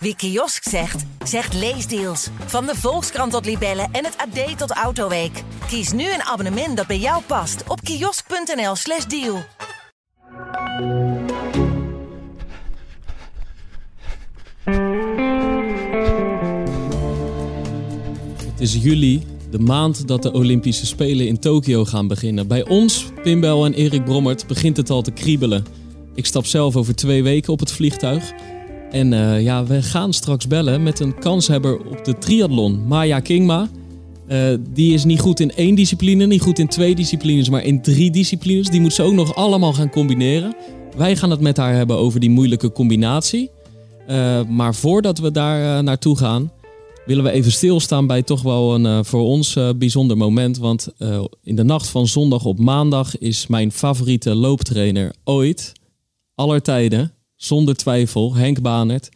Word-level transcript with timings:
Wie 0.00 0.16
kiosk 0.16 0.68
zegt, 0.68 1.04
zegt 1.24 1.54
leesdeals. 1.54 2.28
Van 2.46 2.66
de 2.66 2.74
Volkskrant 2.74 3.32
tot 3.32 3.44
Libellen 3.44 3.88
en 3.92 4.04
het 4.04 4.16
AD 4.16 4.58
tot 4.58 4.70
Autoweek. 4.70 5.42
Kies 5.68 5.92
nu 5.92 6.12
een 6.12 6.22
abonnement 6.22 6.76
dat 6.76 6.86
bij 6.86 6.98
jou 6.98 7.22
past 7.26 7.62
op 7.68 7.80
kiosk.nl/slash 7.80 9.04
deal. 9.04 9.42
Het 18.46 18.60
is 18.60 18.74
juli, 18.74 19.26
de 19.50 19.58
maand 19.58 20.08
dat 20.08 20.22
de 20.22 20.32
Olympische 20.32 20.86
Spelen 20.86 21.26
in 21.26 21.38
Tokio 21.38 21.84
gaan 21.84 22.08
beginnen. 22.08 22.46
Bij 22.46 22.68
ons, 22.68 23.06
Pimbel 23.22 23.64
en 23.64 23.74
Erik 23.74 24.04
Brommert, 24.04 24.46
begint 24.46 24.76
het 24.76 24.90
al 24.90 25.02
te 25.02 25.10
kriebelen. 25.10 25.64
Ik 26.14 26.26
stap 26.26 26.46
zelf 26.46 26.76
over 26.76 26.94
twee 26.94 27.22
weken 27.22 27.52
op 27.52 27.60
het 27.60 27.72
vliegtuig. 27.72 28.32
En 28.90 29.12
uh, 29.12 29.42
ja, 29.42 29.64
we 29.64 29.82
gaan 29.82 30.12
straks 30.12 30.46
bellen 30.46 30.82
met 30.82 31.00
een 31.00 31.18
kanshebber 31.18 31.78
op 31.86 32.04
de 32.04 32.18
triathlon, 32.18 32.86
Maya 32.86 33.20
Kingma. 33.20 33.68
Uh, 34.28 34.54
die 34.70 34.94
is 34.94 35.04
niet 35.04 35.20
goed 35.20 35.40
in 35.40 35.50
één 35.50 35.74
discipline, 35.74 36.26
niet 36.26 36.40
goed 36.40 36.58
in 36.58 36.68
twee 36.68 36.94
disciplines, 36.94 37.48
maar 37.48 37.64
in 37.64 37.82
drie 37.82 38.10
disciplines. 38.10 38.68
Die 38.68 38.80
moet 38.80 38.92
ze 38.92 39.02
ook 39.02 39.12
nog 39.12 39.34
allemaal 39.34 39.72
gaan 39.72 39.90
combineren. 39.90 40.56
Wij 40.96 41.16
gaan 41.16 41.30
het 41.30 41.40
met 41.40 41.56
haar 41.56 41.74
hebben 41.74 41.96
over 41.96 42.20
die 42.20 42.30
moeilijke 42.30 42.72
combinatie. 42.72 43.50
Uh, 44.08 44.44
maar 44.44 44.74
voordat 44.74 45.18
we 45.18 45.30
daar 45.30 45.82
naartoe 45.82 46.16
gaan, 46.16 46.52
willen 47.06 47.24
we 47.24 47.30
even 47.30 47.52
stilstaan 47.52 48.06
bij 48.06 48.22
toch 48.22 48.42
wel 48.42 48.74
een 48.74 49.04
voor 49.04 49.22
ons 49.22 49.56
bijzonder 49.76 50.16
moment. 50.16 50.58
Want 50.58 50.88
in 51.42 51.56
de 51.56 51.64
nacht 51.64 51.88
van 51.88 52.06
zondag 52.06 52.44
op 52.44 52.58
maandag 52.58 53.18
is 53.18 53.46
mijn 53.46 53.72
favoriete 53.72 54.34
looptrainer 54.34 55.14
ooit, 55.24 55.72
aller 56.34 56.62
tijden, 56.62 57.12
zonder 57.38 57.76
twijfel, 57.76 58.34
Henk 58.34 58.60
Banert. 58.60 59.08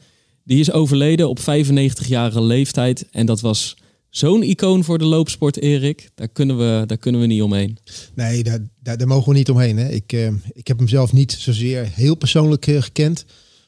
Die 0.45 0.61
is 0.61 0.73
overleden 0.73 1.29
op 1.29 1.39
95-jarige 1.41 2.43
leeftijd. 2.43 3.07
En 3.11 3.27
dat 3.27 3.41
was 3.41 3.77
zo'n 4.11 4.43
icoon 4.43 4.85
voor 4.85 4.99
de 4.99 5.05
loopsport, 5.05 5.57
Erik. 5.57 6.11
Daar 6.15 6.29
kunnen 6.29 6.59
we, 6.59 6.87
daar 6.87 6.97
kunnen 6.97 7.21
we 7.21 7.27
niet 7.27 7.43
omheen. 7.43 7.79
Nee, 8.15 8.43
daar, 8.43 8.59
daar, 8.81 8.97
daar 8.97 9.07
mogen 9.07 9.33
we 9.33 9.39
niet 9.39 9.51
omheen. 9.51 9.77
Hè. 9.77 9.89
Ik, 9.89 10.13
uh, 10.13 10.29
ik 10.53 10.69
heb 10.69 10.79
hem 10.79 10.89
zelf 10.89 11.13
niet 11.13 11.33
zozeer 11.33 11.89
heel 11.93 12.15
persoonlijk 12.15 12.67
uh, 12.67 12.83
gekend. 12.83 13.25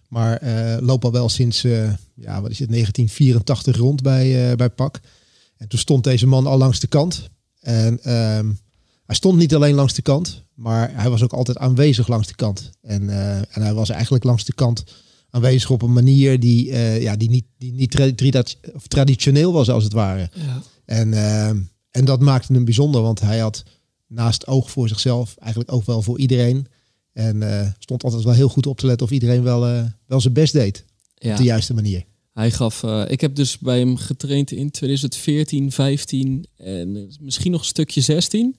Maar 0.09 0.43
uh, 0.43 0.77
loop 0.81 1.05
al 1.05 1.13
wel 1.13 1.29
sinds 1.29 1.63
ja, 2.15 2.41
wat 2.41 2.51
is 2.51 2.59
het, 2.59 2.71
1984 2.71 3.77
rond 3.77 4.03
bij, 4.03 4.57
bij 4.57 4.71
PAK. 4.71 5.01
En 5.57 5.69
toen 5.69 5.79
stond 5.79 6.05
deze 6.05 6.27
man 6.27 6.47
al 6.47 6.59
langs 6.59 6.81
de 6.81 6.87
kant. 6.87 7.29
En 7.61 8.03
ehm, 8.03 8.51
hij 9.07 9.15
stond 9.15 9.39
niet 9.39 9.55
alleen 9.55 9.75
langs 9.75 9.95
de 9.95 10.03
kant, 10.03 10.45
maar 10.55 10.91
hij 10.95 11.11
was 11.11 11.23
ook 11.23 11.33
altijd 11.33 11.59
aanwezig 11.59 12.09
langs 12.09 12.27
de 12.27 12.35
kant. 12.35 12.71
En, 12.81 13.03
uh, 13.03 13.37
en 13.37 13.63
hij 13.63 13.75
was 13.75 13.89
eigenlijk 13.89 14.25
langs 14.25 14.45
de 14.45 14.55
kant 14.55 14.85
aanwezig 15.31 15.71
op 15.71 15.83
een 15.83 15.93
manier 15.93 16.41
die, 16.41 16.67
uh, 16.67 17.03
ja, 17.03 17.17
die 17.17 17.31
niet, 17.31 17.45
die 17.59 17.73
niet 17.73 17.91
tra 17.91 18.11
of 18.75 18.87
traditioneel 18.87 19.53
was, 19.53 19.71
als 19.71 19.85
het 19.85 19.93
ware. 19.93 20.31
Ja. 20.35 20.63
En, 20.85 21.09
uh, 21.13 21.49
en 21.91 22.05
dat 22.05 22.21
maakte 22.21 22.53
hem 22.53 22.65
bijzonder, 22.65 23.03
want 23.03 23.21
hij 23.21 23.39
had 23.39 23.63
naast 24.07 24.47
oog 24.47 24.71
voor 24.71 24.89
zichzelf 24.89 25.35
eigenlijk 25.39 25.73
ook 25.73 25.85
wel 25.85 26.03
voor 26.03 26.19
iedereen. 26.19 26.67
En 27.13 27.75
stond 27.79 28.05
altijd 28.05 28.25
wel 28.25 28.33
heel 28.33 28.49
goed 28.49 28.67
op 28.67 28.79
te 28.79 28.87
letten 28.87 29.07
of 29.07 29.13
iedereen 29.13 29.43
wel, 29.43 29.61
wel 30.07 30.21
zijn 30.21 30.33
best 30.33 30.53
deed. 30.53 30.85
Ja. 31.15 31.31
Op 31.31 31.37
de 31.37 31.43
juiste 31.43 31.75
manier. 31.75 32.05
Hij 32.33 32.51
gaf, 32.51 32.83
ik 33.09 33.21
heb 33.21 33.35
dus 33.35 33.59
bij 33.59 33.79
hem 33.79 33.97
getraind 33.97 34.51
in 34.51 34.71
2014, 34.71 35.73
15 35.73 36.47
en 36.57 37.15
misschien 37.21 37.51
nog 37.51 37.61
een 37.61 37.67
stukje 37.67 38.01
16. 38.01 38.57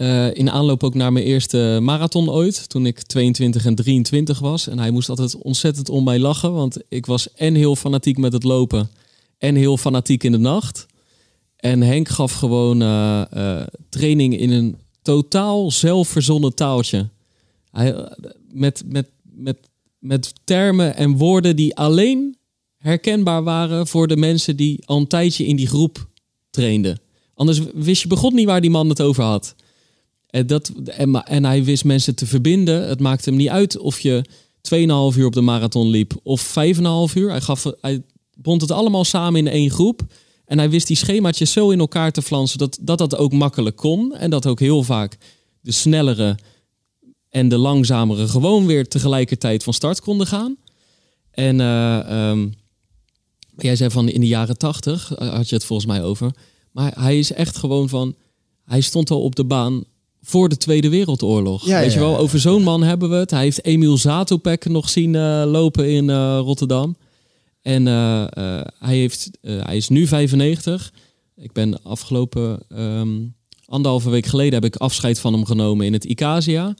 Uh, 0.00 0.34
in 0.34 0.50
aanloop 0.50 0.82
ook 0.82 0.94
naar 0.94 1.12
mijn 1.12 1.24
eerste 1.24 1.78
marathon 1.82 2.30
ooit, 2.30 2.68
toen 2.68 2.86
ik 2.86 3.02
22 3.02 3.64
en 3.64 3.74
23 3.74 4.38
was. 4.38 4.68
En 4.68 4.78
hij 4.78 4.90
moest 4.90 5.08
altijd 5.08 5.36
ontzettend 5.36 5.88
om 5.88 6.04
mij 6.04 6.18
lachen, 6.18 6.52
want 6.52 6.78
ik 6.88 7.06
was 7.06 7.32
en 7.32 7.54
heel 7.54 7.76
fanatiek 7.76 8.18
met 8.18 8.32
het 8.32 8.44
lopen 8.44 8.90
en 9.38 9.54
heel 9.54 9.76
fanatiek 9.76 10.24
in 10.24 10.32
de 10.32 10.38
nacht. 10.38 10.86
En 11.56 11.80
Henk 11.80 12.08
gaf 12.08 12.32
gewoon 12.32 12.82
uh, 12.82 13.22
uh, 13.34 13.62
training 13.88 14.38
in 14.38 14.50
een 14.50 14.78
totaal 15.02 15.70
zelfverzonnen 15.70 16.54
taaltje. 16.54 17.08
Hij, 17.70 18.08
met, 18.52 18.82
met, 18.86 19.08
met, 19.22 19.56
met 19.98 20.32
termen 20.44 20.96
en 20.96 21.16
woorden 21.16 21.56
die 21.56 21.76
alleen 21.76 22.36
herkenbaar 22.76 23.42
waren 23.42 23.86
voor 23.86 24.06
de 24.08 24.16
mensen 24.16 24.56
die 24.56 24.86
al 24.86 24.96
een 24.96 25.06
tijdje 25.06 25.46
in 25.46 25.56
die 25.56 25.68
groep 25.68 26.08
trainden. 26.50 27.00
Anders 27.34 27.60
wist 27.74 28.02
je 28.02 28.08
begon 28.08 28.34
niet 28.34 28.46
waar 28.46 28.60
die 28.60 28.70
man 28.70 28.88
het 28.88 29.02
over 29.02 29.24
had. 29.24 29.54
En, 30.30 30.46
dat, 30.46 30.72
en, 31.24 31.44
hij 31.44 31.64
wist 31.64 31.84
mensen 31.84 32.14
te 32.14 32.26
verbinden. 32.26 32.88
Het 32.88 33.00
maakte 33.00 33.28
hem 33.28 33.38
niet 33.38 33.48
uit 33.48 33.78
of 33.78 34.00
je 34.00 34.24
2,5 35.14 35.18
uur 35.18 35.26
op 35.26 35.32
de 35.32 35.40
marathon 35.40 35.88
liep 35.88 36.12
of 36.22 36.48
5,5 36.48 37.14
uur. 37.14 37.30
Hij, 37.30 37.40
gaf, 37.40 37.66
hij 37.80 38.02
bond 38.36 38.60
het 38.60 38.70
allemaal 38.70 39.04
samen 39.04 39.40
in 39.40 39.52
één 39.52 39.70
groep. 39.70 40.02
En 40.44 40.58
hij 40.58 40.70
wist 40.70 40.86
die 40.86 40.96
schemaatjes 40.96 41.52
zo 41.52 41.70
in 41.70 41.78
elkaar 41.78 42.12
te 42.12 42.22
flansen 42.22 42.58
dat, 42.58 42.78
dat 42.80 42.98
dat 42.98 43.16
ook 43.16 43.32
makkelijk 43.32 43.76
kon. 43.76 44.16
En 44.16 44.30
dat 44.30 44.46
ook 44.46 44.60
heel 44.60 44.82
vaak 44.82 45.16
de 45.60 45.72
snellere 45.72 46.38
en 47.28 47.48
de 47.48 47.58
langzamere 47.58 48.28
gewoon 48.28 48.66
weer 48.66 48.88
tegelijkertijd 48.88 49.62
van 49.62 49.74
start 49.74 50.00
konden 50.00 50.26
gaan. 50.26 50.56
En 51.30 51.58
uh, 51.58 52.30
um, 52.30 52.54
jij 53.56 53.76
zei 53.76 53.90
van 53.90 54.08
in 54.08 54.20
de 54.20 54.26
jaren 54.26 54.58
tachtig, 54.58 55.14
eh, 55.14 55.28
had 55.28 55.48
je 55.48 55.54
het 55.54 55.64
volgens 55.64 55.88
mij 55.88 56.02
over. 56.02 56.30
Maar 56.70 56.92
hij 57.00 57.18
is 57.18 57.32
echt 57.32 57.56
gewoon 57.56 57.88
van, 57.88 58.14
hij 58.64 58.80
stond 58.80 59.10
al 59.10 59.22
op 59.22 59.36
de 59.36 59.44
baan 59.44 59.84
voor 60.22 60.48
de 60.48 60.56
Tweede 60.56 60.88
Wereldoorlog. 60.88 61.66
Ja, 61.66 61.80
Weet 61.80 61.92
je 61.92 61.98
wel, 61.98 62.18
over 62.18 62.40
zo'n 62.40 62.62
man 62.62 62.82
hebben 62.82 63.10
we 63.10 63.16
het. 63.16 63.30
Hij 63.30 63.42
heeft 63.42 63.64
Emil 63.64 63.98
Zatopek 63.98 64.68
nog 64.68 64.88
zien 64.88 65.14
uh, 65.14 65.42
lopen 65.46 65.90
in 65.90 66.08
uh, 66.08 66.38
Rotterdam. 66.42 66.96
En 67.62 67.86
uh, 67.86 68.24
hij, 68.78 68.96
heeft, 68.96 69.30
hij 69.40 69.76
is 69.76 69.88
nu 69.88 70.06
95. 70.06 70.92
Ik 71.36 71.52
ben 71.52 71.82
afgelopen 71.82 72.62
um, 72.68 73.34
anderhalve 73.64 74.10
week 74.10 74.26
geleden 74.26 74.54
heb 74.54 74.64
ik 74.64 74.76
afscheid 74.76 75.20
van 75.20 75.32
hem 75.32 75.44
genomen 75.44 75.86
in 75.86 75.92
het 75.92 76.04
Icasia. 76.04 76.74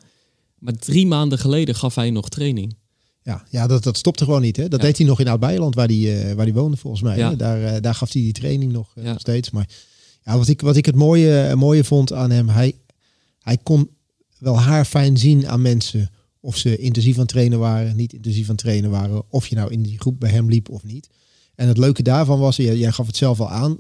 Maar 0.59 0.75
drie 0.75 1.07
maanden 1.07 1.39
geleden 1.39 1.75
gaf 1.75 1.95
hij 1.95 2.11
nog 2.11 2.29
training. 2.29 2.77
Ja, 3.23 3.45
ja 3.51 3.67
dat, 3.67 3.83
dat 3.83 3.97
stopte 3.97 4.25
gewoon 4.25 4.43
niet. 4.43 4.57
Hè? 4.57 4.69
Dat 4.69 4.81
deed 4.81 4.99
hij 4.99 5.07
nog 5.07 5.21
in 5.21 5.29
Oud-Beijerland, 5.29 5.75
waar 5.75 5.89
hij, 5.89 6.35
waar 6.37 6.45
hij 6.45 6.55
woonde 6.55 6.77
volgens 6.77 7.03
mij. 7.03 7.17
Ja. 7.17 7.35
Daar, 7.35 7.81
daar 7.81 7.95
gaf 7.95 8.13
hij 8.13 8.23
die 8.23 8.33
training 8.33 8.73
nog, 8.73 8.93
nog 8.95 9.21
steeds. 9.21 9.51
Maar 9.51 9.69
ja, 10.25 10.39
wat, 10.39 10.49
ik, 10.49 10.61
wat 10.61 10.77
ik 10.77 10.87
het 10.87 10.95
mooie, 10.95 11.55
mooie 11.57 11.85
vond 11.85 12.13
aan 12.13 12.31
hem, 12.31 12.49
hij, 12.49 12.75
hij 13.43 13.59
kon 13.63 13.91
wel 14.39 14.59
haar 14.59 14.85
fijn 14.85 15.17
zien 15.17 15.49
aan 15.49 15.63
mensen 15.63 16.11
of 16.41 16.57
ze 16.57 16.77
intensief 16.77 17.19
aan 17.19 17.27
trainen 17.27 17.59
waren, 17.59 17.97
niet 17.97 18.13
intensief 18.13 18.51
aan 18.51 18.57
trainen 18.57 18.91
waren, 18.91 19.23
of 19.29 19.47
je 19.47 19.55
nou 19.57 19.73
in 19.73 19.83
die 19.83 19.99
groep 19.99 20.21
bij 20.21 20.31
hem 20.31 20.49
liep 20.49 20.69
of 20.69 20.85
niet. 20.85 21.09
En 21.55 21.69
het 21.69 21.79
leuke 21.79 22.03
daarvan 22.03 22.39
was, 22.39 22.57
jij, 22.57 22.77
jij 22.77 22.93
gaf 22.93 23.07
het 23.07 23.17
zelf 23.17 23.41
al 23.41 23.51
aan, 23.51 23.77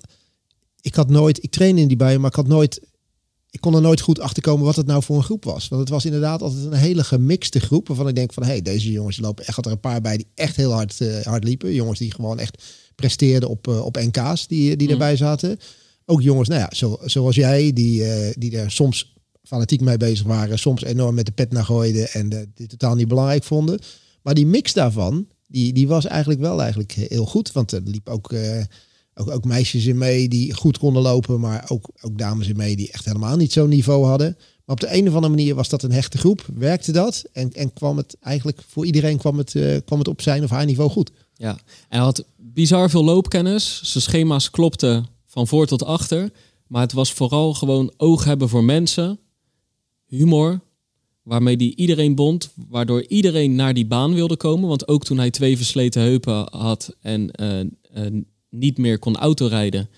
ik 0.81 0.95
had 0.95 1.11
nooit, 1.11 1.43
ik 1.43 1.51
trainde 1.51 1.81
in 1.81 1.89
die 1.89 1.97
bijen, 1.97 2.21
maar 2.21 2.31
ik 2.31 2.37
had 2.37 2.47
nooit, 2.47 2.81
ik 3.51 3.61
kon 3.61 3.75
er 3.75 3.81
nooit 3.81 4.01
goed 4.01 4.21
achter 4.21 4.43
komen 4.43 4.65
wat 4.65 4.77
het 4.77 4.87
nou 4.87 5.03
voor 5.03 5.17
een 5.17 5.23
groep 5.23 5.45
was. 5.45 5.69
Want 5.69 5.81
het 5.81 5.91
was 5.91 6.05
inderdaad 6.05 6.43
altijd 6.43 6.65
een 6.65 6.73
hele 6.73 7.05
gemixte 7.05 7.61
groep, 7.61 7.89
waarvan 7.89 8.09
ik 8.09 8.15
denk 8.15 8.33
van, 8.33 8.43
hé, 8.43 8.49
hey, 8.49 8.63
deze 8.63 8.91
jongens 8.91 9.19
lopen 9.19 9.47
echt, 9.47 9.57
had 9.57 9.67
er 9.67 9.73
een 9.73 9.81
paar 9.81 10.01
bij 10.01 10.17
die 10.17 10.27
echt 10.35 10.57
heel 10.57 10.73
hard, 10.73 11.01
uh, 11.01 11.21
hard 11.21 11.45
liepen. 11.45 11.75
Jongens 11.75 11.99
die 11.99 12.15
gewoon 12.15 12.39
echt 12.39 12.63
presteerden 12.95 13.49
op, 13.49 13.67
uh, 13.69 13.85
op 13.85 13.97
NK's 13.97 14.47
die, 14.47 14.77
die 14.77 14.87
mm. 14.87 14.93
erbij 14.93 15.17
zaten. 15.17 15.59
Ook 16.07 16.23
jongens, 16.23 16.49
nou 16.49 16.61
ja, 16.61 16.69
zo, 16.73 16.99
zoals 17.05 17.35
jij, 17.35 17.73
die, 17.73 18.03
uh, 18.03 18.31
die 18.39 18.59
er 18.59 18.71
soms 18.71 19.15
fanatiek 19.51 19.81
mee 19.81 19.97
bezig 19.97 20.27
waren, 20.27 20.59
soms 20.59 20.85
enorm 20.85 21.15
met 21.15 21.27
de 21.27 21.33
pet 21.33 21.53
naar 21.53 21.65
gooiden 21.65 22.11
en 22.11 22.29
de, 22.29 22.49
die 22.55 22.67
totaal 22.67 22.95
niet 22.95 23.09
belangrijk 23.09 23.45
vonden. 23.45 23.79
Maar 24.23 24.35
die 24.35 24.47
mix 24.47 24.73
daarvan, 24.73 25.27
die, 25.47 25.73
die 25.73 25.89
was 25.89 26.05
eigenlijk 26.05 26.41
wel 26.41 26.61
eigenlijk 26.61 26.93
heel 26.93 27.27
goed. 27.27 27.53
Want 27.53 27.73
er 27.73 27.81
liep 27.85 28.09
ook, 28.09 28.33
uh, 28.33 28.63
ook, 29.15 29.31
ook, 29.31 29.45
meisjes 29.45 29.87
in 29.87 29.99
mee 29.99 30.29
die 30.29 30.55
goed 30.55 30.79
konden 30.79 31.03
lopen, 31.03 31.41
maar 31.41 31.65
ook, 31.69 31.91
ook 32.01 32.19
dames 32.19 32.49
in 32.49 32.57
mee 32.57 32.77
die 32.77 32.93
echt 32.93 33.05
helemaal 33.05 33.37
niet 33.37 33.53
zo'n 33.53 33.69
niveau 33.69 34.05
hadden. 34.07 34.37
Maar 34.65 34.75
op 34.75 34.81
de 34.81 34.97
een 34.97 35.09
of 35.09 35.15
andere 35.15 35.35
manier 35.35 35.55
was 35.55 35.69
dat 35.69 35.83
een 35.83 35.93
hechte 35.93 36.19
groep, 36.19 36.47
werkte 36.55 36.93
dat 36.93 37.25
en, 37.33 37.53
en 37.53 37.73
kwam 37.73 37.97
het 37.97 38.17
eigenlijk 38.21 38.63
voor 38.69 38.87
iedereen 38.87 39.19
kwam 39.19 39.39
het, 39.39 39.55
uh, 39.55 39.77
kwam 39.85 39.99
het 39.99 40.09
op 40.09 40.23
zijn 40.23 40.45
of 40.45 40.51
haar 40.51 40.65
niveau 40.65 40.91
goed. 40.91 41.11
Ja, 41.35 41.59
hij 41.89 42.01
had 42.01 42.25
bizar 42.37 42.91
veel 42.91 43.05
loopkennis. 43.05 43.81
Zijn 43.83 44.05
schema's 44.05 44.51
klopten 44.51 45.07
van 45.27 45.47
voor 45.47 45.67
tot 45.67 45.85
achter. 45.85 46.31
Maar 46.67 46.83
het 46.83 46.93
was 46.93 47.13
vooral 47.13 47.55
gewoon 47.55 47.93
oog 47.97 48.25
hebben 48.25 48.49
voor 48.49 48.65
mensen 48.65 49.19
humor, 50.11 50.61
waarmee 51.23 51.57
die 51.57 51.77
iedereen 51.77 52.15
bond, 52.15 52.53
waardoor 52.69 53.07
iedereen 53.07 53.55
naar 53.55 53.75
die 53.75 53.87
baan 53.87 54.15
wilde 54.15 54.37
komen. 54.37 54.69
Want 54.69 54.89
ook 54.89 55.05
toen 55.05 55.19
hij 55.19 55.31
twee 55.31 55.57
versleten 55.57 56.03
heupen 56.03 56.49
had 56.57 56.97
en 57.01 57.31
uh, 57.41 57.61
uh, 57.61 58.23
niet 58.51 58.79
meer 58.79 58.99
kon 58.99 59.17
autorijden, 59.17 59.89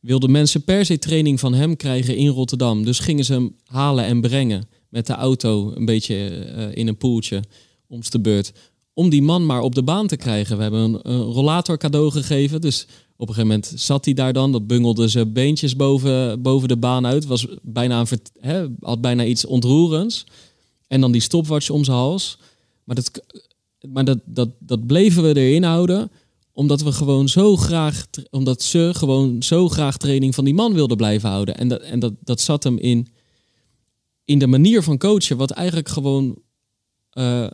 wilden 0.00 0.30
mensen 0.30 0.64
per 0.64 0.84
se 0.84 0.98
training 0.98 1.40
van 1.40 1.54
hem 1.54 1.76
krijgen 1.76 2.16
in 2.16 2.28
Rotterdam. 2.28 2.84
Dus 2.84 2.98
gingen 2.98 3.24
ze 3.24 3.32
hem 3.32 3.56
halen 3.64 4.04
en 4.04 4.20
brengen 4.20 4.68
met 4.88 5.06
de 5.06 5.12
auto 5.12 5.72
een 5.74 5.84
beetje 5.84 6.46
uh, 6.56 6.76
in 6.76 6.88
een 6.88 6.96
poeltje 6.96 7.42
om 7.86 8.00
de 8.10 8.20
beurt. 8.20 8.52
Om 8.92 9.10
die 9.10 9.22
man 9.22 9.46
maar 9.46 9.60
op 9.60 9.74
de 9.74 9.82
baan 9.82 10.06
te 10.06 10.16
krijgen. 10.16 10.56
We 10.56 10.62
hebben 10.62 10.80
een, 10.80 10.98
een 11.02 11.20
rollator 11.20 11.78
cadeau 11.78 12.10
gegeven. 12.10 12.60
Dus 12.60 12.86
op 13.20 13.28
een 13.28 13.34
gegeven 13.34 13.56
moment 13.56 13.80
zat 13.80 14.04
hij 14.04 14.14
daar 14.14 14.32
dan. 14.32 14.52
Dat 14.52 14.66
bungelde 14.66 15.08
zijn 15.08 15.32
beentjes 15.32 15.76
boven, 15.76 16.42
boven 16.42 16.68
de 16.68 16.76
baan 16.76 17.06
uit. 17.06 17.26
Was 17.26 17.46
bijna 17.62 18.04
een, 18.40 18.76
had 18.80 19.00
bijna 19.00 19.24
iets 19.24 19.44
ontroerends. 19.44 20.26
En 20.86 21.00
dan 21.00 21.12
die 21.12 21.20
stopwatch 21.20 21.70
om 21.70 21.84
zijn 21.84 21.96
hals. 21.96 22.38
Maar, 22.84 22.96
dat, 22.96 23.22
maar 23.88 24.04
dat, 24.04 24.18
dat, 24.24 24.48
dat 24.58 24.86
bleven 24.86 25.22
we 25.22 25.40
erin 25.40 25.62
houden. 25.62 26.10
omdat 26.52 26.82
we 26.82 26.92
gewoon 26.92 27.28
zo 27.28 27.56
graag, 27.56 28.06
omdat 28.30 28.62
ze 28.62 28.90
gewoon 28.94 29.42
zo 29.42 29.68
graag 29.68 29.96
training 29.96 30.34
van 30.34 30.44
die 30.44 30.54
man 30.54 30.74
wilden 30.74 30.96
blijven 30.96 31.28
houden. 31.28 31.56
En 31.56 31.68
dat, 31.68 31.80
en 31.80 31.98
dat, 31.98 32.12
dat 32.20 32.40
zat 32.40 32.64
hem 32.64 32.78
in, 32.78 33.08
in 34.24 34.38
de 34.38 34.46
manier 34.46 34.82
van 34.82 34.98
coachen, 34.98 35.36
wat 35.36 35.50
eigenlijk 35.50 35.88
gewoon, 35.88 36.38
uh, 37.12 37.50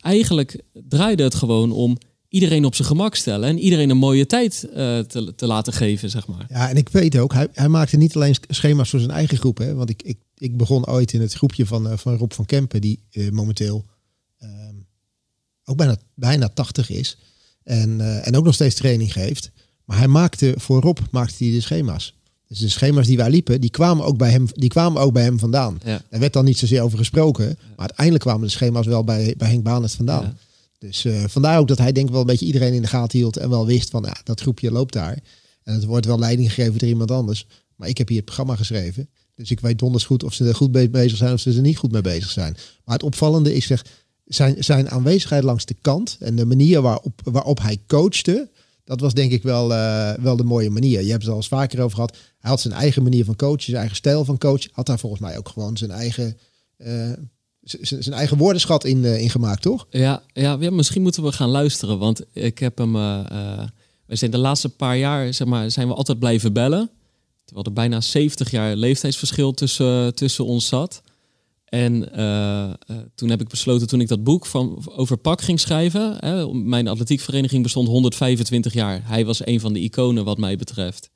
eigenlijk 0.00 0.62
draaide 0.72 1.22
het 1.22 1.34
gewoon 1.34 1.72
om 1.72 1.98
iedereen 2.34 2.64
op 2.64 2.74
zijn 2.74 2.88
gemak 2.88 3.14
stellen 3.14 3.48
en 3.48 3.58
iedereen 3.58 3.90
een 3.90 3.96
mooie 3.96 4.26
tijd 4.26 4.66
uh, 4.68 4.98
te, 4.98 5.32
te 5.36 5.46
laten 5.46 5.72
geven, 5.72 6.10
zeg 6.10 6.26
maar. 6.26 6.46
Ja, 6.48 6.68
en 6.68 6.76
ik 6.76 6.88
weet 6.88 7.18
ook, 7.18 7.32
hij, 7.32 7.48
hij 7.52 7.68
maakte 7.68 7.96
niet 7.96 8.14
alleen 8.14 8.36
schema's 8.48 8.90
voor 8.90 8.98
zijn 8.98 9.10
eigen 9.10 9.38
groep, 9.38 9.58
hè, 9.58 9.74
want 9.74 9.90
ik, 9.90 10.02
ik, 10.02 10.18
ik 10.38 10.56
begon 10.56 10.86
ooit 10.86 11.12
in 11.12 11.20
het 11.20 11.32
groepje 11.32 11.66
van, 11.66 11.86
uh, 11.86 11.96
van 11.96 12.16
Rob 12.16 12.32
van 12.32 12.46
Kempen, 12.46 12.80
die 12.80 13.00
uh, 13.10 13.30
momenteel 13.30 13.84
ehm, 14.38 14.74
ook 15.64 15.76
bijna, 15.76 15.96
bijna 16.14 16.48
80 16.48 16.90
is. 16.90 17.18
En, 17.64 18.22
en 18.24 18.36
ook 18.36 18.44
nog 18.44 18.54
steeds 18.54 18.74
training 18.74 19.12
geeft. 19.12 19.50
Maar 19.84 19.98
hij 19.98 20.08
maakte 20.08 20.54
voorop 20.56 21.00
maakte 21.10 21.44
hij 21.44 21.52
de 21.52 21.60
schema's. 21.60 22.14
Dus 22.48 22.58
de 22.58 22.68
schema's 22.68 23.06
die 23.06 23.16
wij 23.16 23.30
liepen, 23.30 23.60
die 23.60 23.70
kwamen 23.70 24.04
ook 24.04 24.16
bij 24.16 24.30
hem, 24.30 24.46
die 24.52 24.68
kwamen 24.68 25.02
ook 25.02 25.12
bij 25.12 25.22
hem 25.22 25.38
vandaan. 25.38 25.80
Ja. 25.84 26.02
Er 26.08 26.20
werd 26.20 26.32
dan 26.32 26.44
niet 26.44 26.58
zozeer 26.58 26.82
over 26.82 26.98
gesproken. 26.98 27.46
Maar 27.46 27.78
uiteindelijk 27.78 28.24
kwamen 28.24 28.46
de 28.46 28.52
schema's 28.52 28.86
wel 28.86 29.04
bij, 29.04 29.34
bij 29.38 29.48
Henk 29.48 29.62
Baan 29.62 29.88
vandaan. 29.88 30.22
Ja. 30.22 30.34
Dus 30.84 31.04
uh, 31.04 31.24
vandaar 31.26 31.58
ook 31.58 31.68
dat 31.68 31.78
hij 31.78 31.92
denk 31.92 32.06
ik 32.06 32.12
wel 32.12 32.20
een 32.20 32.26
beetje 32.26 32.46
iedereen 32.46 32.72
in 32.72 32.82
de 32.82 32.88
gaten 32.88 33.18
hield. 33.18 33.36
En 33.36 33.50
wel 33.50 33.66
wist 33.66 33.90
van 33.90 34.02
ja, 34.02 34.16
dat 34.24 34.40
groepje 34.40 34.70
loopt 34.70 34.92
daar. 34.92 35.18
En 35.62 35.74
het 35.74 35.84
wordt 35.84 36.06
wel 36.06 36.18
leiding 36.18 36.52
gegeven 36.52 36.78
door 36.78 36.88
iemand 36.88 37.10
anders. 37.10 37.46
Maar 37.76 37.88
ik 37.88 37.98
heb 37.98 38.08
hier 38.08 38.16
het 38.16 38.26
programma 38.26 38.56
geschreven. 38.56 39.08
Dus 39.34 39.50
ik 39.50 39.60
weet 39.60 39.78
donders 39.78 40.04
goed 40.04 40.22
of 40.22 40.34
ze 40.34 40.44
er 40.44 40.54
goed 40.54 40.72
mee 40.72 40.90
bezig 40.90 41.16
zijn 41.16 41.32
of 41.32 41.40
ze 41.40 41.52
er 41.52 41.60
niet 41.60 41.76
goed 41.76 41.92
mee 41.92 42.02
bezig 42.02 42.30
zijn. 42.30 42.56
Maar 42.84 42.94
het 42.94 43.02
opvallende 43.02 43.54
is 43.54 43.66
zeg, 43.66 43.84
zijn, 44.24 44.64
zijn 44.64 44.90
aanwezigheid 44.90 45.42
langs 45.42 45.64
de 45.64 45.76
kant 45.80 46.16
en 46.20 46.36
de 46.36 46.44
manier 46.44 46.82
waarop, 46.82 47.20
waarop 47.24 47.60
hij 47.60 47.78
coachte, 47.86 48.50
dat 48.84 49.00
was 49.00 49.14
denk 49.14 49.32
ik 49.32 49.42
wel, 49.42 49.70
uh, 49.70 50.12
wel 50.12 50.36
de 50.36 50.44
mooie 50.44 50.70
manier. 50.70 51.02
Je 51.02 51.10
hebt 51.10 51.22
het 51.22 51.30
al 51.30 51.36
eens 51.36 51.48
vaker 51.48 51.80
over 51.80 51.94
gehad. 51.94 52.16
Hij 52.38 52.50
had 52.50 52.60
zijn 52.60 52.74
eigen 52.74 53.02
manier 53.02 53.24
van 53.24 53.36
coachen, 53.36 53.62
zijn 53.62 53.76
eigen 53.76 53.96
stijl 53.96 54.24
van 54.24 54.38
coachen. 54.38 54.70
Had 54.72 54.86
daar 54.86 54.98
volgens 54.98 55.20
mij 55.20 55.38
ook 55.38 55.48
gewoon 55.48 55.76
zijn 55.76 55.90
eigen, 55.90 56.38
uh, 56.78 57.12
zijn 57.64 58.14
eigen 58.14 58.36
woordenschat 58.36 58.84
in, 58.84 58.98
uh, 58.98 59.20
in 59.20 59.30
gemaakt, 59.30 59.62
toch? 59.62 59.86
Ja, 59.90 60.22
ja, 60.32 60.56
misschien 60.56 61.02
moeten 61.02 61.22
we 61.22 61.32
gaan 61.32 61.48
luisteren. 61.48 61.98
Want 61.98 62.22
ik 62.32 62.58
heb 62.58 62.78
hem. 62.78 62.92
we 64.06 64.16
zijn 64.16 64.30
de 64.30 64.38
laatste 64.38 64.68
paar 64.68 64.96
jaar 64.96 65.34
zeg 65.34 65.46
maar, 65.46 65.70
zijn 65.70 65.88
we 65.88 65.94
altijd 65.94 66.18
blijven 66.18 66.52
bellen. 66.52 66.90
Terwijl 67.44 67.66
er 67.66 67.72
bijna 67.72 68.00
70 68.00 68.50
jaar 68.50 68.76
leeftijdsverschil 68.76 69.52
tussen, 69.52 70.14
tussen 70.14 70.44
ons 70.44 70.66
zat. 70.66 71.02
En 71.64 72.08
toen 73.14 73.30
heb 73.30 73.40
ik 73.40 73.48
besloten, 73.48 73.86
toen 73.86 74.00
ik 74.00 74.08
dat 74.08 74.24
boek 74.24 74.46
van, 74.46 74.84
over 74.96 75.16
Pak 75.16 75.42
ging 75.42 75.60
schrijven. 75.60 76.16
Hè, 76.18 76.54
mijn 76.54 76.88
atletiekvereniging 76.88 77.62
bestond 77.62 77.88
125 77.88 78.72
jaar. 78.72 79.00
Hij 79.04 79.24
was 79.24 79.46
een 79.46 79.60
van 79.60 79.72
de 79.72 79.80
iconen 79.80 80.24
wat 80.24 80.38
mij 80.38 80.56
betreft. 80.56 81.10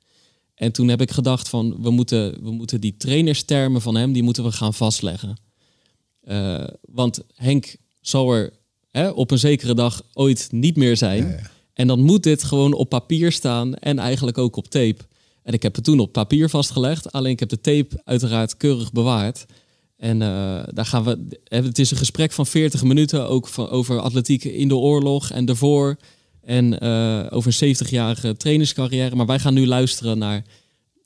En 0.59 0.71
toen 0.71 0.87
heb 0.87 1.01
ik 1.01 1.11
gedacht 1.11 1.49
van, 1.49 1.81
we 1.81 1.89
moeten, 1.89 2.43
we 2.43 2.51
moeten 2.51 2.81
die 2.81 2.97
trainerstermen 2.97 3.81
van 3.81 3.95
hem, 3.95 4.13
die 4.13 4.23
moeten 4.23 4.43
we 4.43 4.51
gaan 4.51 4.73
vastleggen. 4.73 5.37
Uh, 6.29 6.63
want 6.81 7.19
Henk 7.33 7.75
zal 8.01 8.33
er 8.33 8.53
hè, 8.91 9.09
op 9.09 9.31
een 9.31 9.39
zekere 9.39 9.73
dag 9.73 10.01
ooit 10.13 10.47
niet 10.51 10.75
meer 10.75 10.97
zijn. 10.97 11.23
Ja, 11.23 11.31
ja. 11.31 11.49
En 11.73 11.87
dan 11.87 11.99
moet 11.99 12.23
dit 12.23 12.43
gewoon 12.43 12.73
op 12.73 12.89
papier 12.89 13.31
staan 13.31 13.75
en 13.75 13.99
eigenlijk 13.99 14.37
ook 14.37 14.55
op 14.55 14.67
tape. 14.67 15.03
En 15.43 15.53
ik 15.53 15.63
heb 15.63 15.75
het 15.75 15.83
toen 15.83 15.99
op 15.99 16.11
papier 16.11 16.49
vastgelegd. 16.49 17.11
Alleen 17.11 17.31
ik 17.31 17.39
heb 17.39 17.49
de 17.49 17.61
tape 17.61 18.01
uiteraard 18.03 18.57
keurig 18.57 18.91
bewaard. 18.91 19.45
En 19.97 20.21
uh, 20.21 20.63
daar 20.73 20.85
gaan 20.85 21.03
we. 21.03 21.39
Het 21.43 21.79
is 21.79 21.91
een 21.91 21.97
gesprek 21.97 22.31
van 22.31 22.45
40 22.45 22.83
minuten, 22.83 23.27
ook 23.27 23.47
van, 23.47 23.69
over 23.69 23.99
atletiek 23.99 24.43
in 24.43 24.67
de 24.67 24.75
oorlog 24.75 25.31
en 25.31 25.45
daarvoor. 25.45 25.97
En 26.41 26.83
uh, 26.83 27.25
over 27.29 27.55
een 27.59 27.75
70-jarige 27.75 28.37
trainerscarrière. 28.37 29.15
Maar 29.15 29.25
wij 29.25 29.39
gaan 29.39 29.53
nu 29.53 29.67
luisteren 29.67 30.17
naar 30.17 30.43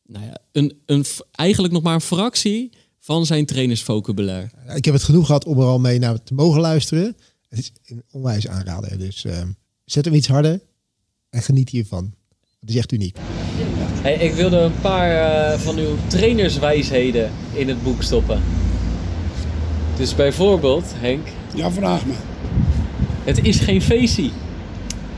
nou 0.06 0.26
ja, 0.26 0.38
een, 0.52 0.74
een, 0.86 1.06
eigenlijk 1.32 1.74
nog 1.74 1.84
maar 1.84 1.94
een 1.94 2.02
fractie 2.02 2.72
van 3.04 3.26
zijn 3.26 3.46
trainersvocabulaire. 3.46 4.50
Ik 4.76 4.86
heb 4.86 4.94
het 4.94 5.04
genoeg 5.04 5.26
gehad 5.26 5.46
om 5.46 5.60
er 5.60 5.66
al 5.66 5.80
mee 5.80 6.00
naar 6.00 6.24
te 6.24 6.34
mogen 6.34 6.62
luisteren. 6.62 7.16
Het 7.50 7.60
is 7.60 7.72
een 7.86 8.04
onwijs 8.12 8.48
aanrader. 8.48 9.00
Dus 9.00 9.24
uh, 9.24 9.42
zet 9.86 10.06
hem 10.06 10.14
iets 10.14 10.28
harder 10.28 10.62
en 11.30 11.42
geniet 11.42 11.70
hiervan. 11.70 12.14
Het 12.60 12.70
is 12.70 12.76
echt 12.76 12.92
uniek. 12.92 13.18
Hey, 14.02 14.14
ik 14.14 14.34
wilde 14.34 14.58
een 14.58 14.80
paar 14.82 15.60
van 15.60 15.78
uw 15.78 15.96
trainerswijsheden 16.08 17.32
in 17.54 17.68
het 17.68 17.84
boek 17.84 18.04
stoppen. 18.04 18.42
Dus 19.98 20.16
bijvoorbeeld, 20.16 20.86
Henk. 20.96 21.28
Ja, 21.56 21.72
vraag 21.72 22.06
me. 22.06 22.14
Het 23.24 23.46
is 23.46 23.60
geen 23.60 23.82
feestie. 23.82 24.32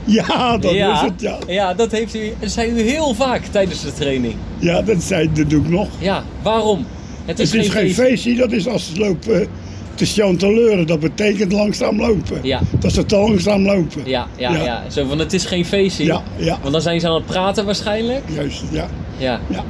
Ja, 0.06 0.58
dat 0.58 0.72
ja, 0.72 0.94
is 0.94 1.10
het, 1.12 1.22
ja. 1.22 1.40
Ja, 1.48 1.74
dat 1.74 1.92
heeft 1.92 2.16
u, 2.16 2.34
zei 2.42 2.72
u 2.72 2.82
heel 2.82 3.14
vaak 3.14 3.46
tijdens 3.46 3.82
de 3.82 3.94
training. 3.94 4.36
Ja, 4.60 4.82
dat, 4.82 5.04
zei, 5.04 5.34
dat 5.34 5.50
doe 5.50 5.62
ik 5.62 5.70
nog. 5.70 5.90
Ja, 6.00 6.24
waarom? 6.42 6.86
Het 7.26 7.40
is, 7.40 7.52
het 7.52 7.62
is 7.62 7.70
geen, 7.70 7.94
feestie. 7.94 8.36
Dat 8.36 8.52
is 8.52 8.68
als 8.68 8.92
ze 8.94 9.00
lopen 9.00 9.48
te 9.96 10.06
chanteleuren. 10.06 10.88
Dat 10.88 11.00
betekent 11.00 11.52
langzaam 11.52 12.00
lopen. 12.00 12.40
Ja. 12.44 12.62
Dat 12.80 12.92
ze 12.92 13.06
te 13.06 13.16
langzaam 13.16 13.66
lopen. 13.66 14.02
Ja, 14.06 14.28
ja, 14.38 14.54
ja, 14.54 14.64
ja. 14.64 14.84
Zo 14.90 15.08
van, 15.08 15.20
het 15.20 15.34
is 15.34 15.46
geen 15.46 15.66
feestie. 15.66 16.06
Ja, 16.06 16.24
ja. 16.38 16.58
Want 16.62 16.72
dan 16.72 16.82
zijn 16.82 17.00
ze 17.00 17.08
aan 17.08 17.14
het 17.14 17.26
praten 17.26 17.66
waarschijnlijk. 17.66 18.24
Juist, 18.36 18.64
ja. 18.72 18.88
Ja. 19.18 19.40
ja. 19.50 19.64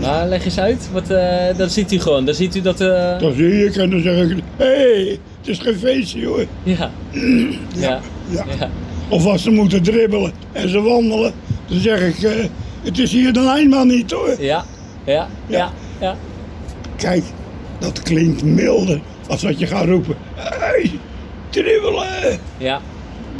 Maar 0.00 0.28
leg 0.28 0.44
eens 0.44 0.58
uit, 0.58 0.88
wat, 0.92 1.10
uh, 1.10 1.56
dan 1.56 1.70
ziet 1.70 1.92
u 1.92 2.00
gewoon, 2.00 2.24
dan 2.24 2.34
ziet 2.34 2.56
u 2.56 2.60
dat... 2.60 2.80
Uh... 2.80 3.18
Dan 3.18 3.32
zie 3.32 3.48
je 3.48 3.72
en 3.80 3.90
dan 3.90 4.00
zeg 4.00 4.30
ik, 4.30 4.36
hé, 4.56 4.66
hey, 4.66 5.18
het 5.38 5.48
is 5.48 5.58
geen 5.58 5.78
feestje 5.78 6.26
hoor. 6.26 6.46
Ja. 6.62 6.90
ja. 7.76 8.00
ja. 8.28 8.70
Of 9.08 9.26
als 9.26 9.42
ze 9.42 9.50
moeten 9.50 9.82
dribbelen 9.82 10.32
en 10.52 10.68
ze 10.68 10.80
wandelen, 10.80 11.32
dan 11.66 11.80
zeg 11.80 12.00
ik, 12.00 12.22
uh, 12.22 12.44
het 12.82 12.98
is 12.98 13.12
hier 13.12 13.32
dan 13.32 13.56
eenmaal 13.56 13.84
niet 13.84 14.10
hoor. 14.10 14.36
Ja, 14.38 14.64
ja, 15.04 15.28
ja, 15.46 15.72
ja. 16.00 16.16
Kijk, 17.00 17.24
dat 17.78 18.02
klinkt 18.02 18.44
milder 18.44 19.00
als 19.28 19.42
wat 19.42 19.58
je 19.58 19.66
gaat 19.66 19.86
roepen. 19.86 20.16
Hé, 20.34 20.58
hey, 20.58 20.90
dribbelen. 21.50 22.40
Ja 22.58 22.80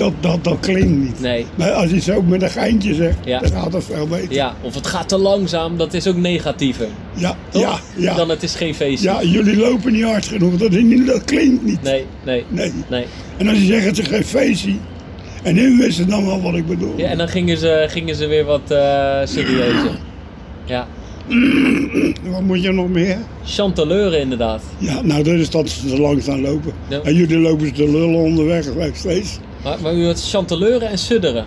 dat, 0.01 0.13
dat, 0.21 0.45
dat 0.45 0.61
klinkt 0.61 0.99
niet. 0.99 1.21
Nee. 1.21 1.47
Maar 1.55 1.71
als 1.71 1.89
je 1.89 1.95
het 1.95 2.05
zo 2.05 2.23
met 2.23 2.43
een 2.43 2.51
geintje 2.51 2.95
zegt, 2.95 3.17
ja. 3.25 3.41
dan 3.41 3.51
gaat 3.51 3.73
het 3.73 3.85
veel 3.85 4.07
beter. 4.07 4.33
Ja, 4.33 4.55
of 4.61 4.75
het 4.75 4.87
gaat 4.87 5.09
te 5.09 5.19
langzaam, 5.19 5.77
dat 5.77 5.95
is 5.95 6.07
ook 6.07 6.17
negatiever. 6.17 6.87
Ja, 7.15 7.37
ja, 7.53 7.79
ja. 7.97 8.15
Dan 8.15 8.29
het 8.29 8.43
is 8.43 8.55
geen 8.55 8.75
feestje. 8.75 9.09
Ja, 9.09 9.23
jullie 9.23 9.57
lopen 9.57 9.93
niet 9.93 10.05
hard 10.05 10.27
genoeg, 10.27 10.57
dat, 10.57 10.73
is 10.73 11.07
dat 11.07 11.25
klinkt 11.25 11.65
niet. 11.65 11.83
Nee, 11.83 12.07
nee, 12.25 12.45
nee, 12.49 12.73
nee. 12.89 13.07
En 13.37 13.49
als 13.49 13.59
je 13.59 13.65
zegt 13.65 13.85
het 13.85 13.99
is 13.99 14.07
geen 14.07 14.25
feestje, 14.25 14.75
en 15.43 15.55
nu 15.55 15.77
wisten 15.77 16.09
dan 16.09 16.27
wel 16.27 16.43
wat 16.43 16.55
ik 16.55 16.67
bedoel. 16.67 16.95
Ja, 16.97 17.09
en 17.09 17.19
dan 17.19 17.29
gingen 17.29 17.57
ze, 17.57 17.87
gingen 17.89 18.15
ze 18.15 18.27
weer 18.27 18.45
wat 18.45 18.71
uh, 18.71 19.21
serieuzer. 19.25 19.99
Ja. 20.65 20.87
Wat 22.31 22.43
moet 22.43 22.63
je 22.63 22.73
nog 22.73 22.89
meer? 22.89 23.19
Chanteleuren 23.45 24.21
inderdaad. 24.21 24.63
Ja, 24.79 25.01
nou 25.03 25.23
dat 25.23 25.35
is 25.35 25.51
dat 25.51 25.69
ze 25.69 26.01
langzaam 26.01 26.41
lopen. 26.41 26.73
Ja. 26.89 27.01
En 27.03 27.15
jullie 27.15 27.39
lopen 27.39 27.67
ze 27.67 27.73
te 27.73 27.91
lullen 27.91 28.19
onderweg 28.19 28.67
steeds. 28.93 29.39
Maar, 29.65 29.77
maar 29.83 29.95
u 29.95 30.07
had 30.07 30.29
chanteleuren 30.29 30.89
en 30.89 30.99
sudderen. 30.99 31.45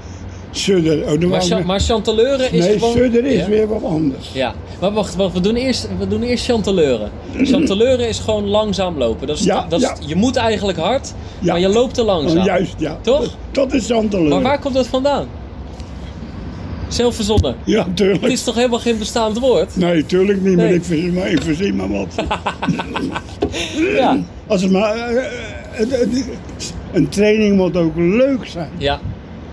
Sudderen. 0.52 1.24
Oh, 1.24 1.30
maar, 1.30 1.42
cha 1.42 1.60
maar 1.60 1.80
chanteleuren 1.80 2.52
is 2.52 2.66
nee, 2.66 2.74
gewoon... 2.74 2.94
sudderen 2.94 3.32
is 3.32 3.40
ja? 3.40 3.48
weer 3.48 3.68
wat 3.68 3.84
anders. 3.84 4.30
Ja, 4.34 4.54
maar 4.80 4.92
wacht, 4.92 5.16
wacht 5.16 5.34
we, 5.34 5.40
doen 5.40 5.56
eerst, 5.56 5.88
we 6.00 6.08
doen 6.08 6.24
eerst 6.24 6.46
chanteleuren. 6.46 7.12
Chanteleuren 7.44 8.08
is 8.08 8.20
gewoon 8.20 8.48
langzaam 8.48 8.98
lopen. 8.98 9.28
Dat 9.28 9.38
is, 9.38 9.44
ja, 9.46 9.66
dat 9.70 9.82
is, 9.82 9.88
ja. 9.88 9.96
Je 10.06 10.16
moet 10.16 10.36
eigenlijk 10.36 10.78
hard, 10.78 11.14
maar 11.40 11.60
je 11.60 11.70
loopt 11.70 11.94
te 11.94 12.04
langzaam. 12.04 12.38
Oh, 12.38 12.46
juist, 12.46 12.76
ja. 12.78 12.98
Toch? 13.02 13.20
Dat, 13.20 13.36
dat 13.52 13.74
is 13.74 13.86
chanteleuren. 13.86 14.34
Maar 14.34 14.42
waar 14.42 14.60
komt 14.60 14.74
dat 14.74 14.88
vandaan? 14.88 15.28
Zelf 16.88 17.16
verzonnen? 17.16 17.56
Ja, 17.64 17.88
tuurlijk. 17.94 18.22
Het 18.22 18.32
is 18.32 18.44
toch 18.44 18.56
helemaal 18.56 18.80
geen 18.80 18.98
bestaand 18.98 19.40
woord? 19.40 19.76
Nee, 19.76 20.06
tuurlijk 20.06 20.42
niet, 20.42 20.56
nee. 20.56 20.66
maar 20.66 20.76
ik 20.76 20.84
verzin 20.84 21.14
maar, 21.14 21.30
ik 21.30 21.42
verzin 21.42 21.76
maar 21.76 21.90
wat. 21.90 22.16
ja. 24.00 24.20
Als 24.48 24.62
het 24.62 24.72
maar... 24.72 25.14
Uh, 25.14 25.92
uh, 25.92 26.26
een 26.92 27.10
training 27.10 27.56
moet 27.56 27.78
ook 27.78 27.96
leuk 27.96 28.46
zijn. 28.46 28.70
Ja. 28.78 29.00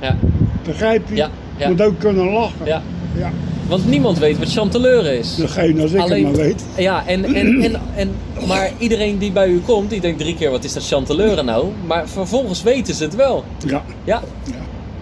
ja. 0.01 0.17
Begrijp 0.65 1.09
je? 1.09 1.15
Ja. 1.15 1.31
ja. 1.57 1.69
Moet 1.69 1.83
ook 1.83 1.99
kunnen 1.99 2.33
lachen. 2.33 2.67
Ja. 2.67 2.83
ja. 3.19 3.31
Want 3.69 3.87
niemand 3.89 4.19
weet 4.19 4.39
wat 4.39 4.53
chanteleur 4.53 5.07
is. 5.07 5.35
Degene 5.35 5.83
als 5.83 5.93
ik 5.93 6.01
Alleen, 6.01 6.27
het 6.27 6.37
maar 6.37 6.45
weet. 6.45 6.65
Ja, 6.77 7.07
en, 7.07 7.25
en, 7.25 7.61
en, 7.65 7.81
en, 7.95 8.11
maar 8.47 8.71
iedereen 8.79 9.19
die 9.19 9.33
bij 9.33 9.49
u 9.49 9.61
komt, 9.61 9.91
die 9.91 10.01
denkt 10.01 10.19
drie 10.19 10.37
keer 10.37 10.51
wat 10.51 10.65
is 10.65 10.73
dat 10.73 10.87
chanteleuren 10.87 11.45
nou? 11.45 11.67
Maar 11.87 12.09
vervolgens 12.09 12.63
weten 12.63 12.95
ze 12.95 13.05
het 13.05 13.15
wel. 13.15 13.45
Ja. 13.67 13.85
Ja. 14.05 14.23
ja. 14.45 14.53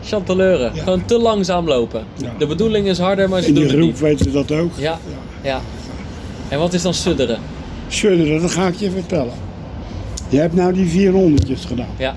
Chanteleuren. 0.08 0.72
Ja. 0.74 0.82
Gewoon 0.82 1.04
te 1.04 1.18
langzaam 1.18 1.66
lopen. 1.66 2.04
Ja. 2.16 2.32
De 2.38 2.46
bedoeling 2.46 2.86
is 2.86 2.98
harder, 2.98 3.28
maar 3.28 3.42
ze 3.42 3.48
In 3.48 3.54
doen 3.54 3.62
die 3.62 3.72
het 3.72 3.80
groep 3.80 3.92
niet. 3.92 4.00
weten 4.00 4.24
ze 4.24 4.30
dat 4.30 4.52
ook. 4.52 4.72
Ja. 4.78 4.98
ja. 5.42 5.60
En 6.48 6.58
wat 6.58 6.72
is 6.72 6.82
dan 6.82 6.94
sudderen? 6.94 7.38
Sudderen, 7.88 8.40
dat 8.40 8.50
ga 8.50 8.66
ik 8.66 8.74
je 8.74 8.90
vertellen. 8.90 9.32
Je 10.28 10.38
hebt 10.38 10.54
nou 10.54 10.72
die 10.72 10.88
400 10.88 11.66
gedaan. 11.66 11.88
Ja. 11.98 12.14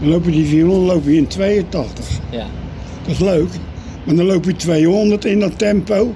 Dan 0.00 0.08
loop 0.08 0.24
je 0.24 0.30
die 0.30 0.46
400 0.46 0.94
loop 0.94 1.04
je 1.04 1.16
in 1.16 1.26
82. 1.26 2.06
Ja. 2.30 2.46
Dat 3.02 3.12
is 3.12 3.18
leuk. 3.18 3.48
Maar 4.04 4.14
dan 4.14 4.26
loop 4.26 4.44
je 4.44 4.56
200 4.56 5.24
in 5.24 5.40
dat 5.40 5.58
tempo. 5.58 6.14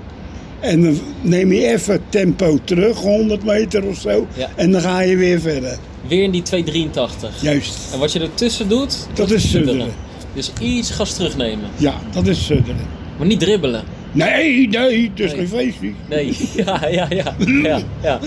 En 0.61 0.83
dan 0.83 0.99
neem 1.21 1.53
je 1.53 1.67
even 1.67 2.01
tempo 2.09 2.59
terug, 2.65 3.01
100 3.01 3.45
meter 3.45 3.85
of 3.85 3.97
zo. 3.97 4.27
Ja. 4.37 4.51
En 4.55 4.71
dan 4.71 4.81
ga 4.81 5.01
je 5.01 5.17
weer 5.17 5.41
verder. 5.41 5.79
Weer 6.09 6.23
in 6.23 6.31
die 6.31 6.43
283. 6.43 7.43
Juist. 7.43 7.79
En 7.93 7.99
wat 7.99 8.13
je 8.13 8.21
ertussen 8.21 8.69
doet, 8.69 9.07
dat, 9.15 9.31
is 9.31 9.51
sudderen. 9.51 9.89
Dus 10.37 10.51
iets 10.61 10.91
gas 10.91 11.15
terugnemen. 11.15 11.71
Ja, 11.77 11.95
dat 12.13 12.27
is 12.27 12.45
sudderen. 12.47 12.87
Maar 13.19 13.27
niet 13.27 13.41
dribbelen. 13.41 13.85
Nee, 14.13 14.69
nee, 14.69 15.11
het 15.11 15.21
is 15.21 15.31
Nee. 15.33 15.39
geen 15.39 15.49
feestje. 15.49 15.93
Nee, 16.09 16.37
ja, 16.67 16.87
ja, 16.89 17.07
ja. 17.11 17.35
ja, 17.63 17.79
ja. 18.03 18.19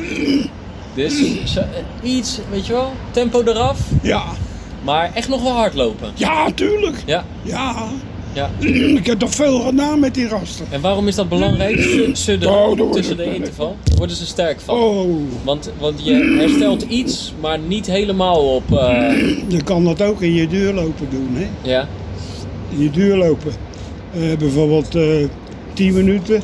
Dus 0.95 1.13
zo, 1.53 1.59
eh, 1.59 1.67
iets, 2.11 2.39
weet 2.51 2.65
je 2.67 2.73
wel, 2.73 2.93
tempo 3.11 3.41
eraf, 3.41 3.79
Ja, 4.01 4.23
maar 4.83 5.11
echt 5.13 5.27
nog 5.29 5.41
wel 5.43 5.51
hardlopen. 5.51 6.11
ja, 6.15 6.51
tuurlijk. 6.51 7.03
Ja, 7.05 7.25
Ja, 7.43 7.87
ja. 8.33 8.49
ik 8.99 9.05
heb 9.05 9.19
toch 9.19 9.33
veel 9.35 9.59
gedaan 9.59 9.99
met 9.99 10.13
die 10.13 10.27
gasten. 10.27 10.65
En 10.69 10.81
waarom 10.81 11.07
is 11.07 11.15
dat 11.15 11.29
belangrijk? 11.29 11.79
Su- 11.79 12.09
Sudderen 12.13 12.55
Oh, 12.55 12.77
word 12.77 12.93
tussen 12.93 13.17
de 13.17 13.35
interval. 13.35 13.75
Daar 13.83 13.97
worden 13.97 14.15
ze 14.15 14.25
sterk 14.25 14.59
van. 14.59 14.75
Oh, 14.77 15.09
Want, 15.43 15.71
want 15.79 16.05
je 16.05 16.35
herstelt 16.39 16.81
iets, 16.81 17.33
maar 17.41 17.59
niet 17.59 17.85
helemaal 17.87 18.55
op. 18.55 18.71
eh, 18.71 19.11
je 19.55 19.63
kan 19.63 19.83
dat 19.83 20.01
ook 20.01 20.21
in 20.21 20.33
je 20.33 20.47
duurlopen 20.47 21.07
doen, 21.09 21.29
hè. 21.33 21.47
ja, 21.69 21.87
In 22.69 22.83
je 22.83 22.89
duurlopen. 22.91 23.51
Eh, 24.13 24.37
bijvoorbeeld 24.37 24.95
eh 24.95 25.03
10 25.73 25.93
minuten 25.93 26.41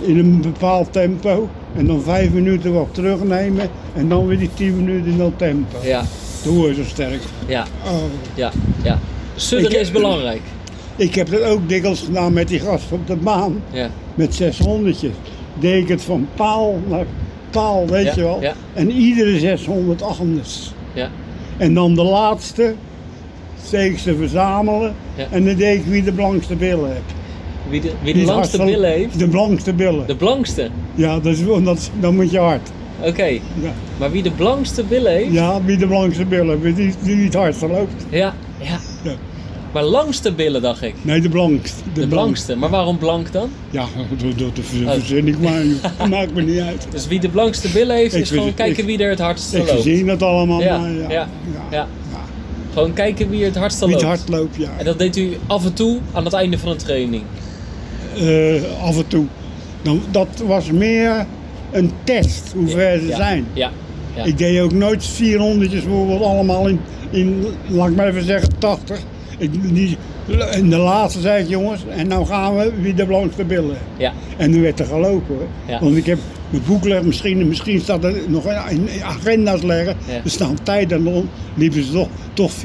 in 0.00 0.18
een 0.18 0.40
bepaald 0.40 0.92
tempo. 0.92 1.48
En 1.76 1.86
dan 1.86 2.02
5 2.02 2.30
minuten 2.32 2.72
wat 2.72 2.88
terugnemen. 2.92 3.70
En 3.94 4.08
dan 4.08 4.26
weer 4.26 4.38
die 4.38 4.50
10 4.54 4.76
minuten 4.76 5.10
in 5.10 5.18
dat 5.18 5.32
tempo. 5.36 5.76
ja, 5.82 6.04
Dan 6.44 6.54
word 6.54 6.76
je 6.76 6.82
zo 6.82 6.88
sterk. 6.88 7.20
ja, 7.46 7.66
Oh. 7.86 7.92
ja, 8.34 8.50
ja. 8.82 8.98
Sudderen 9.36 9.72
Ik- 9.76 9.80
is 9.82 9.90
belangrijk. 9.90 10.40
Ik 10.98 11.14
heb 11.14 11.30
dat 11.30 11.42
ook 11.42 11.68
dikwijls 11.68 12.00
gedaan 12.00 12.32
met 12.32 12.48
die 12.48 12.60
gasten 12.60 12.96
op 12.96 13.06
de 13.06 13.16
baan. 13.16 13.62
Ja, 13.72 13.90
Met 14.14 14.42
600'tjes. 14.42 15.14
Deed 15.60 15.82
ik 15.82 15.88
het 15.88 16.02
van 16.02 16.28
paal 16.36 16.80
naar 16.88 17.04
paal, 17.50 17.86
weet 17.86 18.04
Ja, 18.04 18.12
je 18.14 18.20
wel. 18.20 18.38
ja. 18.40 18.52
En 18.74 18.90
iedere 18.90 19.38
600 19.38 20.02
anders. 20.02 20.72
ja, 20.92 21.08
En 21.56 21.74
dan 21.74 21.94
de 21.94 22.02
laatste, 22.02 22.74
steeds 23.64 24.02
te 24.02 24.16
verzamelen. 24.16 24.94
En 25.30 25.44
dan 25.44 25.54
deed 25.56 25.78
ik 25.78 25.84
wie 25.84 26.02
de 26.02 26.12
blankste 26.12 26.54
billen 26.56 26.88
heeft. 26.90 27.14
Wie 27.68 27.80
de, 27.80 27.92
wie 28.02 28.12
de 28.14 28.18
het 28.20 28.28
langste 28.28 28.64
billen 28.64 28.90
heeft, 28.90 29.18
De 29.18 29.28
blankste 29.28 29.72
billen. 29.72 30.06
de 30.06 30.16
blankste. 30.16 30.68
Ja, 30.94 31.20
wel- 31.20 31.62
dat, 31.62 31.90
dan 32.00 32.14
moet 32.14 32.30
je 32.30 32.38
hard. 32.38 32.70
Oké, 33.02 33.24
Ja, 33.24 33.40
maar 33.98 34.10
wie 34.10 34.22
de 34.22 34.30
blankste 34.30 34.84
billen 34.84 35.12
heeft, 35.12 35.32
ja 35.32 35.62
wie 35.64 35.76
de 35.76 35.86
blankste 35.86 36.24
billen 36.24 36.60
heeft, 36.62 36.76
die, 36.76 36.92
die 37.02 37.24
het 37.24 37.34
hardste 37.34 37.68
loopt. 37.68 38.04
ja, 38.10 38.34
ja. 38.58 38.78
Maar 39.72 39.82
langste 39.84 40.32
billen, 40.32 40.62
dacht 40.62 40.82
ik. 40.82 40.94
Nee, 41.02 41.20
de 41.20 41.28
blankste. 41.28 41.82
De 41.94 42.06
blankste. 42.08 42.56
Maar 42.56 42.70
waarom 42.70 42.98
blank 42.98 43.32
dan? 43.32 43.50
Ja, 43.70 43.84
dat, 44.36 44.52
Oh. 44.86 44.92
verzin 44.92 45.28
ik 45.28 45.38
maar. 45.40 45.62
maakt 46.10 46.34
me 46.34 46.42
niet 46.42 46.60
uit. 46.60 46.86
Dus 46.90 47.06
wie 47.06 47.20
de 47.20 47.28
blankste 47.28 47.68
billen 47.68 47.96
heeft, 47.96 48.14
Ik 48.14 48.20
is 48.20 48.28
gewoon 48.30 48.54
kijken 48.54 48.78
ik- 48.78 48.84
wie 48.84 48.98
er 49.04 49.10
het 49.10 49.18
hardste 49.18 49.58
Ik 49.58 49.70
loopt. 49.70 49.82
zie 49.82 50.04
dat 50.04 50.22
allemaal, 50.22 50.60
Ja, 50.62 50.78
maar 50.78 50.90
ja, 50.92 51.08
ja. 51.10 51.28
ja. 51.70 51.86
Gewoon 52.72 52.92
kijken 52.92 53.30
wie 53.30 53.44
het 53.44 53.56
hardste 53.56 53.84
Wie 53.86 53.94
het 53.94 54.04
loopt. 54.04 54.16
hard 54.18 54.28
loopt, 54.28 54.56
ja. 54.56 54.68
En 54.78 54.84
dat 54.84 54.98
deed 54.98 55.16
u 55.16 55.36
af 55.46 55.64
en 55.64 55.72
toe 55.72 55.98
aan 56.12 56.24
het 56.24 56.32
einde 56.34 56.58
van 56.58 56.70
de 56.70 56.76
training. 56.76 57.22
Eh, 58.16 58.82
af 58.82 58.96
en 58.96 59.06
toe. 59.08 59.24
Dan, 59.82 60.02
dat 60.10 60.42
was 60.46 60.70
meer 60.70 61.26
een 61.70 61.90
test, 62.04 62.52
hoe 62.54 62.68
ver 62.68 62.98
ze 63.00 63.12
zijn. 63.16 63.46
Ja, 63.52 63.70
ja. 64.16 64.24
Ik 64.24 64.38
deed 64.38 64.60
ook 64.60 64.72
nooit 64.72 65.04
400 65.06 65.70
bijvoorbeeld 65.70 66.22
allemaal 66.22 66.68
in, 66.68 66.80
in, 67.10 67.44
laat 67.68 67.88
ik 67.88 67.96
maar 67.96 68.08
even 68.08 68.24
zeggen, 68.24 68.48
80. 68.58 68.98
Ik, 69.38 69.50
in 70.56 70.70
de 70.70 70.76
laatste 70.76 71.20
zei 71.20 71.42
ik, 71.42 71.48
jongens, 71.48 71.84
en 71.96 72.06
nou 72.08 72.26
gaan 72.26 72.56
we 72.56 72.72
wie 72.80 72.94
de 72.94 73.06
blankste 73.06 73.44
billen. 73.44 73.76
ja. 73.96 74.12
En 74.36 74.50
nu 74.50 74.62
werd 74.62 74.80
er 74.80 74.86
gelopen 74.86 75.34
hoor. 75.34 75.46
Ja. 75.68 75.80
Want 75.80 75.96
ik 75.96 76.06
heb 76.06 76.18
mijn 76.50 76.62
boek 76.66 76.84
liggen, 76.84 77.06
misschien, 77.06 77.48
misschien 77.48 77.80
staat 77.80 78.04
er 78.04 78.14
nog 78.26 78.44
in 78.70 78.88
agenda's 79.04 79.62
leggen. 79.62 79.96
Ja. 80.08 80.14
Er 80.24 80.30
staan 80.30 80.56
tijden 80.62 80.98
en 80.98 81.04
dan 81.04 81.28
liepen 81.54 81.84
ze 81.84 81.92
toch, 81.92 82.08
toch 82.32 82.52
4,55. 82.52 82.56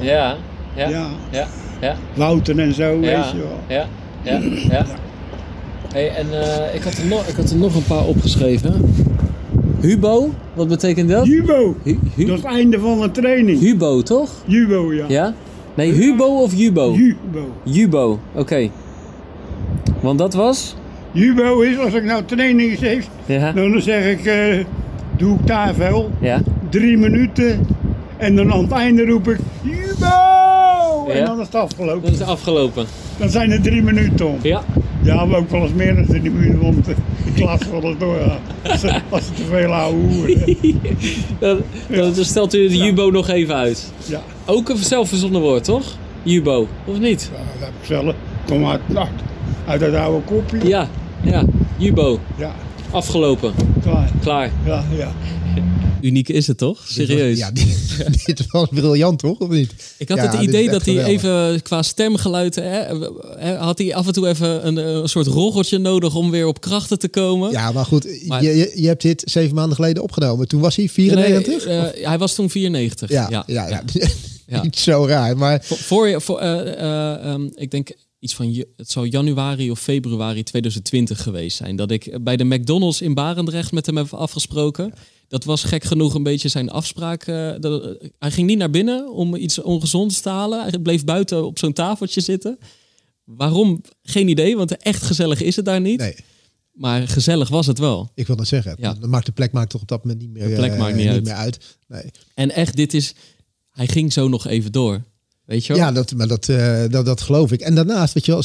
Ja, 0.00 0.36
ja, 0.74 0.88
Ja. 0.88 1.06
ja, 1.30 1.46
ja, 1.80 1.96
Wouten 2.14 2.58
en 2.58 2.74
zo, 2.74 3.00
weet 3.00 3.30
je 3.30 3.36
wel. 3.38 3.58
ja, 3.68 3.86
ja, 4.22 4.40
ja. 4.70 4.84
Hey, 5.92 6.08
en 6.14 6.26
eh, 6.42 6.74
ik, 6.74 6.82
had 6.82 6.92
er 6.98 7.06
nog, 7.06 7.26
ik 7.26 7.34
had 7.36 7.50
er 7.50 7.56
nog 7.56 7.74
een 7.74 7.84
paar 7.84 8.04
opgeschreven. 8.06 8.94
Hubo, 9.80 10.30
wat 10.54 10.68
betekent 10.68 11.08
dat? 11.10 11.26
Jubo, 11.26 11.76
Hu- 11.82 11.98
hu- 12.14 12.24
dat 12.26 12.36
is 12.36 12.42
het 12.42 12.52
einde 12.52 12.78
van 12.78 13.00
de 13.00 13.10
training. 13.10 13.60
Hubo, 13.60 14.02
toch? 14.02 14.30
Jubo, 14.46 14.92
ja. 14.94 15.04
Ja? 15.08 15.34
Nee, 15.74 15.92
Hubo 15.92 16.24
of 16.42 16.54
Jubo? 16.54 16.92
Jubo. 16.94 17.52
Jubo, 17.62 18.18
oké. 18.34 18.68
Want 20.00 20.18
dat 20.18 20.34
was? 20.34 20.76
Jubo 21.12 21.60
is, 21.60 21.78
als 21.78 21.94
ik 21.94 22.04
nou 22.04 22.22
training 22.24 22.78
geef, 22.78 23.08
Ja. 23.26 23.52
dan 23.52 23.80
zeg 23.80 24.04
ik, 24.18 24.24
eh, 24.24 24.64
doe 25.16 25.34
ik 25.38 25.46
daar 25.46 25.74
veel. 25.74 26.10
Ja. 26.20 26.40
Drie 26.70 26.96
minuten. 26.98 27.66
En 28.16 28.36
dan 28.36 28.52
aan 28.52 28.62
het 28.62 28.72
einde 28.72 29.04
roep 29.06 29.28
ik, 29.28 29.38
Jubo! 29.62 31.06
En 31.08 31.16
Ja. 31.18 31.24
dan 31.26 31.40
is 31.40 31.46
het 31.46 31.54
afgelopen. 31.54 32.02
Dat 32.02 32.20
is 32.20 32.26
afgelopen. 32.26 32.86
Dan 33.18 33.28
zijn 33.28 33.50
er 33.50 33.60
drie 33.62 33.82
minuten 33.82 34.26
om. 34.26 34.36
Ja. 34.42 34.62
Ja, 35.02 35.24
maar 35.24 35.38
ook 35.38 35.50
wel 35.50 35.62
eens 35.62 35.72
meer 35.72 35.94
dan 35.94 36.06
drie 36.06 36.30
minuten, 36.30 36.60
want 36.60 36.84
de 36.84 36.94
de 37.24 37.32
klas 37.32 37.60
wel 37.70 37.82
eens 37.82 37.98
doorgaan. 37.98 38.38
Als 39.10 39.24
ze, 39.26 39.32
te 39.34 39.44
veel 39.50 39.74
ouwe 39.74 39.96
hoeren. 40.00 40.56
Dan, 41.40 41.58
dan 42.14 42.24
stelt 42.24 42.54
u 42.54 42.68
de 42.68 42.76
Jubo 42.76 43.10
nog 43.10 43.28
even 43.28 43.54
uit. 43.54 43.92
Ja, 44.06 44.20
Ook 44.44 44.68
een 44.68 44.76
zelfverzonnen 44.76 45.40
woord, 45.40 45.64
toch? 45.64 45.84
Jubo, 46.22 46.66
of 46.84 46.98
niet? 46.98 47.30
ja, 47.32 47.38
dat 47.38 47.46
heb 47.58 47.68
ik 47.80 47.86
zelf. 47.86 48.14
Kom 48.46 48.66
uit, 48.66 48.80
uit, 48.94 49.08
uit 49.66 49.80
dat 49.80 49.94
oude 49.94 50.24
kopje. 50.24 50.68
Ja, 50.68 50.88
ja. 51.20 51.44
Jubo, 51.76 52.18
Ja, 52.36 52.50
afgelopen, 52.90 53.52
klaar. 53.82 54.08
klaar. 54.20 54.50
Ja, 54.64 54.84
ja. 54.96 55.12
Uniek 56.02 56.28
is 56.28 56.46
het 56.46 56.58
toch? 56.58 56.84
Serieus. 56.88 57.38
Ja, 57.38 57.50
dit, 57.60 58.26
dit 58.26 58.44
was 58.50 58.68
briljant, 58.70 59.18
toch? 59.18 59.38
Of 59.38 59.48
niet? 59.48 59.70
Ik 59.98 60.08
had 60.08 60.18
Ja, 60.18 60.30
het 60.30 60.40
idee 60.40 60.70
dat 60.70 60.84
hij 60.84 60.94
geweldig. 60.94 61.22
even 61.22 61.62
qua 61.62 61.82
stemgeluid... 61.82 62.54
Hè, 62.54 62.94
had 63.56 63.78
hij 63.78 63.94
af 63.94 64.06
en 64.06 64.12
toe 64.12 64.28
even 64.28 64.66
een, 64.66 64.76
een 64.76 65.08
soort 65.08 65.26
roggeltje 65.26 65.78
nodig 65.78 66.14
om 66.14 66.30
weer 66.30 66.46
op 66.46 66.60
krachten 66.60 66.98
te 66.98 67.08
komen. 67.08 67.50
Ja, 67.50 67.72
maar 67.72 67.84
goed, 67.84 68.26
Maar- 68.26 68.42
je, 68.42 68.56
je, 68.56 68.72
je 68.74 68.86
hebt 68.86 69.02
dit 69.02 69.22
zeven 69.24 69.54
maanden 69.54 69.74
geleden 69.76 70.02
opgenomen. 70.02 70.48
Toen 70.48 70.60
was 70.60 70.76
hij 70.76 70.88
94? 70.88 71.66
Nee, 71.66 71.78
eh, 71.78 72.08
hij 72.08 72.18
was 72.18 72.34
toen 72.34 72.50
94. 72.50 73.10
ja, 73.10 73.26
ja, 73.30 73.42
ja, 73.46 73.68
ja, 73.68 73.82
Ja. 74.46 74.62
Niet 74.62 74.78
zo 74.78 75.06
raar, 75.06 75.36
maar 75.36 75.60
Voor, 75.64 76.08
je- 76.08 76.20
voor 76.20 76.38
eh, 76.38 76.60
eh, 76.72 77.24
ehm, 77.32 77.48
ik 77.54 77.70
denk 77.70 77.90
iets 78.22 78.34
van, 78.34 78.54
je- 78.54 78.68
het 78.76 78.90
zou 78.90 79.06
januari 79.08 79.70
of 79.70 79.80
februari 79.80 80.42
2020 80.42 81.22
geweest 81.22 81.56
zijn. 81.56 81.76
Dat 81.76 81.90
ik 81.90 82.18
bij 82.24 82.36
de 82.36 82.44
McDonald's 82.44 83.00
in 83.00 83.14
Barendrecht 83.14 83.72
met 83.72 83.86
hem 83.86 83.96
heb 83.96 84.12
afgesproken. 84.12 84.92
Dat 85.28 85.44
was 85.44 85.62
gek 85.64 85.84
genoeg 85.84 86.14
een 86.14 86.22
beetje 86.22 86.48
zijn 86.48 86.70
afspraak. 86.70 87.22
eh, 87.26 87.52
dat, 87.60 87.96
hij 88.18 88.30
ging 88.30 88.46
niet 88.46 88.58
naar 88.58 88.70
binnen 88.70 89.12
om 89.12 89.34
iets 89.34 89.58
ongezonds 89.60 90.20
te 90.20 90.28
halen. 90.28 90.60
Hij 90.62 90.78
bleef 90.78 91.04
buiten 91.04 91.44
op 91.44 91.58
zo'n 91.58 91.72
tafeltje 91.72 92.20
zitten. 92.20 92.58
Waarom? 93.24 93.80
Geen 94.02 94.28
idee, 94.28 94.56
want 94.56 94.76
echt 94.76 95.02
gezellig 95.02 95.40
is 95.40 95.56
het 95.56 95.64
daar 95.64 95.80
niet. 95.80 95.98
nee, 96.00 96.14
Maar 96.72 97.08
gezellig 97.08 97.48
was 97.48 97.66
het 97.66 97.78
wel. 97.78 98.10
ik 98.14 98.26
wil 98.26 98.36
dat 98.36 98.46
zeggen. 98.46 98.76
Ja. 98.78 98.94
Dan 98.94 99.10
maakt 99.10 99.26
de 99.26 99.32
plek 99.32 99.52
maakt 99.52 99.70
toch 99.70 99.82
op 99.82 99.88
dat 99.88 100.04
moment 100.04 100.22
niet 100.22 100.30
meer, 100.32 100.48
De 100.48 100.54
plek 100.54 100.72
eh, 100.72 100.78
maakt 100.78 100.96
niet 100.96 101.08
uit. 101.08 101.24
meer 101.24 101.34
uit. 101.34 101.76
Nee. 101.88 102.10
En 102.34 102.50
echt, 102.50 102.76
dit 102.76 102.94
is... 102.94 103.14
Hij 103.70 103.86
ging 103.88 104.12
zo 104.12 104.28
nog 104.28 104.46
even 104.46 104.72
door. 104.72 105.02
Weet 105.44 105.66
je 105.66 105.72
wel? 105.72 105.82
Ja, 105.82 105.92
dat, 105.92 106.12
maar 106.14 106.28
dat, 106.28 106.48
eh, 106.48 106.82
dat, 106.90 107.04
dat 107.06 107.20
geloof 107.20 107.52
ik. 107.52 107.60
En 107.60 107.74
daarnaast, 107.74 108.14
weet 108.14 108.26
je 108.26 108.32
wel, 108.32 108.42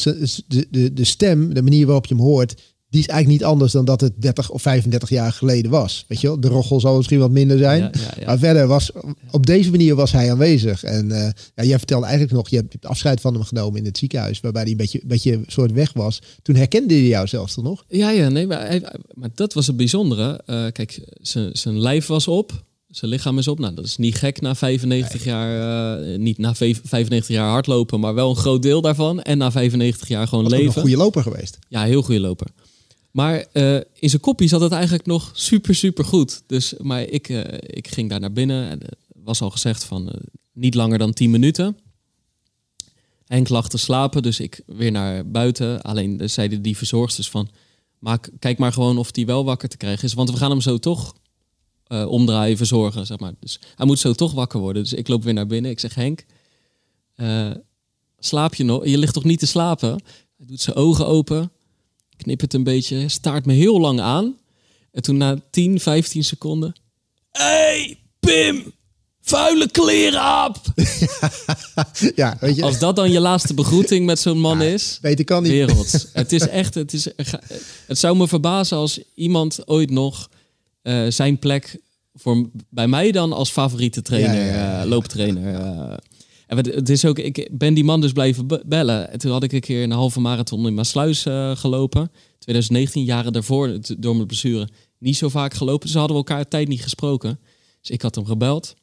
de, 0.48 0.68
de, 0.70 0.94
de 0.94 1.04
stem, 1.04 1.54
de 1.54 1.62
manier 1.62 1.86
waarop 1.86 2.06
je 2.06 2.16
hem 2.16 2.24
hoort, 2.24 2.62
die 2.90 3.00
is 3.02 3.08
eigenlijk 3.08 3.40
niet 3.42 3.50
anders 3.50 3.72
dan 3.72 3.86
dat 3.86 4.02
het 4.02 4.14
30 4.22 4.50
of 4.50 4.62
35 4.62 5.10
jaar 5.10 5.32
geleden 5.32 5.72
was. 5.72 6.06
Weet 6.08 6.22
je 6.22 6.28
wel, 6.28 6.40
de 6.40 6.48
roggel 6.48 6.80
zal 6.80 6.98
misschien 6.98 7.20
wat 7.20 7.32
minder 7.32 7.58
zijn. 7.58 7.82
Ja, 7.82 7.90
ja, 7.94 8.14
ja. 8.20 8.26
Maar 8.26 8.38
verder 8.38 8.68
was, 8.68 8.92
op 9.32 9.46
deze 9.46 9.70
manier 9.72 9.96
was 9.96 10.12
hij 10.12 10.32
aanwezig. 10.32 10.84
En 10.84 11.08
ja, 11.56 11.64
jij 11.64 11.78
vertelde 11.78 12.06
eigenlijk 12.06 12.36
nog, 12.36 12.50
je 12.50 12.56
hebt, 12.56 12.86
afscheid 12.86 13.22
van 13.22 13.34
hem 13.34 13.44
genomen 13.44 13.80
in 13.80 13.86
het 13.86 13.98
ziekenhuis, 13.98 14.40
waarbij 14.40 14.62
hij 14.62 14.72
een 14.72 14.78
beetje, 14.78 15.02
een 15.02 15.08
beetje 15.08 15.42
soort 15.48 15.72
weg 15.72 15.94
was. 15.94 16.22
Toen 16.42 16.56
herkende 16.56 16.94
hij 16.94 17.04
jou 17.04 17.28
zelfs 17.28 17.54
toch 17.54 17.64
nog? 17.64 17.84
Ja, 17.88 18.10
ja, 18.12 18.30
nee, 18.30 18.48
maar, 18.48 18.68
hij- 18.68 18.84
maar 19.14 19.30
dat 19.36 19.54
was 19.54 19.68
het 19.68 19.78
bijzondere. 19.78 20.42
Eh, 20.46 20.66
kijk, 20.72 21.00
zijn- 21.22 21.58
zijn 21.58 21.80
lijf 21.80 22.06
was 22.08 22.28
op, 22.28 22.66
zijn 22.98 23.12
lichaam 23.12 23.38
is 23.38 23.48
op. 23.48 23.60
Nou, 23.60 23.74
dat 23.74 23.86
is 23.86 23.98
niet 23.98 24.16
gek 24.16 24.42
na 24.42 24.56
95 24.56 25.24
jaar, 25.24 26.02
eh, 26.02 26.18
niet 26.18 26.38
na 26.38 26.56
vijf- 26.56 26.82
95 26.84 27.36
jaar 27.36 27.50
hardlopen, 27.50 28.00
maar 28.00 28.14
wel 28.14 28.30
een 28.30 28.36
groot 28.36 28.62
deel 28.62 28.82
daarvan. 28.82 29.22
En 29.22 29.38
na 29.38 29.52
95 29.52 30.08
jaar 30.08 30.28
gewoon 30.28 30.44
Was 30.44 30.54
leven. 30.54 30.68
een 30.76 30.82
goede 30.82 30.98
loper 30.98 31.22
geweest. 31.24 31.58
Ja, 31.70 31.84
heel 31.84 32.02
goede 32.02 32.20
loper. 32.20 32.48
Maar 33.12 33.46
eh, 33.52 33.76
in 33.76 34.10
zijn 34.10 34.22
kopie 34.22 34.48
zat 34.48 34.62
het 34.62 34.72
eigenlijk 34.72 35.06
nog 35.06 35.32
super, 35.34 35.76
super 35.76 36.06
goed. 36.06 36.42
Dus, 36.48 36.74
maar 36.78 37.02
ik, 37.02 37.30
eh, 37.30 37.40
ik 37.60 37.88
ging 37.88 38.10
daar 38.10 38.20
naar 38.20 38.34
binnen. 38.34 38.70
En, 38.70 38.80
was 39.24 39.42
al 39.42 39.50
gezegd 39.50 39.84
van 39.84 40.14
niet 40.54 40.74
langer 40.76 40.98
dan 40.98 41.14
10 41.14 41.32
minuten. 41.32 41.78
Henk 43.26 43.50
lag 43.50 43.70
te 43.70 43.78
slapen, 43.78 44.22
dus 44.24 44.40
ik 44.40 44.62
weer 44.66 44.92
naar 44.92 45.32
buiten. 45.32 45.82
Alleen 45.82 46.30
zeiden 46.30 46.62
die 46.62 46.78
verzorgsters 46.78 47.30
van... 47.30 47.50
Maak, 48.00 48.30
kijk 48.40 48.58
maar 48.58 48.74
gewoon 48.74 48.98
of 48.98 49.10
hij 49.12 49.26
wel 49.26 49.46
wakker 49.46 49.70
te 49.70 49.78
krijgen 49.78 50.04
is. 50.04 50.14
Want 50.14 50.32
we 50.32 50.38
gaan 50.38 50.50
hem 50.50 50.62
zo 50.62 50.78
toch 50.78 51.14
eh, 51.88 52.08
omdraaien, 52.08 52.58
verzorgen, 52.58 53.06
zeg 53.06 53.20
maar. 53.20 53.34
Dus 53.40 53.60
hij 53.76 53.86
moet 53.86 54.00
zo 54.00 54.14
toch 54.14 54.34
wakker 54.34 54.60
worden. 54.60 54.84
Dus 54.84 54.94
ik 54.94 55.08
loop 55.08 55.24
weer 55.24 55.34
naar 55.34 55.48
binnen. 55.48 55.72
Ik 55.72 55.80
zeg, 55.80 55.96
Henk, 55.96 56.26
eh, 57.16 57.52
slaap 58.20 58.56
je 58.56 58.64
nog? 58.64 58.86
Je 58.86 58.98
ligt 58.98 59.14
toch 59.14 59.24
niet 59.24 59.40
te 59.40 59.48
slapen? 59.48 59.90
Hij 60.38 60.46
doet 60.46 60.62
zijn 60.62 60.76
ogen 60.76 61.08
open 61.08 61.52
knippert 62.18 62.54
een 62.54 62.64
beetje, 62.64 63.10
staart 63.10 63.46
me 63.46 63.54
heel 63.54 63.80
lang 63.80 64.00
aan. 64.00 64.38
En 64.92 65.02
toen 65.02 65.18
na 65.18 65.40
10, 65.50 65.80
15 65.80 66.24
seconden... 66.24 66.76
Hey, 67.32 68.00
Pim! 68.20 68.76
vuile 69.22 69.72
kleren 69.72 70.46
op! 70.46 70.58
ja, 72.16 72.38
weet 72.40 72.56
je. 72.56 72.64
Als 72.64 72.80
dat 72.80 72.96
dan 72.96 73.12
je 73.12 73.20
laatste 73.20 73.54
begroeting 73.54 74.06
met 74.06 74.20
zo'n 74.20 74.40
man 74.40 74.62
is. 74.62 74.98
Weet 75.02 75.20
ik 75.20 75.26
kan 75.26 75.44
niet. 75.44 75.52
Wereld. 75.52 76.10
het 76.14 76.32
is 76.32 76.48
echt, 76.48 76.74
het, 76.74 76.94
is, 76.94 77.08
het 77.88 77.98
zou 77.98 78.18
me 78.18 78.28
verbazen 78.28 78.78
als 78.78 79.00
iemand 79.16 79.68
ooit 79.68 79.90
nog 79.90 80.30
uh, 80.88 81.06
zijn 81.10 81.40
plek 81.40 81.80
voor 82.14 82.50
bij 82.70 82.88
mij 82.88 83.12
dan 83.12 83.34
als 83.34 83.50
favoriete 83.50 84.02
trainer, 84.02 84.46
ja, 84.46 84.84
uh, 84.84 84.90
looptrainer. 84.90 85.54
Uh, 85.54 85.94
en 86.48 86.58
het 86.58 86.90
is 86.90 87.06
ook, 87.06 87.20
ik 87.20 87.50
ben 87.52 87.74
die 87.74 87.84
man 87.84 88.02
dus 88.02 88.12
blijven 88.12 88.48
bellen. 88.66 89.12
En 89.12 89.20
toen 89.20 89.32
had 89.32 89.44
ik 89.44 89.52
een 89.52 89.60
keer 89.60 89.84
een 89.84 89.92
halve 89.92 90.20
marathon 90.20 90.68
in 90.68 90.74
Maasluis 90.74 91.22
gelopen. 91.54 92.12
2019, 92.40 93.04
jaren 93.04 93.34
daarvoor, 93.34 93.80
door 93.98 94.16
mijn 94.16 94.28
blessure, 94.28 94.68
niet 94.98 95.18
zo 95.18 95.30
vaak 95.30 95.54
gelopen. 95.54 95.88
Dus 95.88 95.96
hadden 95.96 96.18
we 96.18 96.24
elkaar 96.24 96.48
tijd 96.48 96.68
niet 96.68 96.82
gesproken. 96.82 97.40
Dus 97.82 97.90
ik 97.90 98.02
had 98.02 98.16
hem 98.16 98.26
gebeld. 98.26 98.76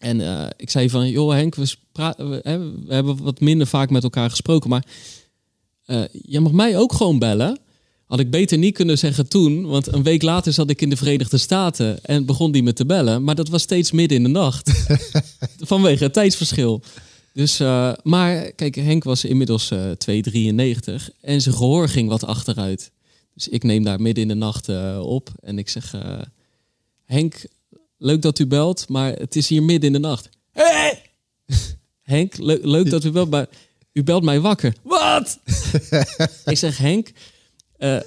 En 0.00 0.20
uh, 0.20 0.46
ik 0.56 0.70
zei 0.70 0.90
van, 0.90 1.08
joh 1.08 1.32
Henk, 1.32 1.54
we, 1.54 1.76
we, 1.92 2.40
we, 2.42 2.94
hebben 2.94 3.22
wat 3.22 3.40
minder 3.40 3.66
vaak 3.66 3.90
met 3.90 4.02
elkaar 4.02 4.30
gesproken. 4.30 4.70
Maar 4.70 4.84
uh, 5.86 6.02
je 6.12 6.40
mag 6.40 6.52
mij 6.52 6.78
ook 6.78 6.92
gewoon 6.92 7.18
bellen. 7.18 7.58
Had 8.10 8.20
ik 8.20 8.30
beter 8.30 8.58
niet 8.58 8.74
kunnen 8.74 8.98
zeggen 8.98 9.28
toen, 9.28 9.66
want 9.66 9.92
een 9.92 10.02
week 10.02 10.22
later 10.22 10.52
zat 10.52 10.70
ik 10.70 10.82
in 10.82 10.90
de 10.90 10.96
Verenigde 10.96 11.38
Staten 11.38 12.04
en 12.04 12.24
begon 12.24 12.52
die 12.52 12.62
me 12.62 12.72
te 12.72 12.86
bellen. 12.86 13.24
Maar 13.24 13.34
dat 13.34 13.48
was 13.48 13.62
steeds 13.62 13.90
midden 13.90 14.16
in 14.16 14.22
de 14.22 14.28
nacht. 14.28 14.70
Vanwege 15.70 16.04
het 16.04 16.12
tijdsverschil. 16.12 16.82
Dus, 17.32 17.60
uh, 17.60 17.92
maar 18.02 18.52
kijk, 18.52 18.74
Henk 18.74 19.04
was 19.04 19.24
inmiddels 19.24 19.70
uh, 19.70 19.80
2,93 19.84 19.94
en 21.20 21.40
zijn 21.40 21.54
gehoor 21.54 21.88
ging 21.88 22.08
wat 22.08 22.24
achteruit. 22.24 22.90
Dus 23.34 23.48
ik 23.48 23.62
neem 23.62 23.84
daar 23.84 24.00
midden 24.00 24.22
in 24.22 24.28
de 24.28 24.34
nacht 24.34 24.68
uh, 24.68 25.00
op 25.02 25.30
en 25.40 25.58
ik 25.58 25.68
zeg: 25.68 25.94
Henk, 27.04 27.44
leuk 27.98 28.22
dat 28.22 28.38
u 28.38 28.46
belt, 28.46 28.88
maar 28.88 29.12
het 29.12 29.36
is 29.36 29.48
hier 29.48 29.62
midden 29.62 29.86
in 29.94 30.02
de 30.02 30.08
nacht. 30.08 30.28
Hey! 30.50 31.02
Henk, 32.02 32.36
le 32.38 32.58
leuk 32.62 32.90
dat 32.90 33.04
u 33.04 33.10
belt, 33.10 33.30
maar 33.30 33.48
u 33.92 34.02
belt 34.02 34.22
mij 34.22 34.40
wakker. 34.40 34.74
Wat? 34.82 35.38
ik 36.44 36.58
zeg: 36.58 36.78
Henk, 36.78 37.12
uh, 37.80 38.00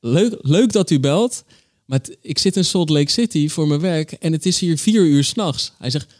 leuk, 0.00 0.38
leuk 0.40 0.72
dat 0.72 0.90
u 0.90 1.00
belt, 1.00 1.44
maar 1.84 2.00
ik 2.22 2.38
zit 2.38 2.56
in 2.56 2.64
Salt 2.64 2.88
Lake 2.88 3.10
City 3.10 3.48
voor 3.48 3.68
mijn 3.68 3.80
werk 3.80 4.12
en 4.12 4.32
het 4.32 4.46
is 4.46 4.58
hier 4.58 4.78
vier 4.78 5.02
uur 5.02 5.24
s'nachts. 5.24 5.72
Hij 5.78 5.90
zegt, 5.90 6.14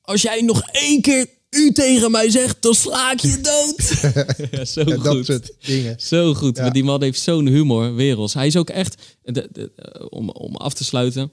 als 0.00 0.22
jij 0.22 0.40
nog 0.40 0.62
één 0.70 1.00
keer 1.00 1.26
u 1.50 1.72
tegen 1.72 2.10
mij 2.10 2.30
zegt, 2.30 2.62
dan 2.62 2.74
sla 2.74 3.12
ik 3.12 3.20
je 3.20 3.40
dood. 3.40 4.00
ja, 4.50 4.64
zo 4.64 4.84
goed. 4.84 5.04
Dat 5.04 5.24
soort 5.24 5.52
dingen. 5.60 6.00
Zo 6.00 6.34
goed. 6.34 6.56
Ja. 6.56 6.62
Maar 6.62 6.72
die 6.72 6.84
man 6.84 7.02
heeft 7.02 7.20
zo'n 7.20 7.46
humor, 7.46 7.94
werelds. 7.94 8.34
Hij 8.34 8.46
is 8.46 8.56
ook 8.56 8.70
echt, 8.70 9.16
de, 9.22 9.48
de, 9.52 9.72
om, 10.10 10.30
om 10.30 10.56
af 10.56 10.74
te 10.74 10.84
sluiten, 10.84 11.32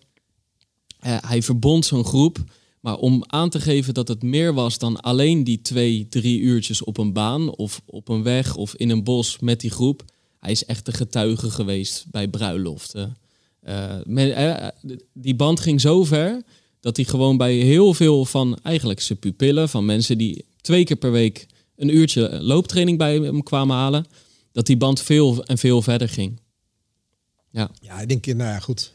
uh, 1.05 1.17
hij 1.21 1.41
verbond 1.41 1.85
zo'n 1.85 2.05
groep. 2.05 2.43
Maar 2.81 2.97
om 2.97 3.23
aan 3.27 3.49
te 3.49 3.59
geven 3.59 3.93
dat 3.93 4.07
het 4.07 4.23
meer 4.23 4.53
was 4.53 4.77
dan 4.77 4.99
alleen 5.01 5.43
die 5.43 5.61
twee, 5.61 6.07
drie 6.09 6.39
uurtjes 6.39 6.83
op 6.83 6.97
een 6.97 7.13
baan 7.13 7.55
of 7.55 7.81
op 7.85 8.09
een 8.09 8.23
weg 8.23 8.55
of 8.55 8.75
in 8.75 8.89
een 8.89 9.03
bos 9.03 9.37
met 9.39 9.59
die 9.59 9.71
groep 9.71 10.03
hij 10.45 10.53
is 10.53 10.65
echt 10.65 10.85
de 10.85 10.93
getuige 10.93 11.49
geweest 11.49 12.05
bij 12.11 12.27
bruiloften. 12.27 13.17
Uh, 13.63 13.95
men, 14.03 14.27
uh, 14.27 14.67
die 15.13 15.35
band 15.35 15.59
ging 15.59 15.81
zo 15.81 16.03
ver 16.03 16.43
dat 16.79 16.95
hij 16.95 17.05
gewoon 17.05 17.37
bij 17.37 17.53
heel 17.53 17.93
veel 17.93 18.25
van 18.25 18.59
eigenlijk 18.63 19.01
zijn 19.01 19.19
pupillen, 19.19 19.69
van 19.69 19.85
mensen 19.85 20.17
die 20.17 20.45
twee 20.61 20.83
keer 20.83 20.95
per 20.95 21.11
week 21.11 21.47
een 21.75 21.95
uurtje 21.95 22.41
looptraining 22.41 22.97
bij 22.97 23.15
hem 23.15 23.43
kwamen 23.43 23.75
halen, 23.75 24.05
dat 24.51 24.65
die 24.65 24.77
band 24.77 25.01
veel 25.01 25.43
en 25.45 25.57
veel 25.57 25.81
verder 25.81 26.09
ging. 26.09 26.39
Ja, 27.49 27.69
ja 27.79 27.99
ik 27.99 28.07
denk, 28.07 28.25
nou 28.25 28.37
ja, 28.49 28.59
goed. 28.59 28.93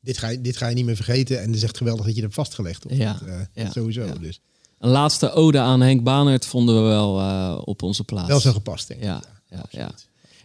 Dit 0.00 0.18
ga, 0.18 0.28
je, 0.28 0.40
dit 0.40 0.56
ga 0.56 0.68
je 0.68 0.74
niet 0.74 0.84
meer 0.84 0.96
vergeten. 0.96 1.40
En 1.40 1.46
het 1.46 1.56
is 1.56 1.62
echt 1.62 1.76
geweldig 1.76 2.06
dat 2.06 2.14
je 2.14 2.20
hebt 2.20 2.34
vastgelegd. 2.34 2.86
Of 2.86 2.96
ja, 2.96 3.20
uh, 3.26 3.40
ja, 3.52 3.70
sowieso. 3.70 4.04
Ja. 4.04 4.14
Dus. 4.14 4.40
Een 4.78 4.90
laatste 4.90 5.32
ode 5.32 5.58
aan 5.58 5.80
Henk 5.80 6.02
Banert 6.02 6.46
vonden 6.46 6.74
we 6.74 6.88
wel 6.88 7.58
op 7.58 7.82
onze 7.82 8.04
plaats. 8.04 8.28
Wel 8.28 8.40
zo 8.40 8.52
gepast, 8.52 8.88
denk 8.88 9.00
ik. 9.00 9.06
Ja, 9.06 9.22
ja, 9.48 9.66
ja, 9.70 9.94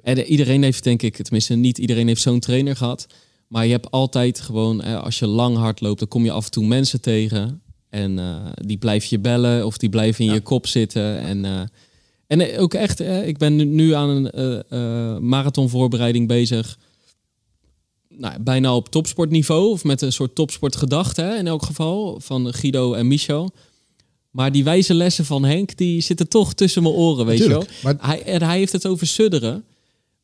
En 0.03 0.23
iedereen 0.23 0.63
heeft, 0.63 0.83
denk 0.83 1.01
ik, 1.01 1.15
tenminste 1.15 1.55
niet 1.55 1.77
iedereen 1.77 2.07
heeft 2.07 2.21
zo'n 2.21 2.39
trainer 2.39 2.75
gehad. 2.75 3.07
Maar 3.47 3.65
je 3.65 3.71
hebt 3.71 3.91
altijd 3.91 4.39
gewoon, 4.39 4.81
als 4.81 5.19
je 5.19 5.27
lang 5.27 5.57
hard 5.57 5.81
loopt, 5.81 5.99
dan 5.99 6.07
kom 6.07 6.23
je 6.23 6.31
af 6.31 6.45
en 6.45 6.51
toe 6.51 6.65
mensen 6.65 7.01
tegen. 7.01 7.61
En 7.89 8.17
uh, 8.17 8.45
die 8.53 8.77
blijf 8.77 9.05
je 9.05 9.19
bellen 9.19 9.65
of 9.65 9.77
die 9.77 9.89
blijven 9.89 10.23
in 10.23 10.29
ja. 10.29 10.35
je 10.35 10.41
kop 10.41 10.67
zitten. 10.67 11.19
En, 11.19 11.43
uh, 11.43 11.61
en 12.27 12.57
ook 12.57 12.73
echt, 12.73 13.01
uh, 13.01 13.27
ik 13.27 13.37
ben 13.37 13.75
nu 13.75 13.93
aan 13.93 14.09
een 14.09 15.27
marathonvoorbereiding 15.27 16.27
bezig. 16.27 16.77
Nou, 18.09 18.39
bijna 18.39 18.75
op 18.75 18.89
topsportniveau 18.89 19.69
of 19.69 19.83
met 19.83 20.01
een 20.01 20.11
soort 20.11 20.35
topsportgedachte 20.35 21.35
in 21.39 21.47
elk 21.47 21.63
geval. 21.63 22.19
Van 22.19 22.53
Guido 22.53 22.93
en 22.93 23.07
Michel. 23.07 23.53
Maar 24.31 24.51
die 24.51 24.63
wijze 24.63 24.93
lessen 24.93 25.25
van 25.25 25.43
Henk, 25.45 25.77
die 25.77 26.01
zitten 26.01 26.29
toch 26.29 26.53
tussen 26.53 26.83
mijn 26.83 26.95
oren, 26.95 27.25
weet 27.25 27.39
Natuurlijk, 27.39 27.69
je 27.69 27.75
wel. 27.81 27.93
Maar... 27.93 28.07
Hij, 28.09 28.23
en 28.23 28.43
hij 28.43 28.57
heeft 28.57 28.71
het 28.71 28.87
over 28.87 29.07
sudderen. 29.07 29.63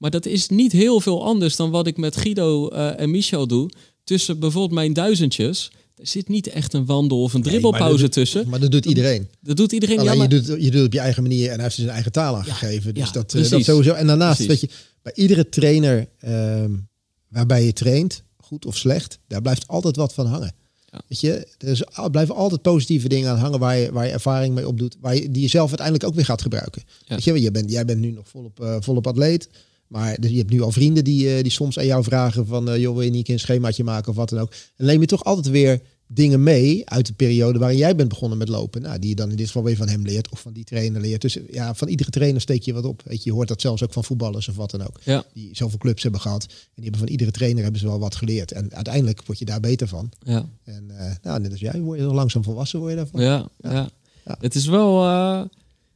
Maar 0.03 0.11
dat 0.11 0.25
is 0.25 0.47
niet 0.47 0.71
heel 0.71 0.99
veel 0.99 1.25
anders 1.25 1.55
dan 1.55 1.69
wat 1.71 1.87
ik 1.87 1.97
met 1.97 2.15
Guido 2.15 2.71
uh, 2.71 2.99
en 2.99 3.11
Michel 3.11 3.47
doe. 3.47 3.69
Tussen 4.03 4.39
bijvoorbeeld 4.39 4.73
mijn 4.73 4.93
duizendjes. 4.93 5.71
Er 5.95 6.07
zit 6.07 6.27
niet 6.27 6.47
echt 6.47 6.73
een 6.73 6.85
wandel 6.85 7.21
of 7.21 7.33
een 7.33 7.41
dribbelpauze 7.41 8.01
nee, 8.01 8.09
tussen. 8.09 8.49
Maar 8.49 8.59
dat 8.59 8.71
doet 8.71 8.85
iedereen. 8.85 9.21
Dat, 9.21 9.29
dat 9.41 9.57
doet 9.57 9.71
iedereen. 9.71 9.99
Alleen 9.99 10.11
ja, 10.11 10.17
maar... 10.17 10.31
je, 10.31 10.41
doet, 10.41 10.63
je 10.63 10.71
doet 10.71 10.73
het 10.73 10.85
op 10.85 10.93
je 10.93 10.99
eigen 10.99 11.23
manier 11.23 11.49
en 11.49 11.53
hij 11.53 11.63
heeft 11.63 11.75
zijn 11.75 11.89
eigen 11.89 12.11
taal 12.11 12.35
aangegeven. 12.35 12.87
Ja, 12.87 12.91
dus 12.91 13.05
ja, 13.05 13.11
dat, 13.11 13.27
precies, 13.27 13.49
dat 13.49 13.63
sowieso. 13.63 13.93
En 13.93 14.07
daarnaast, 14.07 14.45
precies. 14.45 14.61
weet 14.61 14.71
je, 14.71 14.77
bij 15.01 15.13
iedere 15.15 15.49
trainer 15.49 16.07
um, 16.25 16.87
waarbij 17.27 17.65
je 17.65 17.73
traint, 17.73 18.23
goed 18.37 18.65
of 18.65 18.77
slecht, 18.77 19.19
daar 19.27 19.41
blijft 19.41 19.67
altijd 19.67 19.95
wat 19.95 20.13
van 20.13 20.25
hangen. 20.25 20.55
Ja. 20.91 21.01
Weet 21.07 21.19
je, 21.19 21.47
er 21.57 22.09
blijven 22.09 22.35
altijd 22.35 22.61
positieve 22.61 23.07
dingen 23.07 23.29
aan 23.29 23.37
hangen 23.37 23.59
waar 23.59 23.77
je, 23.77 23.91
waar 23.91 24.05
je 24.05 24.11
ervaring 24.11 24.55
mee 24.55 24.67
opdoet, 24.67 24.97
waar 24.99 25.15
je, 25.15 25.31
die 25.31 25.41
je 25.41 25.47
zelf 25.47 25.67
uiteindelijk 25.67 26.07
ook 26.07 26.15
weer 26.15 26.25
gaat 26.25 26.41
gebruiken. 26.41 26.83
Ja. 27.05 27.15
Weet 27.15 27.23
je, 27.23 27.41
jij 27.41 27.51
bent, 27.51 27.71
jij 27.71 27.85
bent 27.85 27.99
nu 27.99 28.11
nog 28.11 28.27
volop, 28.27 28.59
uh, 28.59 28.75
volop 28.79 29.07
atleet, 29.07 29.49
maar 29.93 30.19
dus 30.19 30.31
je 30.31 30.37
hebt 30.37 30.49
nu 30.49 30.61
al 30.61 30.71
vrienden 30.71 31.03
die, 31.03 31.35
uh, 31.35 31.41
die 31.41 31.51
soms 31.51 31.79
aan 31.79 31.85
jou 31.85 32.03
vragen 32.03 32.47
van, 32.47 32.69
uh, 32.69 32.77
joh, 32.77 32.93
wil 32.93 33.03
je 33.03 33.11
niet 33.11 33.29
een 33.29 33.39
schemaatje 33.39 33.83
maken 33.83 34.09
of 34.09 34.15
wat 34.15 34.29
dan 34.29 34.39
ook. 34.39 34.53
En 34.75 34.85
neem 34.85 35.01
je 35.01 35.07
toch 35.07 35.23
altijd 35.23 35.49
weer 35.49 35.81
dingen 36.07 36.43
mee 36.43 36.89
uit 36.89 37.05
de 37.05 37.13
periode 37.13 37.59
waarin 37.59 37.77
jij 37.77 37.95
bent 37.95 38.09
begonnen 38.09 38.37
met 38.37 38.47
lopen. 38.49 38.81
Nou, 38.81 38.99
die 38.99 39.09
je 39.09 39.15
dan 39.15 39.29
in 39.29 39.35
dit 39.35 39.45
geval 39.45 39.63
weer 39.63 39.75
van 39.75 39.87
hem 39.87 40.01
leert 40.01 40.29
of 40.29 40.39
van 40.39 40.53
die 40.53 40.63
trainer 40.63 41.01
leert. 41.01 41.21
Dus 41.21 41.37
ja, 41.51 41.73
van 41.73 41.87
iedere 41.87 42.09
trainer 42.09 42.41
steek 42.41 42.63
je 42.63 42.73
wat 42.73 42.85
op. 42.85 43.01
Weet 43.05 43.23
je, 43.23 43.29
je 43.29 43.35
hoort 43.35 43.47
dat 43.47 43.61
zelfs 43.61 43.83
ook 43.83 43.93
van 43.93 44.03
voetballers 44.03 44.47
of 44.47 44.55
wat 44.55 44.71
dan 44.71 44.81
ook. 44.81 44.99
Ja. 45.03 45.23
Die 45.33 45.49
zoveel 45.51 45.77
clubs 45.77 46.03
hebben 46.03 46.21
gehad. 46.21 46.43
En 46.43 46.49
die 46.75 46.83
hebben 46.83 47.01
van 47.01 47.09
iedere 47.09 47.31
trainer 47.31 47.63
hebben 47.63 47.81
ze 47.81 47.87
wel 47.87 47.99
wat 47.99 48.15
geleerd. 48.15 48.51
En 48.51 48.73
uiteindelijk 48.73 49.25
word 49.25 49.39
je 49.39 49.45
daar 49.45 49.59
beter 49.59 49.87
van. 49.87 50.11
Ja. 50.23 50.49
En 50.63 50.87
uh, 50.91 51.11
nou, 51.21 51.39
net 51.39 51.51
als 51.51 51.59
jij, 51.59 51.81
word 51.81 51.99
je 51.99 52.05
langzaam 52.05 52.43
volwassen 52.43 52.79
word 52.79 52.91
je 52.91 52.97
daarvan. 52.97 53.21
Ja, 53.21 53.47
ja. 53.61 53.71
ja. 53.71 53.89
ja. 54.25 54.37
Het 54.39 54.55
is 54.55 54.65
wel... 54.65 55.05
Uh... 55.05 55.43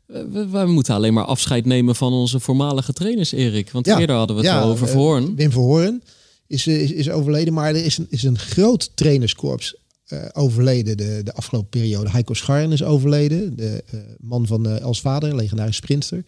We, 0.07 0.47
we, 0.49 0.65
moeten 0.65 0.95
alleen 0.95 1.13
maar 1.13 1.25
afscheid 1.25 1.65
nemen 1.65 1.95
van 1.95 2.13
onze 2.13 2.39
voormalige 2.39 2.93
trainers, 2.93 3.31
Erik. 3.31 3.71
Want 3.71 3.87
eerder 3.87 4.15
hadden 4.15 4.35
we 4.35 4.41
het 4.41 4.51
ja, 4.51 4.61
al 4.61 4.69
over 4.69 4.85
uh, 4.85 4.91
Verhoorn. 4.91 5.35
Wim 5.35 5.51
Verhoorn 5.51 6.03
is, 6.47 6.67
is, 6.67 6.91
is 6.91 7.09
overleden, 7.09 7.53
maar 7.53 7.69
er 7.69 7.85
is 7.85 7.97
een, 7.97 8.07
is 8.09 8.23
een 8.23 8.37
groot 8.37 8.91
trainerskorps 8.95 9.75
uh, 10.07 10.25
overleden 10.33 10.97
de, 10.97 11.21
de 11.23 11.33
afgelopen 11.33 11.69
periode. 11.69 12.09
Heiko 12.09 12.33
Scharren 12.33 12.71
is 12.71 12.83
overleden, 12.83 13.55
de 13.55 13.83
uh, 13.93 14.01
man 14.19 14.47
van 14.47 14.67
uh, 14.67 14.79
Els 14.79 15.01
Vader, 15.01 15.35
legendarische 15.35 15.81
sprinter, 15.81 16.23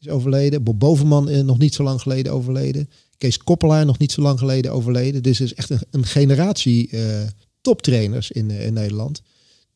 is 0.00 0.08
overleden. 0.08 0.62
Bob 0.62 0.78
Bovenman 0.78 1.44
nog 1.44 1.58
niet 1.58 1.74
zo 1.74 1.82
lang 1.82 2.00
geleden 2.00 2.32
overleden. 2.32 2.90
Kees 3.18 3.38
Koppelaar 3.38 3.84
nog 3.84 3.98
niet 3.98 4.12
zo 4.12 4.22
lang 4.22 4.38
geleden 4.38 4.72
overleden. 4.72 5.22
Dus 5.22 5.38
er 5.38 5.44
is 5.44 5.54
echt 5.54 5.70
een, 5.70 5.80
een 5.90 6.04
generatie 6.04 6.90
toptrainers 7.60 8.30
in, 8.30 8.50
in 8.50 8.72
Nederland 8.72 9.22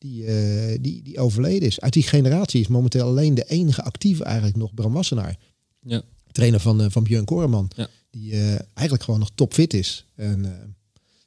die, 0.07 0.81
die, 0.81 1.03
die 1.03 1.19
overleden 1.19 1.67
is. 1.67 1.81
Uit 1.81 1.93
die 1.93 2.03
generatie 2.03 2.61
is 2.61 2.67
momenteel 2.67 3.05
alleen 3.05 3.35
de 3.35 3.45
enige 3.47 3.83
actieve 3.83 4.23
eigenlijk 4.23 4.57
nog 4.57 4.73
Bram 4.73 4.93
Wassenaar. 4.93 5.37
Ja. 5.81 6.01
Trainer 6.31 6.59
van, 6.59 6.91
van 6.91 7.03
Björn 7.03 7.25
Koreman. 7.25 7.71
Ja. 7.75 7.87
Die 8.09 8.33
eigenlijk 8.73 9.03
gewoon 9.03 9.19
nog 9.19 9.31
topfit 9.35 9.73
is. 9.73 10.05
En, 10.15 10.45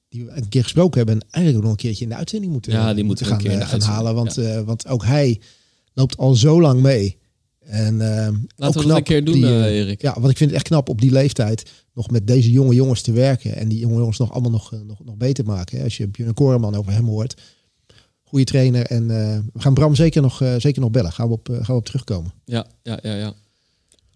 die 0.09 0.25
we 0.25 0.31
een 0.31 0.49
keer 0.49 0.63
gesproken 0.63 0.97
hebben 0.97 1.15
en 1.15 1.27
eigenlijk 1.31 1.57
ook 1.57 1.71
nog 1.71 1.73
een 1.73 1.87
keertje 1.87 2.05
in 2.05 2.11
de 2.11 2.17
uitzending 2.17 2.53
moeten, 2.53 2.73
ja, 2.73 2.95
die 2.95 3.05
moeten 3.05 3.27
gaan, 3.27 3.81
halen. 3.81 4.15
Want, 4.15 4.35
ja. 4.35 4.65
want 4.65 4.87
ook 4.87 5.05
hij 5.05 5.41
loopt 5.95 6.17
al 6.17 6.35
zo 6.35 6.61
lang 6.61 6.81
mee. 6.81 7.19
En, 7.59 7.95
uh, 7.95 8.29
Laten 8.57 8.81
we 8.81 8.87
dat 8.87 8.97
een 8.97 9.03
keer 9.03 9.25
doen, 9.25 9.35
die, 9.35 9.45
uh, 9.45 9.65
Erik. 9.65 10.03
Ja, 10.03 10.15
want 10.15 10.31
ik 10.31 10.37
vind 10.37 10.51
het 10.51 10.59
echt 10.59 10.69
knap 10.69 10.89
op 10.89 11.01
die 11.01 11.11
leeftijd 11.11 11.71
nog 11.95 12.11
met 12.11 12.27
deze 12.27 12.51
jonge 12.51 12.75
jongens 12.75 13.03
te 13.03 13.13
werken. 13.13 13.57
En 13.57 13.69
die 13.69 13.79
jonge 13.79 13.99
jongens 13.99 14.19
nog 14.19 14.33
allemaal 14.33 14.51
nog, 14.51 14.73
nog, 14.87 15.05
nog 15.05 15.17
beter 15.17 15.45
maken. 15.45 15.79
Hè. 15.79 15.85
Als 15.85 15.97
je 15.97 16.09
Björn 16.09 16.35
Koreman 16.35 16.75
over 16.75 16.93
hem 16.93 17.07
hoort. 17.07 17.41
Goede 18.29 18.45
trainer. 18.45 18.87
En 18.87 19.07
we 19.53 19.61
gaan 19.61 19.75
Bram 19.75 19.95
zeker 19.95 20.23
nog, 20.23 20.43
zeker 20.59 20.81
nog 20.81 20.91
bellen. 20.91 21.13
Gaan 21.13 21.29
we 21.29 21.33
op, 21.33 21.49
gaan 21.53 21.65
we 21.67 21.73
op 21.73 21.85
terugkomen. 21.85 22.33
Ja, 22.45 22.67
ja, 22.83 22.99
ja, 23.03 23.15
ja. 23.15 23.35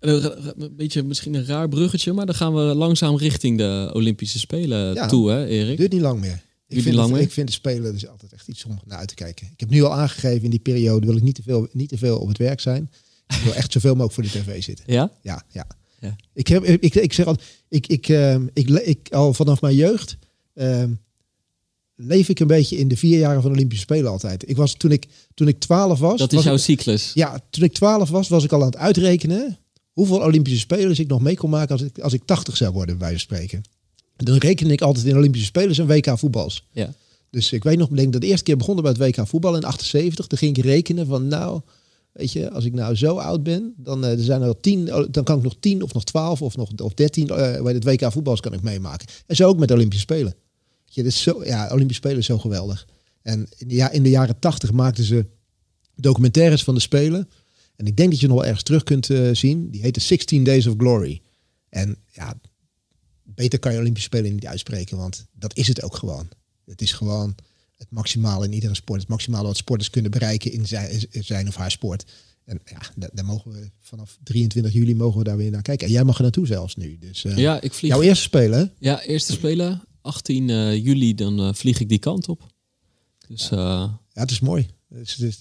Een 0.01 0.77
beetje 0.77 1.03
misschien 1.03 1.35
een 1.35 1.47
raar 1.47 1.69
bruggetje, 1.69 2.13
maar 2.13 2.27
dan 2.27 2.35
gaan 2.35 2.55
we 2.55 2.61
langzaam 2.61 3.17
richting 3.17 3.59
de 3.59 3.91
Olympische 3.93 4.39
Spelen 4.39 4.95
ja, 4.95 5.07
toe, 5.07 5.31
hè, 5.31 5.47
Erik? 5.47 5.77
Duurt 5.77 5.93
niet 5.93 6.01
lang 6.01 6.21
meer. 6.21 6.43
Ik 6.69 6.83
vind, 6.83 6.95
lang 6.95 7.09
het, 7.09 7.17
meer? 7.17 7.27
ik 7.27 7.33
vind 7.33 7.47
de 7.47 7.53
Spelen 7.53 7.93
dus 7.93 8.09
altijd 8.09 8.33
echt 8.33 8.49
iets 8.49 8.65
om 8.65 8.81
naar 8.85 8.99
uit 8.99 9.09
te 9.09 9.15
kijken. 9.15 9.49
Ik 9.53 9.61
heb 9.61 9.71
nu 9.71 9.83
al 9.83 9.93
aangegeven 9.93 10.43
in 10.43 10.51
die 10.51 10.61
periode 10.61 11.07
wil 11.07 11.17
ik 11.17 11.23
niet 11.23 11.35
te 11.35 11.43
veel, 11.43 11.69
niet 11.73 11.89
te 11.89 11.99
veel 11.99 12.19
op 12.19 12.29
het 12.29 12.39
werk 12.39 12.61
zijn. 12.61 12.91
Ik 13.29 13.41
wil 13.45 13.55
echt 13.55 13.73
zoveel 13.73 13.95
mogelijk 13.95 14.15
voor 14.15 14.23
de 14.23 14.51
tv 14.51 14.63
zitten. 14.63 14.85
Ja? 14.89 15.11
Ja, 15.23 15.43
ja. 15.49 15.67
ja. 16.01 16.17
Ik, 16.33 16.49
heb, 16.49 16.65
ik, 16.65 16.95
ik 16.95 17.13
zeg 17.13 17.27
al, 17.27 17.37
ik, 17.69 17.87
ik, 17.87 18.09
uh, 18.09 18.35
ik, 18.53 18.69
ik, 18.69 19.09
al 19.11 19.35
vanaf 19.35 19.61
mijn 19.61 19.75
jeugd 19.75 20.17
uh, 20.55 20.85
leef 22.07 22.29
ik 22.29 22.41
een 22.41 22.47
beetje 22.47 22.77
in 22.77 22.89
de 22.89 22.97
vier 22.97 23.19
jaren 23.19 23.43
van 23.43 23.51
de 23.51 23.57
Olympische 23.57 23.85
Spelen 23.85 24.11
altijd. 24.11 24.49
Ik 24.49 24.57
was 24.57 24.75
toen 24.75 24.91
ik, 24.91 25.07
toen 25.35 25.49
ik 25.49 25.59
12 25.59 25.99
was. 25.99 26.19
Dat 26.19 26.29
is 26.31 26.35
was 26.35 26.45
jouw 26.45 26.55
ik- 26.55 26.61
cyclus. 26.61 27.11
ja, 27.15 27.41
toen 27.51 27.65
ik 27.65 27.73
12 27.73 28.11
was, 28.11 28.29
was 28.29 28.45
ik 28.45 28.53
al 28.53 28.61
aan 28.61 28.67
het 28.67 28.77
uitrekenen 28.77 29.59
hoeveel 29.93 30.21
Olympische 30.23 30.59
Spelers 30.59 30.99
ik 30.99 31.09
nog 31.09 31.21
mee 31.21 31.37
kon 31.37 31.51
maken 31.51 31.71
als 31.73 31.83
ik, 31.83 31.99
als 31.99 32.13
ik 32.13 32.23
80 32.25 32.57
zou 32.57 32.73
worden, 32.73 32.99
bij 32.99 33.19
spreken. 33.19 33.63
En 34.17 34.25
dan 34.25 34.37
rekende 34.37 34.73
ik 34.73 34.81
altijd 34.81 35.07
in 35.07 35.17
Olympische 35.17 35.47
Spelers 35.47 35.79
en 35.79 35.87
WK 35.87 36.19
voetbals. 36.19 36.67
Ja. 36.71 36.93
Dus 37.31 37.53
ik 37.53 37.65
weet 37.65 37.79
nog, 37.79 37.91
ik 37.91 37.97
denk 37.97 38.13
dat 38.13 38.21
de 38.21 38.27
eerste 38.27 38.45
keer 38.45 38.57
begonnen 38.57 38.83
bij 38.85 38.93
het 38.93 39.17
WK 39.17 39.27
voetbal 39.29 39.57
in 39.57 39.65
78. 39.65 40.27
Toen 40.27 40.39
ging 40.39 40.57
ik 40.57 40.65
rekenen 40.65 41.07
van 41.07 41.27
nou, 41.29 41.61
weet 42.13 42.33
je, 42.33 42.51
als 42.51 42.65
ik 42.65 42.73
nou 42.73 42.95
zo 42.95 43.17
oud 43.17 43.43
ben, 43.43 43.75
dan, 43.77 44.05
eh, 44.05 44.11
er 44.11 44.25
zijn 44.25 44.43
er 44.43 44.61
10, 44.61 44.85
dan 45.11 45.25
kan 45.25 45.37
ik 45.37 45.43
nog 45.43 45.55
10 45.61 45.83
of 45.83 45.93
nog 45.93 46.05
12 46.05 46.43
of 46.43 46.57
nog 46.57 46.71
of 46.83 46.95
13 46.95 47.29
eh, 47.29 47.63
bij 47.63 47.73
het 47.73 47.85
WK 47.85 48.13
voetbals 48.13 48.41
kan 48.41 48.53
ik 48.53 48.63
meemaken. 48.63 49.07
En 49.27 49.37
zo 49.37 49.49
ook 49.49 49.59
met 49.59 49.69
de 49.69 49.75
Olympische 49.75 50.03
Spelen. 50.05 50.35
Je, 50.95 51.03
is 51.03 51.23
zo, 51.23 51.45
ja, 51.45 51.69
Olympische 51.73 52.03
Spelen 52.03 52.19
is 52.19 52.27
zo 52.27 52.39
geweldig. 52.39 52.87
En 53.23 53.49
in 53.57 53.69
de, 53.69 53.75
ja, 53.75 53.91
in 53.91 54.03
de 54.03 54.11
jaren 54.11 54.39
80 54.39 54.73
maakten 54.73 55.05
ze 55.05 55.27
documentaires 55.97 56.65
van 56.65 56.75
de 56.75 56.81
Spelen. 56.81 57.29
En 57.77 57.87
ik 57.87 57.97
denk 57.97 58.11
dat 58.11 58.21
je 58.21 58.27
nog 58.27 58.37
wel 58.37 58.45
ergens 58.45 58.63
terug 58.63 58.83
kunt 58.83 59.11
eh, 59.11 59.29
zien. 59.33 59.71
Die 59.71 59.81
heette 59.81 60.01
16 60.01 60.45
Days 60.45 60.67
of 60.67 60.75
Glory. 60.77 61.21
En 61.69 61.97
ja, 62.13 62.41
beter 63.23 63.59
kan 63.59 63.73
je 63.73 63.79
Olympische 63.79 64.09
Spelen 64.09 64.33
niet 64.33 64.47
uitspreken, 64.47 64.97
want 64.97 65.27
dat 65.33 65.57
is 65.57 65.69
het 65.69 65.83
ook 65.83 65.97
gewoon. 65.97 66.29
Het 66.65 66.83
is 66.83 66.93
gewoon 66.93 67.35
het 67.77 67.91
maximale 67.91 68.45
in 68.45 68.53
iedere 68.53 68.75
sport. 68.75 69.01
Het 69.01 69.09
maximale 69.09 69.47
wat 69.47 69.57
sporters 69.57 69.91
kunnen 69.91 70.11
bereiken 70.11 70.53
in 70.53 70.67
zijn, 71.11 71.49
of 71.49 71.55
haar 71.55 71.71
sport. 71.71 72.05
En 72.45 72.61
ja, 72.65 73.09
daar, 73.13 73.25
mogen 73.25 73.53
we 73.53 73.71
vanaf 73.81 74.19
23 74.23 74.73
juli 74.73 74.95
mogen 74.95 75.19
we 75.19 75.25
daar 75.25 75.37
weer 75.37 75.51
naar 75.51 75.63
kijken. 75.63 75.87
En 75.87 75.93
jij 75.93 76.05
mag 76.05 76.17
er 76.17 76.23
naartoe 76.23 76.47
zelfs 76.47 76.77
nu. 76.77 76.99
Dus 76.99 77.25
eh, 77.25 77.37
Ja, 77.37 77.61
ik 77.61 77.73
vlieg. 77.73 77.93
jouw 77.93 78.03
eerste 78.03 78.23
spelen? 78.23 78.73
Ja, 78.79 79.03
eerste 79.03 79.33
spelen. 79.33 79.83
18 80.03 80.51
eh, 80.51 80.85
juli, 80.85 81.15
dan 81.15 81.41
eh, 81.41 81.49
vlieg 81.53 81.81
ik 81.81 81.89
die 81.89 81.99
kant 81.99 82.29
op. 82.29 82.47
Dus 83.29 83.51
eh, 83.51 83.59
Ja, 83.59 84.21
het 84.21 84.31
is 84.31 84.41
mooi. 84.41 84.67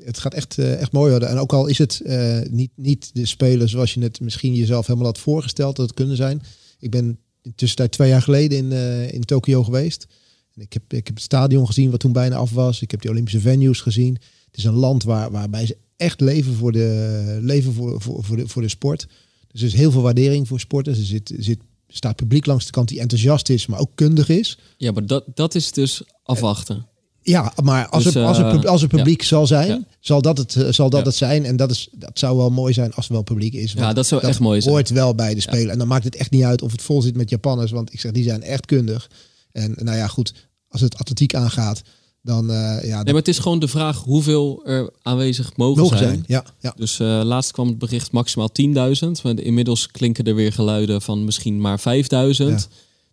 Het, 0.03 0.19
gaat 0.19 0.33
echt, 0.33 0.57
echt 0.57 0.91
mooi 0.91 1.09
worden. 1.09 1.29
En 1.29 1.37
ook 1.37 1.53
al 1.53 1.67
is 1.67 1.77
het 1.77 2.01
niet, 2.49 2.71
niet 2.75 3.09
de 3.13 3.25
spelen 3.25 3.69
zoals 3.69 3.93
je 3.93 4.01
het 4.01 4.19
misschien 4.19 4.53
jezelf 4.53 4.87
helemaal 4.87 5.07
had 5.07 5.19
voorgesteld 5.19 5.75
dat 5.75 5.85
het 5.85 5.95
kunnen 5.95 6.15
zijn. 6.15 6.41
Ik 6.79 6.91
ben 6.91 7.19
in 7.41 7.55
tussentijd 7.55 7.91
twee 7.91 8.09
jaar 8.09 8.21
geleden 8.21 8.57
in, 8.57 8.71
in 9.11 9.21
Tokio 9.21 9.63
geweest. 9.63 10.07
En 10.53 10.61
ik, 10.61 10.73
heb, 10.73 10.93
ik 10.93 11.05
heb 11.07 11.15
het 11.15 11.23
stadion 11.23 11.65
gezien 11.65 11.91
wat 11.91 11.99
toen 11.99 12.11
bijna 12.11 12.35
af 12.35 12.51
was. 12.51 12.81
Ik 12.81 12.91
heb 12.91 13.01
die 13.01 13.09
Olympische 13.09 13.39
venues 13.39 13.81
gezien. 13.81 14.13
Het 14.45 14.57
is 14.57 14.63
een 14.63 14.73
land 14.73 15.03
waar, 15.03 15.31
waarbij 15.31 15.65
ze 15.65 15.77
echt 15.95 16.21
leven 16.21 16.53
voor 16.53 16.71
de, 16.71 17.37
leven 17.41 17.73
voor, 17.73 18.01
voor, 18.01 18.23
voor, 18.23 18.37
de, 18.37 18.47
voor 18.47 18.61
de 18.61 18.67
sport. 18.67 19.07
Dus 19.51 19.61
er 19.61 19.67
is 19.67 19.73
heel 19.73 19.91
veel 19.91 20.01
waardering 20.01 20.47
voor 20.47 20.59
sporters. 20.59 20.97
Er 20.97 21.05
zit, 21.05 21.33
zit, 21.37 21.59
staat 21.91 22.15
publiek 22.15 22.45
langs 22.45 22.65
de 22.65 22.71
kant 22.71 22.87
die 22.87 22.99
enthousiast 22.99 23.49
is, 23.49 23.65
maar 23.65 23.79
ook 23.79 23.91
kundig 23.95 24.29
is. 24.29 24.57
ja, 24.77 24.91
maar 24.91 25.05
dat, 25.05 25.23
dat 25.33 25.55
is 25.55 25.71
dus 25.71 26.03
afwachten. 26.23 26.85
Ja, 27.23 27.53
maar 27.63 27.87
als, 27.87 28.03
Dus, 28.03 28.15
er, 28.15 28.25
als, 28.25 28.37
eh, 28.37 28.61
als 28.63 28.85
publiek 28.87 29.23
zal 29.23 29.47
zijn, 29.47 29.67
Ja. 29.67 29.83
zal 29.99 30.21
dat 30.21 30.37
het, 30.37 30.55
eh, 30.55 30.71
zal 30.71 30.89
dat 30.89 30.99
Ja. 30.99 31.05
het 31.05 31.15
zijn. 31.15 31.45
En 31.45 31.55
dat, 31.55 31.71
is, 31.71 31.87
dat 31.91 32.19
zou 32.19 32.37
wel 32.37 32.49
mooi 32.49 32.73
zijn 32.73 32.93
als 32.93 33.07
er 33.07 33.13
wel 33.13 33.21
publiek 33.21 33.53
is. 33.53 33.73
Ja, 33.73 33.93
dat 33.93 34.07
zou 34.07 34.21
echt 34.23 34.39
mooi 34.39 34.61
zijn. 34.61 34.73
hoort 34.73 34.89
wel 34.89 35.15
bij 35.15 35.33
de 35.33 35.41
Spelen. 35.41 35.69
En 35.71 35.77
dan 35.77 35.87
maakt 35.87 36.03
het 36.03 36.15
echt 36.15 36.31
niet 36.31 36.43
uit 36.43 36.61
of 36.61 36.71
het 36.71 36.81
vol 36.81 37.01
zit 37.01 37.15
met 37.17 37.29
Japanners. 37.29 37.71
Want 37.71 37.93
ik 37.93 37.99
zeg, 37.99 38.11
die 38.11 38.23
zijn 38.23 38.43
echt 38.43 38.65
kundig. 38.65 39.09
En 39.51 39.75
nou 39.75 39.97
ja, 39.97 40.07
goed, 40.07 40.33
als 40.69 40.81
het 40.81 40.97
atletiek 40.97 41.35
aangaat, 41.35 41.81
dan 42.21 42.49
eh 42.49 42.83
ja, 42.83 42.95
Nee, 42.95 43.03
maar 43.03 43.13
het 43.13 43.27
is 43.27 43.39
gewoon 43.39 43.59
de 43.59 43.67
vraag 43.67 43.97
hoeveel 44.03 44.61
er 44.65 44.89
aanwezig 45.01 45.57
mogen, 45.57 45.81
mogen 45.81 45.97
zijn. 45.97 46.09
zijn. 46.09 46.23
Ja, 46.27 46.43
ja. 46.59 46.73
Dus 46.75 46.99
eh, 46.99 47.21
laatst 47.23 47.51
kwam 47.51 47.67
het 47.67 47.77
bericht 47.77 48.11
maximaal 48.11 48.49
10.000. 48.61 48.73
Maar 49.23 49.39
inmiddels 49.39 49.87
klinken 49.87 50.25
er 50.25 50.35
weer 50.35 50.53
geluiden 50.53 51.01
van 51.01 51.25
misschien 51.25 51.61
maar 51.61 51.79
5.000. 51.79 51.85
Ja. 52.35 52.57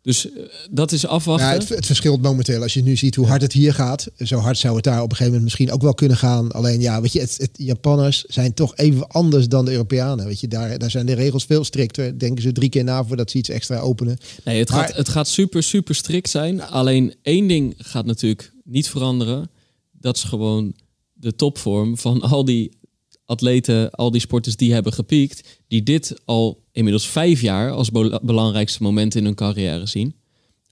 Dus 0.03 0.31
eh, 0.33 0.43
dat 0.71 0.93
is 0.93 1.07
afwachten. 1.07 1.47
Ja, 1.49 1.53
het, 1.53 1.69
het 1.69 1.87
verschilt 1.87 2.23
momenteel. 2.23 2.63
Als 2.63 2.75
je 2.75 2.83
nu 2.83 2.97
ziet 2.97 3.15
hoe 3.15 3.27
hard 3.27 3.43
het 3.43 3.53
hier 3.53 3.75
gaat, 3.75 4.09
zo 4.19 4.39
hard 4.39 4.59
zou 4.59 4.75
het 4.75 4.85
daar 4.85 4.97
op 4.97 5.03
een 5.03 5.17
gegeven 5.17 5.27
moment 5.27 5.45
misschien 5.45 5.73
ook 5.73 5.83
wel 5.83 5.95
kunnen 5.95 6.17
gaan. 6.17 6.53
Alleen 6.53 6.81
ja, 6.81 7.01
weet 7.01 7.13
je, 7.13 7.21
het, 7.21 7.37
het, 7.39 7.51
Japanners 7.53 8.25
zijn 8.25 8.55
toch 8.55 8.77
even 8.77 9.09
anders 9.09 9.49
dan 9.49 9.65
de 9.65 9.71
Europeanen. 9.71 10.27
Weet 10.27 10.41
je, 10.41 10.49
daar, 10.49 10.79
daar 10.79 10.91
zijn 10.91 11.07
de 11.07 11.13
regels 11.15 11.45
veel 11.45 11.65
strikter. 11.65 12.19
Denken 12.19 12.43
ze 12.43 12.53
drie 12.53 12.69
keer 12.69 12.85
na 12.85 13.05
voordat 13.05 13.31
ze 13.31 13.39
iets 13.39 13.49
extra 13.49 13.79
openen. 13.79 14.19
Nee, 14.45 14.59
het, 14.59 14.71
Maar- 14.71 14.87
gaat, 14.87 14.97
het 14.97 15.09
gaat 15.09 15.29
super, 15.29 15.63
super 15.63 15.95
strikt 15.95 16.31
zijn. 16.31 16.63
Alleen 16.63 17.15
één 17.23 17.47
ding 17.47 17.75
gaat 17.79 18.05
natuurlijk 18.07 18.53
niet 18.69 18.89
veranderen. 18.91 19.51
Dat 19.93 20.17
is 20.17 20.23
gewoon 20.23 20.75
de 21.13 21.35
topvorm 21.35 21.99
van 21.99 22.21
al 22.21 22.45
die 22.45 22.77
atleten, 23.25 23.91
al 23.91 24.11
die 24.11 24.21
sporters 24.21 24.57
die 24.57 24.73
hebben 24.73 24.93
gepiekt. 24.93 25.59
Die 25.69 25.83
dit 25.83 26.15
al 26.25 26.65
inmiddels 26.73 27.09
vijf 27.09 27.41
jaar 27.41 27.71
als 27.71 27.91
be- 27.91 28.21
belangrijkste 28.23 28.83
moment 28.83 29.15
in 29.15 29.25
hun 29.25 29.35
carrière 29.35 29.87
zien. 29.87 30.15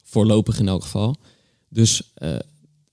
Voorlopig 0.05 0.59
in 0.59 0.69
elk 0.69 0.83
geval. 0.83 1.17
Dus 1.69 2.13
eh, 2.15 2.37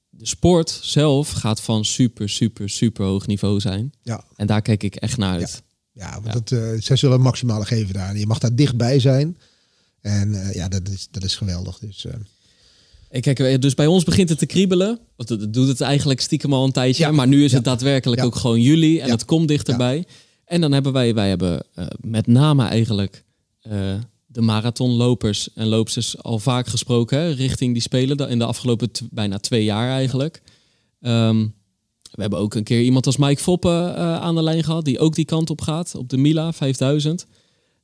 de 0.10 0.26
sport 0.26 0.80
zelf 0.82 1.30
gaat 1.32 1.62
van 1.62 1.86
super, 1.86 2.30
super, 2.30 2.70
super 2.70 3.06
hoog 3.06 3.28
niveau 3.28 3.60
zijn. 3.60 3.94
Ja, 4.02 4.24
En 4.36 4.48
daar 4.48 4.62
kijk 4.62 4.84
ik 4.84 4.96
echt 4.96 5.18
naar 5.18 5.40
uit. 5.40 5.64
Ja, 5.92 6.22
want 6.22 6.34
Dat, 6.50 6.60
eh, 6.60 6.82
zij 6.82 6.96
zullen 6.96 7.16
het 7.16 7.24
maximale 7.24 7.66
geven 7.66 7.94
daar. 7.94 8.10
En 8.10 8.20
je 8.20 8.28
mag 8.28 8.40
daar 8.40 8.56
dichtbij 8.56 9.00
zijn. 9.00 9.38
En 10.02 10.34
eh, 10.42 10.54
ja, 10.54 10.68
dat 10.68 10.90
is, 10.90 11.08
dat 11.12 11.24
is 11.24 11.36
geweldig. 11.36 11.80
Dus, 11.80 12.06
Kijk, 13.20 13.40
eh, 13.40 13.60
dus 13.60 13.74
bij 13.74 13.88
ons 13.88 14.04
begint 14.04 14.30
het 14.30 14.38
te 14.38 14.46
kriebelen. 14.46 15.00
Want 15.16 15.30
dat 15.30 15.54
doet 15.54 15.68
het 15.68 15.82
eigenlijk 15.82 16.22
stiekem 16.22 16.54
al 16.54 16.64
een 16.66 16.72
tijdje. 16.72 17.04
Ja. 17.04 17.12
Maar 17.12 17.28
nu 17.28 17.44
is 17.44 17.50
Ja. 17.52 17.56
het 17.56 17.66
daadwerkelijk 17.66 18.22
Ja. 18.22 18.28
ook 18.28 18.36
gewoon 18.36 18.62
juli. 18.62 19.00
En 19.00 19.10
het 19.10 19.26
komt 19.26 19.48
dichterbij. 19.48 20.06
En 20.46 20.62
dan 20.62 20.72
hebben 20.72 20.94
wij, 20.94 21.14
wij 21.14 21.30
hebben 21.30 21.64
eh, 21.74 21.86
met 22.02 22.28
name 22.28 22.66
eigenlijk 22.66 23.24
eh, 23.62 23.94
de 24.26 24.42
marathonlopers 24.42 25.54
en 25.54 25.68
loopsters 25.68 26.22
al 26.24 26.40
vaak 26.40 26.68
gesproken. 26.68 27.18
Hè, 27.18 27.30
richting 27.30 27.74
die 27.74 27.82
spelen 27.82 28.30
in 28.30 28.40
de 28.40 28.46
afgelopen 28.46 28.90
bijna 29.12 29.38
twee 29.38 29.64
jaar 29.64 29.90
eigenlijk. 29.90 30.42
Ehm, 31.02 31.40
we 32.12 32.22
hebben 32.22 32.40
ook 32.40 32.54
een 32.56 32.64
keer 32.64 32.82
iemand 32.82 33.06
als 33.06 33.18
Mike 33.18 33.42
Foppe 33.42 33.94
eh, 33.96 34.16
aan 34.22 34.36
de 34.36 34.44
lijn 34.44 34.64
gehad. 34.64 34.86
Die 34.86 35.00
ook 35.00 35.16
die 35.16 35.26
kant 35.26 35.50
op 35.50 35.62
gaat. 35.62 35.96
Op 35.96 36.10
de 36.10 36.18
Mila 36.18 36.54
5000. 36.54 37.26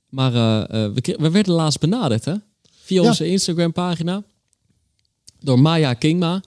Maar 0.10 0.32
we, 0.94 1.16
we 1.20 1.30
werden 1.30 1.54
laatst 1.54 1.80
benaderd 1.80 2.26
hè. 2.26 2.34
Via 2.84 3.02
onze 3.02 3.28
Instagram 3.28 3.72
pagina 3.72 4.24
door 5.40 5.60
Maya 5.60 5.94
Kingma, 5.94 6.44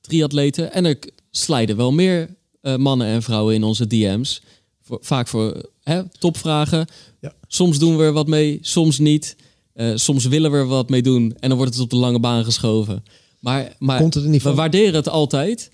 triatleten. 0.00 0.72
En 0.72 0.84
er 0.84 0.98
slijden 1.30 1.76
wel 1.76 1.92
meer 1.92 2.36
eh, 2.60 2.76
mannen 2.76 3.06
en 3.06 3.22
vrouwen 3.22 3.54
in 3.54 3.62
onze 3.62 3.86
DM's. 3.86 4.42
Voor, 4.82 4.98
vaak 5.00 5.28
voor 5.28 5.70
hè, 5.82 6.02
topvragen. 6.18 6.86
Ja. 7.20 7.32
Soms 7.46 7.78
doen 7.78 7.96
we 7.96 8.02
er 8.02 8.12
wat 8.12 8.26
mee, 8.26 8.58
soms 8.62 8.98
niet. 8.98 9.36
Eh, 9.72 9.90
soms 9.94 10.24
willen 10.24 10.50
we 10.50 10.56
er 10.56 10.66
wat 10.66 10.88
mee 10.88 11.02
doen 11.02 11.36
en 11.40 11.48
dan 11.48 11.58
wordt 11.58 11.74
het 11.74 11.82
op 11.82 11.90
de 11.90 11.96
lange 11.96 12.20
baan 12.20 12.44
geschoven. 12.44 13.04
Maar, 13.40 13.76
maar 13.78 13.98
Komt 14.00 14.14
het 14.14 14.24
er 14.24 14.30
niet 14.30 14.42
we 14.42 14.48
van? 14.48 14.56
waarderen 14.56 14.94
het 14.94 15.08
altijd. 15.08 15.70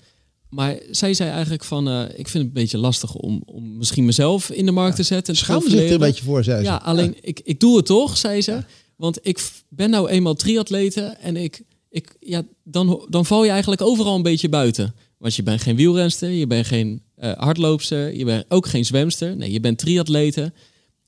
Maar 0.49 0.79
zij 0.91 1.13
zei 1.13 1.29
eigenlijk 1.29 1.63
van, 1.63 1.87
eh, 1.89 2.01
ik 2.01 2.27
vind 2.27 2.33
het 2.33 2.43
een 2.43 2.53
beetje 2.53 2.77
lastig 2.77 3.13
om, 3.13 3.41
om 3.45 3.77
misschien 3.77 4.05
mezelf 4.05 4.49
in 4.49 4.65
de 4.65 4.71
markt 4.71 4.95
te 4.95 5.03
zetten. 5.03 5.33
en 5.33 5.39
schaam 5.39 5.61
zich 5.61 5.79
er 5.79 5.91
een 5.91 5.97
beetje 5.97 6.23
voor, 6.23 6.43
zei 6.43 6.57
ze. 6.57 6.63
Ja, 6.63 6.75
alleen 6.75 7.15
Ik, 7.21 7.39
ik 7.43 7.59
doe 7.59 7.77
het 7.77 7.85
toch, 7.85 8.17
zei 8.17 8.41
ze. 8.41 8.63
Want 8.95 9.19
ik 9.21 9.51
ben 9.69 9.89
nou 9.89 10.09
eenmaal 10.09 10.33
triatlete 10.33 11.01
en 11.01 11.35
ik, 11.35 11.61
ik, 11.89 12.15
ja, 12.19 12.43
dan, 12.63 13.05
dan 13.09 13.25
val 13.25 13.43
je 13.43 13.51
eigenlijk 13.51 13.81
overal 13.81 14.15
een 14.15 14.21
beetje 14.21 14.49
buiten. 14.49 14.95
Want 15.17 15.35
je 15.35 15.43
bent 15.43 15.61
geen 15.61 15.75
wielrenster, 15.75 16.29
je 16.29 16.47
bent 16.47 16.65
geen 16.65 17.01
eh, 17.15 17.31
hardloopster, 17.31 18.17
je 18.17 18.25
bent 18.25 18.45
ook 18.47 18.67
geen 18.67 18.85
zwemster. 18.85 19.35
Nee, 19.35 19.51
je 19.51 19.59
bent 19.59 19.77
triatlete. 19.77 20.53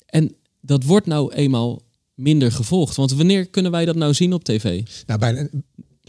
En 0.05 0.35
dat 0.61 0.83
wordt 0.83 1.05
nou 1.05 1.33
eenmaal 1.33 1.81
minder 2.13 2.51
gevolgd. 2.51 2.95
Want 2.95 3.13
wanneer 3.13 3.45
kunnen 3.45 3.71
wij 3.71 3.85
dat 3.85 3.95
nou 3.95 4.13
zien 4.13 4.33
op 4.33 4.43
tv? 4.43 4.81
Nou, 5.05 5.19
bijna, 5.19 5.47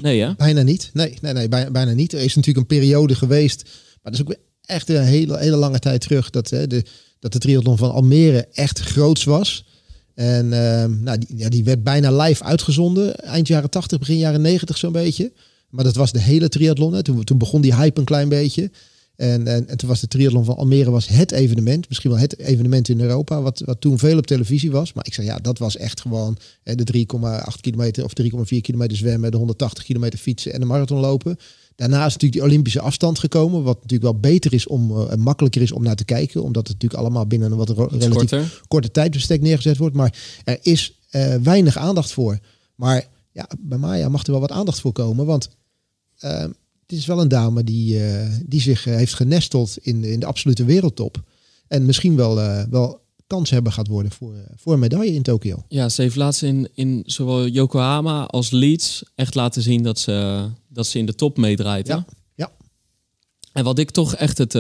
Nee, 0.00 0.20
hè? 0.20 0.34
bijna 0.34 0.62
niet. 0.62 0.90
Nee, 0.92 1.18
nee, 1.20 1.32
nee 1.32 1.48
bijna, 1.48 1.70
bijna 1.70 1.92
niet. 1.92 2.12
Er 2.12 2.20
is 2.20 2.34
natuurlijk 2.34 2.70
een 2.70 2.78
periode 2.78 3.14
geweest, 3.14 3.62
maar 4.02 4.12
dat 4.12 4.14
is 4.14 4.20
ook 4.20 4.34
echt 4.64 4.88
een 4.88 5.02
hele, 5.02 5.38
hele 5.38 5.56
lange 5.56 5.78
tijd 5.78 6.00
terug, 6.00 6.30
dat, 6.30 6.50
hè, 6.50 6.66
de, 6.66 6.84
dat 7.18 7.32
de 7.32 7.38
triathlon 7.38 7.78
van 7.78 7.92
Almere 7.92 8.46
echt 8.52 8.80
groots 8.80 9.24
was. 9.24 9.64
En 10.20 10.52
ehm, 10.52 11.02
nou, 11.02 11.18
die, 11.18 11.36
ja, 11.36 11.48
die 11.48 11.64
werd 11.64 11.82
bijna 11.82 12.16
live 12.22 12.44
uitgezonden, 12.44 13.16
eind 13.16 13.46
jaren 13.46 13.70
80, 13.70 13.98
begin 13.98 14.18
jaren 14.18 14.40
90 14.40 14.78
zo'n 14.78 14.92
beetje. 14.92 15.32
Maar 15.70 15.84
dat 15.84 15.94
was 15.94 16.12
de 16.12 16.20
hele 16.20 16.48
triathlon. 16.48 16.92
Hè. 16.92 17.02
Toen, 17.02 17.24
toen 17.24 17.38
begon 17.38 17.60
die 17.60 17.74
hype 17.74 17.98
een 17.98 18.06
klein 18.06 18.28
beetje. 18.28 18.70
En, 19.16 19.46
en, 19.46 19.68
en 19.68 19.76
toen 19.76 19.88
was 19.88 20.00
de 20.00 20.08
triathlon 20.08 20.44
van 20.44 20.56
Almere 20.56 20.90
was 20.90 21.08
het 21.08 21.32
evenement. 21.32 21.88
Misschien 21.88 22.10
wel 22.10 22.18
het 22.18 22.38
evenement 22.38 22.88
in 22.88 23.00
Europa. 23.00 23.42
Wat, 23.42 23.62
wat 23.64 23.80
toen 23.80 23.98
veel 23.98 24.18
op 24.18 24.26
televisie 24.26 24.70
was. 24.70 24.92
Maar 24.92 25.06
ik 25.06 25.14
zei 25.14 25.26
ja, 25.26 25.38
dat 25.38 25.58
was 25.58 25.76
echt 25.76 26.00
gewoon 26.00 26.36
hè, 26.62 26.74
de 26.74 27.06
3,8 27.54 27.60
kilometer 27.60 28.04
of 28.04 28.12
3,4 28.22 28.60
kilometer 28.60 28.96
zwemmen. 28.96 29.30
De 29.30 29.36
180 29.36 29.84
kilometer 29.84 30.18
fietsen 30.18 30.52
en 30.52 30.60
de 30.60 30.66
marathon 30.66 31.00
lopen. 31.00 31.36
Daarna 31.80 32.06
is 32.06 32.12
natuurlijk 32.12 32.32
die 32.32 32.42
Olympische 32.42 32.80
afstand 32.80 33.18
gekomen. 33.18 33.62
Wat 33.62 33.74
natuurlijk 33.74 34.02
wel 34.02 34.20
beter 34.20 34.52
is 34.52 34.66
om 34.66 35.08
en 35.08 35.20
makkelijker 35.20 35.62
is 35.62 35.72
om 35.72 35.82
naar 35.82 35.94
te 35.94 36.04
kijken. 36.04 36.42
Omdat 36.42 36.68
het 36.68 36.72
natuurlijk 36.72 37.00
allemaal 37.00 37.26
binnen 37.26 37.50
een 37.50 37.56
wat 37.56 37.70
relatief 37.70 38.08
korter. 38.08 38.60
korte 38.68 38.90
tijdbestek 38.90 39.40
neergezet 39.40 39.76
wordt. 39.76 39.94
Maar 39.94 40.14
er 40.44 40.58
is 40.62 40.98
eh, 41.10 41.34
weinig 41.34 41.76
aandacht 41.76 42.12
voor. 42.12 42.38
Maar 42.74 43.06
ja, 43.32 43.48
bij 43.58 43.78
Maya 43.78 44.08
mag 44.08 44.24
er 44.24 44.30
wel 44.30 44.40
wat 44.40 44.50
aandacht 44.50 44.80
voor 44.80 44.92
komen. 44.92 45.26
Want 45.26 45.50
eh, 46.18 46.40
het 46.40 46.98
is 46.98 47.06
wel 47.06 47.20
een 47.20 47.28
dame 47.28 47.64
die, 47.64 48.06
eh, 48.06 48.28
die 48.46 48.60
zich 48.60 48.84
heeft 48.84 49.14
genesteld 49.14 49.78
in, 49.82 50.04
in 50.04 50.20
de 50.20 50.26
absolute 50.26 50.64
wereldtop. 50.64 51.22
En 51.68 51.84
misschien 51.84 52.16
wel, 52.16 52.34
wel 52.70 53.00
kans 53.30 53.50
hebben 53.50 53.72
gaat 53.72 53.86
worden 53.86 54.12
voor, 54.12 54.34
voor 54.56 54.72
een 54.72 54.78
medaille 54.78 55.12
in 55.12 55.22
Tokio. 55.22 55.64
Ja, 55.68 55.88
ze 55.88 56.02
heeft 56.02 56.16
laatst 56.16 56.42
in, 56.42 56.68
in 56.74 57.02
zowel 57.06 57.46
Yokohama 57.46 58.24
als 58.24 58.50
Leeds 58.50 59.02
echt 59.14 59.34
laten 59.34 59.62
zien 59.62 59.82
dat 59.82 59.98
ze, 59.98 60.46
dat 60.68 60.86
ze 60.86 60.98
in 60.98 61.06
de 61.06 61.14
top 61.14 61.36
meedraait. 61.36 61.86
Ja, 61.86 62.04
ja. 62.34 62.52
En 63.52 63.64
wat 63.64 63.78
ik 63.78 63.90
toch 63.90 64.14
echt 64.14 64.38
het, 64.38 64.52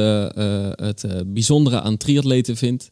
het 0.82 1.32
bijzondere 1.32 1.80
aan 1.80 1.96
triatleten 1.96 2.56
vind... 2.56 2.88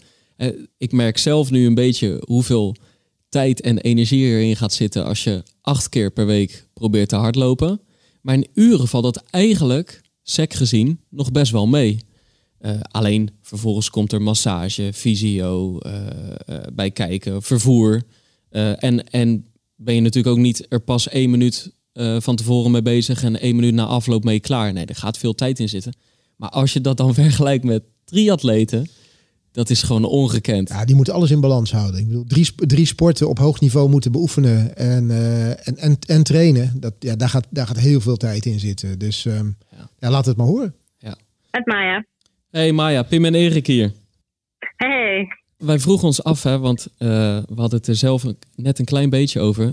ik 0.78 0.92
merk 0.92 1.18
zelf 1.18 1.50
nu 1.50 1.66
een 1.66 1.74
beetje 1.74 2.22
hoeveel 2.26 2.76
tijd 3.28 3.60
en 3.60 3.78
energie 3.78 4.24
erin 4.24 4.56
gaat 4.56 4.72
zitten 4.72 5.04
als 5.04 5.24
je 5.24 5.42
acht 5.60 5.88
keer 5.88 6.10
per 6.10 6.26
week 6.26 6.68
probeert 6.74 7.08
te 7.08 7.16
hardlopen. 7.16 7.80
Maar 8.22 8.34
in 8.34 8.48
uren 8.54 8.88
valt 8.88 9.04
dat 9.04 9.22
eigenlijk, 9.30 10.00
sec 10.22 10.54
gezien, 10.54 11.00
nog 11.10 11.32
best 11.32 11.52
wel 11.52 11.66
mee. 11.66 11.98
Uh, 12.60 12.80
alleen 12.90 13.30
vervolgens 13.42 13.90
komt 13.90 14.12
er 14.12 14.22
massage, 14.22 14.90
fysio 14.94 15.78
uh, 15.86 15.92
uh, 16.48 16.56
bij 16.72 16.90
kijken, 16.90 17.42
vervoer. 17.42 18.02
en, 18.50 19.10
en 19.10 19.46
ben 19.76 19.94
je 19.94 20.00
natuurlijk 20.00 20.36
ook 20.36 20.42
niet 20.42 20.66
er 20.68 20.80
pas 20.80 21.08
één 21.08 21.30
minuut 21.30 21.76
van 22.18 22.36
tevoren 22.36 22.70
mee 22.70 22.82
bezig 22.82 23.22
en 23.22 23.40
één 23.40 23.54
minuut 23.56 23.74
na 23.74 23.84
afloop 23.84 24.24
mee 24.24 24.40
klaar. 24.40 24.72
Nee, 24.72 24.86
er 24.86 24.94
gaat 24.94 25.18
veel 25.18 25.34
tijd 25.34 25.58
in 25.58 25.68
zitten. 25.68 25.96
Maar 26.36 26.50
als 26.50 26.72
je 26.72 26.80
dat 26.80 26.96
dan 26.96 27.14
vergelijkt 27.24 27.64
met 27.64 27.82
triatleten, 28.04 28.88
dat 29.52 29.70
is 29.70 29.82
gewoon 29.82 30.04
ongekend. 30.04 30.68
Ja, 30.68 30.84
die 30.84 30.96
moeten 30.96 31.14
alles 31.14 31.30
in 31.30 31.40
balans 31.40 31.72
houden. 31.72 32.00
Ik 32.00 32.06
bedoel, 32.06 32.24
drie, 32.24 32.54
drie 32.54 32.86
sporten 32.86 33.28
op 33.28 33.38
hoog 33.38 33.60
niveau 33.60 33.88
moeten 33.88 34.12
beoefenen 34.12 34.76
en, 34.76 35.10
en, 35.64 35.76
en, 35.76 35.98
en 36.06 36.22
trainen. 36.22 36.72
Dat, 36.80 36.94
ja, 36.98 37.16
daar, 37.16 37.28
gaat, 37.28 37.46
daar 37.50 37.66
gaat 37.66 37.78
heel 37.78 38.00
veel 38.00 38.16
tijd 38.16 38.46
in 38.46 38.60
zitten. 38.60 38.98
Dus 38.98 39.24
um, 39.24 39.56
ja. 39.70 39.90
ja. 39.98 40.10
laat 40.10 40.26
het 40.26 40.36
maar 40.36 40.46
horen. 40.46 40.74
Ja. 40.98 41.16
Het 41.50 41.66
Maya. 41.66 42.04
Hey 42.50 42.72
Maya, 42.72 43.02
Pim 43.02 43.24
en 43.24 43.34
Erik 43.34 43.66
hier. 43.66 43.90
Hey. 44.76 45.28
Wij 45.58 45.78
vroegen 45.78 46.06
ons 46.06 46.24
af, 46.24 46.42
hè, 46.42 46.58
want 46.58 46.86
uh, 46.98 47.08
we 47.48 47.60
hadden 47.60 47.78
het 47.78 47.86
er 47.86 47.94
zelf 47.94 48.22
net 48.56 48.78
een 48.78 48.84
klein 48.84 49.10
beetje 49.10 49.40
over. 49.40 49.64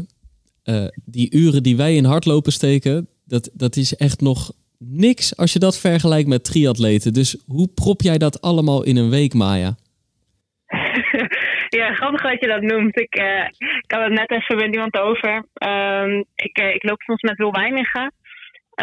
Uh, 0.65 0.85
die 1.05 1.35
uren 1.35 1.63
die 1.63 1.77
wij 1.77 1.95
in 1.95 2.05
hardlopen 2.05 2.51
steken, 2.51 3.07
dat, 3.25 3.49
dat 3.53 3.75
is 3.75 3.95
echt 3.95 4.21
nog 4.21 4.51
niks 4.79 5.38
als 5.38 5.53
je 5.53 5.59
dat 5.59 5.79
vergelijkt 5.79 6.29
met 6.29 6.43
triatleten. 6.43 7.13
Dus 7.13 7.43
hoe 7.47 7.69
prop 7.75 8.01
jij 8.01 8.17
dat 8.17 8.41
allemaal 8.41 8.83
in 8.83 8.97
een 8.97 9.09
week, 9.09 9.33
Maya? 9.33 9.75
ja, 11.79 11.93
grappig 11.93 12.21
dat 12.21 12.39
je 12.39 12.47
dat 12.47 12.61
noemt. 12.61 12.99
Ik, 12.99 13.19
uh, 13.19 13.45
ik 13.83 13.91
had 13.91 14.03
het 14.03 14.13
net 14.13 14.31
even 14.31 14.55
met 14.55 14.73
iemand 14.73 14.97
over. 14.97 15.45
Um, 15.67 16.25
ik, 16.35 16.57
ik 16.57 16.83
loop 16.83 17.01
soms 17.01 17.21
met 17.21 17.38
Wil 17.38 17.51
Weininga. 17.51 18.11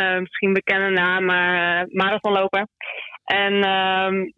Uh, 0.00 0.18
misschien 0.18 0.52
bekende 0.52 1.20
maar 1.20 1.86
marathonloper. 1.90 2.66
En 3.24 3.68
um, 3.68 4.32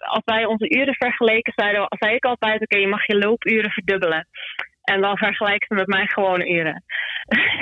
als 0.00 0.24
wij 0.24 0.44
onze 0.44 0.70
uren 0.78 0.94
vergeleken, 0.94 1.52
zeiden, 1.56 1.86
zei 1.88 2.14
ik 2.14 2.24
altijd: 2.24 2.62
oké, 2.62 2.76
je 2.76 2.88
mag 2.88 3.06
je 3.06 3.18
loopuren 3.18 3.70
verdubbelen. 3.70 4.26
En 4.82 5.00
dan 5.00 5.16
vergelijken 5.16 5.66
ze 5.66 5.74
met 5.74 5.86
mijn 5.86 6.08
gewone 6.08 6.50
uren. 6.50 6.84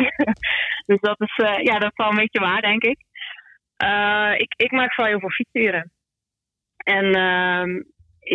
dus 0.86 1.00
dat 1.00 1.20
is, 1.20 1.36
uh, 1.36 1.58
ja, 1.62 1.78
dat 1.78 1.90
is 1.90 1.96
wel 1.96 2.10
een 2.10 2.16
beetje 2.16 2.40
waar, 2.40 2.60
denk 2.60 2.82
ik. 2.82 2.98
Uh, 3.84 4.32
ik, 4.36 4.54
ik 4.56 4.70
maak 4.70 4.94
vooral 4.94 5.12
heel 5.12 5.20
veel 5.20 5.44
fietsuren. 5.44 5.90
En 6.76 7.04
uh, 7.04 7.82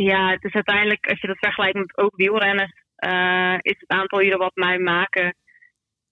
ja, 0.06 0.30
het 0.30 0.44
is 0.44 0.54
uiteindelijk, 0.54 1.08
als 1.10 1.22
je 1.22 1.28
dat 1.28 1.38
vergelijkt 1.40 1.78
met 1.78 1.98
ook 1.98 2.16
wielrenners, 2.16 2.84
uh, 3.08 3.58
is 3.62 3.80
het 3.80 3.90
aantal 3.90 4.22
uren 4.22 4.38
wat 4.38 4.56
mij 4.56 4.80
maken 4.80 5.36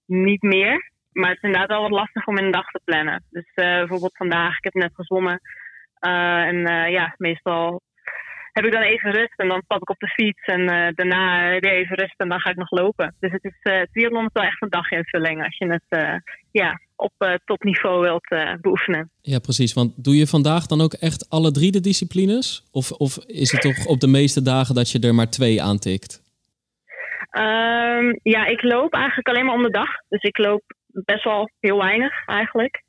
niet 0.06 0.42
meer. 0.42 0.90
Maar 1.12 1.28
het 1.28 1.36
is 1.36 1.42
inderdaad 1.42 1.68
wel 1.68 1.80
wat 1.80 1.98
lastig 2.00 2.26
om 2.26 2.38
in 2.38 2.44
een 2.44 2.50
dag 2.50 2.70
te 2.70 2.80
plannen. 2.84 3.24
Dus 3.30 3.50
bijvoorbeeld 3.54 4.16
vandaag, 4.16 4.56
ik 4.56 4.64
heb 4.64 4.74
net 4.74 4.94
gezwommen. 4.94 5.40
Uh, 6.06 6.42
en 6.42 6.56
uh, 6.56 6.90
ja, 6.90 7.14
meestal 7.16 7.80
heb 8.52 8.64
ik 8.64 8.72
dan 8.72 8.82
even 8.82 9.10
rust 9.10 9.38
en 9.38 9.48
dan 9.48 9.62
stap 9.64 9.80
ik 9.80 9.90
op 9.90 9.98
de 9.98 10.08
fiets. 10.08 10.44
En 10.44 10.66
daarna 10.94 11.48
weer 11.48 11.72
even 11.72 11.96
rust 11.96 12.14
en 12.16 12.28
dan 12.28 12.40
ga 12.40 12.50
ik 12.50 12.56
nog 12.56 12.70
lopen. 12.70 13.14
Dus 13.20 13.32
het 13.32 13.44
is, 13.44 13.72
uh, 13.72 13.80
triathlon 13.92 14.24
is 14.24 14.32
wel 14.32 14.42
echt 14.42 14.62
een 14.62 14.68
daginvulling 14.68 15.44
als 15.44 15.58
je 15.58 15.66
het 15.66 16.22
ja, 16.50 16.80
op 16.96 17.40
topniveau 17.44 18.00
wilt 18.00 18.60
beoefenen. 18.60 19.10
Ja, 19.20 19.38
precies. 19.38 19.72
Want 19.72 20.04
doe 20.04 20.16
je 20.16 20.26
vandaag 20.26 20.66
dan 20.66 20.80
ook 20.80 20.92
echt 20.92 21.30
alle 21.30 21.50
drie 21.50 21.72
de 21.72 21.80
disciplines? 21.80 22.68
Of, 22.72 22.90
of 22.90 23.16
is 23.26 23.52
het 23.52 23.60
toch 23.60 23.86
op 23.86 24.00
de 24.00 24.08
meeste 24.08 24.42
dagen 24.42 24.74
dat 24.74 24.90
je 24.90 25.00
er 25.00 25.14
maar 25.14 25.30
twee 25.30 25.62
aantikt? 25.62 26.22
Um, 27.38 28.18
ja, 28.22 28.46
ik 28.46 28.62
loop 28.62 28.92
eigenlijk 28.94 29.28
alleen 29.28 29.44
maar 29.44 29.54
om 29.54 29.62
de 29.62 29.70
dag. 29.70 29.88
Dus 30.08 30.22
ik 30.22 30.38
loop 30.38 30.62
best 30.86 31.24
wel 31.24 31.50
heel 31.60 31.78
weinig 31.78 32.26
eigenlijk. 32.26 32.82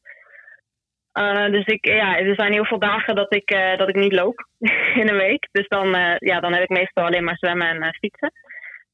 Uh, 1.14 1.52
dus 1.52 1.66
ik, 1.66 1.86
ja, 1.86 2.18
er 2.18 2.36
zijn 2.36 2.52
heel 2.52 2.66
veel 2.66 2.80
dagen 2.80 3.16
dat 3.16 3.34
ik, 3.34 3.52
uh, 3.52 3.78
dat 3.78 3.90
ik 3.90 3.96
niet 3.96 4.14
loop 4.14 4.48
in 5.02 5.10
een 5.10 5.18
week. 5.18 5.48
Dus 5.52 5.68
dan, 5.68 5.96
uh, 5.96 6.16
ja, 6.18 6.40
dan 6.40 6.54
heb 6.54 6.64
ik 6.64 6.70
meestal 6.70 7.06
alleen 7.06 7.24
maar 7.24 7.38
zwemmen 7.38 7.82
en 7.82 7.94
fietsen. 7.94 8.32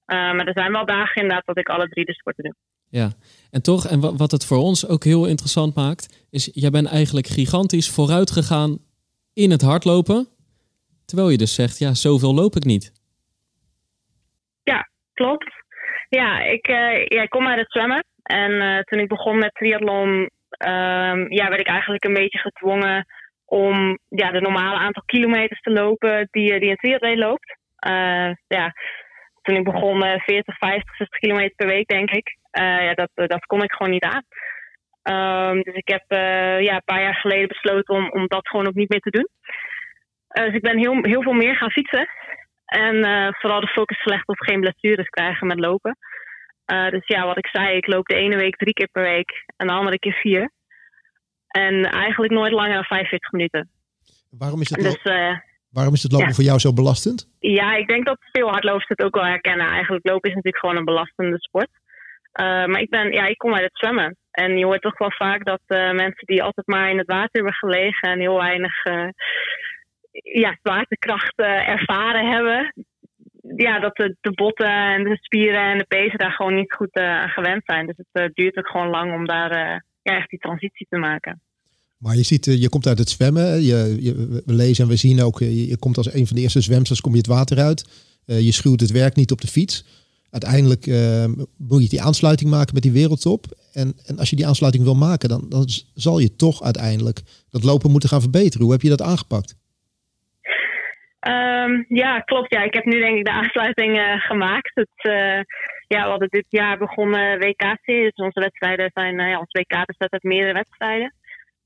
maar 0.05 0.47
er 0.47 0.60
zijn 0.60 0.71
wel 0.71 0.86
dagen 0.86 1.21
inderdaad 1.21 1.45
dat 1.45 1.58
ik 1.58 1.69
alle 1.69 1.88
drie 1.88 2.05
de 2.05 2.13
sporten 2.13 2.43
doe. 2.43 2.53
Ja, 2.89 3.10
en 3.51 3.62
toch, 3.62 3.86
en 3.86 4.17
wat 4.17 4.32
het 4.32 4.45
voor 4.45 4.58
ons 4.58 4.88
ook 4.88 5.03
heel 5.03 5.25
interessant 5.25 5.75
maakt, 5.75 6.27
is 6.32 6.49
jij 6.53 6.69
bent 6.69 6.91
eigenlijk 6.91 7.27
gigantisch 7.27 7.89
vooruit 7.89 8.32
gegaan 8.32 8.77
in 9.34 9.51
het 9.51 9.62
hardlopen. 9.62 10.27
Terwijl 11.05 11.29
je 11.29 11.38
dus 11.38 11.55
zegt, 11.55 11.79
ja, 11.79 11.93
zoveel 11.93 12.34
loop 12.34 12.55
ik 12.55 12.63
niet. 12.63 12.91
Ja, 14.63 14.89
klopt. 15.13 15.51
Ja, 16.10 16.43
ik, 16.43 16.67
ja, 16.67 17.21
ik 17.21 17.29
kom 17.29 17.47
uit 17.47 17.60
het 17.60 17.71
zwemmen. 17.71 18.03
En 18.23 18.84
toen 18.86 18.99
ik 18.99 19.08
begon 19.08 19.38
met 19.38 19.53
triathlon 19.53 20.29
um, 20.57 21.31
ja, 21.31 21.47
werd 21.47 21.59
ik 21.59 21.67
eigenlijk 21.67 22.03
een 22.03 22.13
beetje 22.13 22.39
gedwongen 22.39 23.05
om 23.45 23.99
ja, 24.07 24.31
de 24.31 24.41
normale 24.41 24.77
aantal 24.77 25.03
kilometers 25.05 25.62
te 25.62 25.71
lopen 25.71 26.27
die, 26.31 26.59
die 26.59 26.69
een 26.69 26.75
triatleet 26.75 27.17
loopt. 27.17 27.57
Uh, 27.88 28.31
ja, 28.47 28.73
toen 29.41 29.55
ik 29.55 29.63
begon 29.63 30.05
uh, 30.05 30.19
40, 30.19 30.57
50, 30.57 30.95
60 30.95 31.19
kilometer 31.19 31.55
per 31.55 31.67
week, 31.67 31.88
denk 31.88 32.12
ik. 32.12 32.38
Uh, 32.59 32.83
ja, 32.83 32.93
dat, 32.93 33.09
dat 33.13 33.45
kon 33.45 33.63
ik 33.63 33.71
gewoon 33.71 33.91
niet 33.91 34.03
aan. 34.03 34.23
Um, 35.51 35.62
dus 35.62 35.73
ik 35.73 35.88
heb 35.88 36.03
ja, 36.62 36.75
een 36.75 36.83
paar 36.85 37.01
jaar 37.01 37.15
geleden 37.15 37.47
besloten 37.47 37.95
om, 37.95 38.09
om 38.12 38.27
dat 38.27 38.47
gewoon 38.47 38.67
ook 38.67 38.73
niet 38.73 38.89
meer 38.89 38.99
te 38.99 39.09
doen. 39.09 39.27
dus 40.45 40.53
ik 40.53 40.62
ben 40.62 40.77
heel, 40.77 40.97
heel 41.01 41.21
veel 41.21 41.33
meer 41.33 41.55
gaan 41.55 41.71
fietsen. 41.71 42.07
En 42.65 42.95
vooral 43.39 43.59
de 43.59 43.67
focus 43.67 44.01
gelegd 44.01 44.27
op 44.27 44.39
geen 44.39 44.59
blessures 44.59 45.09
krijgen 45.09 45.47
met 45.47 45.59
lopen. 45.59 45.97
Uh, 46.71 46.89
dus 46.89 47.08
ja, 47.08 47.25
wat 47.25 47.38
ik 47.38 47.47
zei, 47.47 47.77
ik 47.77 47.88
loop 47.88 48.05
de 48.05 48.15
ene 48.15 48.36
week 48.36 48.55
drie 48.55 48.73
keer 48.73 48.89
per 48.91 49.03
week 49.03 49.43
en 49.58 49.67
de 49.67 49.73
andere 49.73 49.99
keer 49.99 50.13
vier. 50.13 50.51
En 51.47 51.84
eigenlijk 51.84 52.34
nooit 52.34 52.51
langer 52.51 52.73
dan 52.73 52.84
45 52.84 53.32
minuten. 53.32 53.69
Waarom 54.29 54.62
is 54.62 54.69
het, 54.69 54.79
dus, 54.79 55.03
uh, 55.03 55.38
waarom 55.69 55.93
is 55.93 56.03
het 56.03 56.12
lopen 56.12 56.27
ja. 56.27 56.34
voor 56.34 56.43
jou 56.43 56.60
zo 56.60 56.73
belastend? 56.73 57.29
Ja, 57.39 57.75
ik 57.75 57.88
denk 57.88 58.05
dat 58.05 58.17
veel 58.32 58.49
hardlopers 58.49 58.88
het 58.88 59.01
ook 59.01 59.15
wel 59.15 59.25
herkennen. 59.25 59.67
Eigenlijk 59.67 60.08
lopen 60.08 60.29
is 60.29 60.36
natuurlijk 60.36 60.63
gewoon 60.63 60.77
een 60.77 60.86
belastende 60.86 61.39
sport. 61.39 61.69
Uh, 62.41 62.65
maar 62.65 62.82
ik, 62.82 62.89
ben, 62.89 63.12
ja, 63.12 63.25
ik 63.25 63.38
kom 63.38 63.53
uit 63.53 63.63
het 63.63 63.77
zwemmen. 63.77 64.17
En 64.32 64.58
je 64.58 64.65
hoort 64.65 64.82
toch 64.82 64.97
wel 64.97 65.12
vaak 65.12 65.45
dat 65.45 65.62
mensen 65.93 66.25
die 66.25 66.43
altijd 66.43 66.67
maar 66.67 66.89
in 66.89 66.97
het 66.97 67.08
water 67.08 67.29
hebben 67.32 67.53
gelegen 67.53 68.10
en 68.10 68.19
heel 68.19 68.38
weinig 68.38 68.84
ja, 70.12 70.58
zwaartekracht 70.62 71.38
ervaren 71.38 72.32
hebben, 72.32 72.73
ja, 73.55 73.79
dat 73.79 73.95
de, 73.95 74.15
de 74.21 74.31
botten 74.31 74.93
en 74.93 75.03
de 75.03 75.17
spieren 75.21 75.71
en 75.71 75.77
de 75.77 75.85
pezen 75.88 76.17
daar 76.17 76.31
gewoon 76.31 76.55
niet 76.55 76.73
goed 76.73 76.97
uh, 76.97 77.23
gewend 77.27 77.62
zijn. 77.65 77.85
Dus 77.85 77.97
het 77.97 78.21
uh, 78.21 78.29
duurt 78.33 78.57
ook 78.57 78.67
gewoon 78.67 78.89
lang 78.89 79.13
om 79.13 79.25
daar 79.25 79.51
uh, 79.51 79.79
ja, 80.01 80.17
echt 80.17 80.29
die 80.29 80.39
transitie 80.39 80.88
te 80.89 80.97
maken. 80.97 81.41
Maar 81.97 82.15
je 82.15 82.23
ziet, 82.23 82.45
je 82.45 82.69
komt 82.69 82.88
uit 82.88 82.97
het 82.97 83.09
zwemmen. 83.09 83.62
Je, 83.62 83.97
je, 83.99 84.41
we 84.45 84.53
lezen 84.53 84.83
en 84.83 84.89
we 84.89 84.95
zien 84.95 85.21
ook, 85.21 85.39
je, 85.39 85.67
je 85.67 85.77
komt 85.77 85.97
als 85.97 86.13
een 86.13 86.27
van 86.27 86.35
de 86.35 86.41
eerste 86.41 86.62
zwemsters 86.62 87.01
kom 87.01 87.12
je 87.12 87.17
het 87.17 87.27
water 87.27 87.59
uit. 87.59 88.12
je 88.25 88.51
schuwt 88.51 88.79
het 88.79 88.91
werk 88.91 89.15
niet 89.15 89.31
op 89.31 89.41
de 89.41 89.47
fiets. 89.47 89.85
Uiteindelijk 90.29 90.85
moet 91.57 91.83
je 91.83 91.89
die 91.89 92.01
aansluiting 92.01 92.49
maken 92.49 92.73
met 92.73 92.83
die 92.83 92.91
wereldtop. 92.91 93.45
En, 93.73 93.93
en 94.05 94.19
als 94.19 94.29
je 94.29 94.35
die 94.35 94.47
aansluiting 94.47 94.83
wil 94.83 94.95
maken, 94.95 95.29
dan, 95.29 95.45
dan 95.49 95.67
zal 95.93 96.19
je 96.19 96.35
toch 96.35 96.63
uiteindelijk 96.63 97.21
dat 97.49 97.63
lopen 97.63 97.91
moeten 97.91 98.09
gaan 98.09 98.21
verbeteren. 98.21 98.63
Hoe 98.63 98.71
heb 98.71 98.81
je 98.81 98.89
dat 98.89 99.01
aangepakt? 99.01 99.55
Um, 101.27 101.86
ja, 101.88 102.19
klopt. 102.19 102.53
Ja. 102.53 102.62
Ik 102.62 102.73
heb 102.73 102.86
nu 102.86 102.99
denk 102.99 103.17
ik 103.17 103.25
de 103.25 103.32
aansluiting 103.32 103.97
uh, 103.97 104.21
gemaakt. 104.21 104.71
Het, 104.73 105.12
uh, 105.12 105.41
ja, 105.88 106.03
we 106.03 106.10
hadden 106.10 106.27
dit 106.29 106.45
jaar 106.49 106.77
begonnen 106.77 107.39
WKC. 107.39 107.86
Dus 107.86 108.13
onze 108.13 108.39
wedstrijden 108.39 108.91
zijn, 108.93 109.19
uh, 109.19 109.29
ja, 109.29 109.39
WK 109.39 109.86
bestaat 109.86 110.12
uit 110.12 110.23
meerdere 110.23 110.53
wedstrijden. 110.53 111.13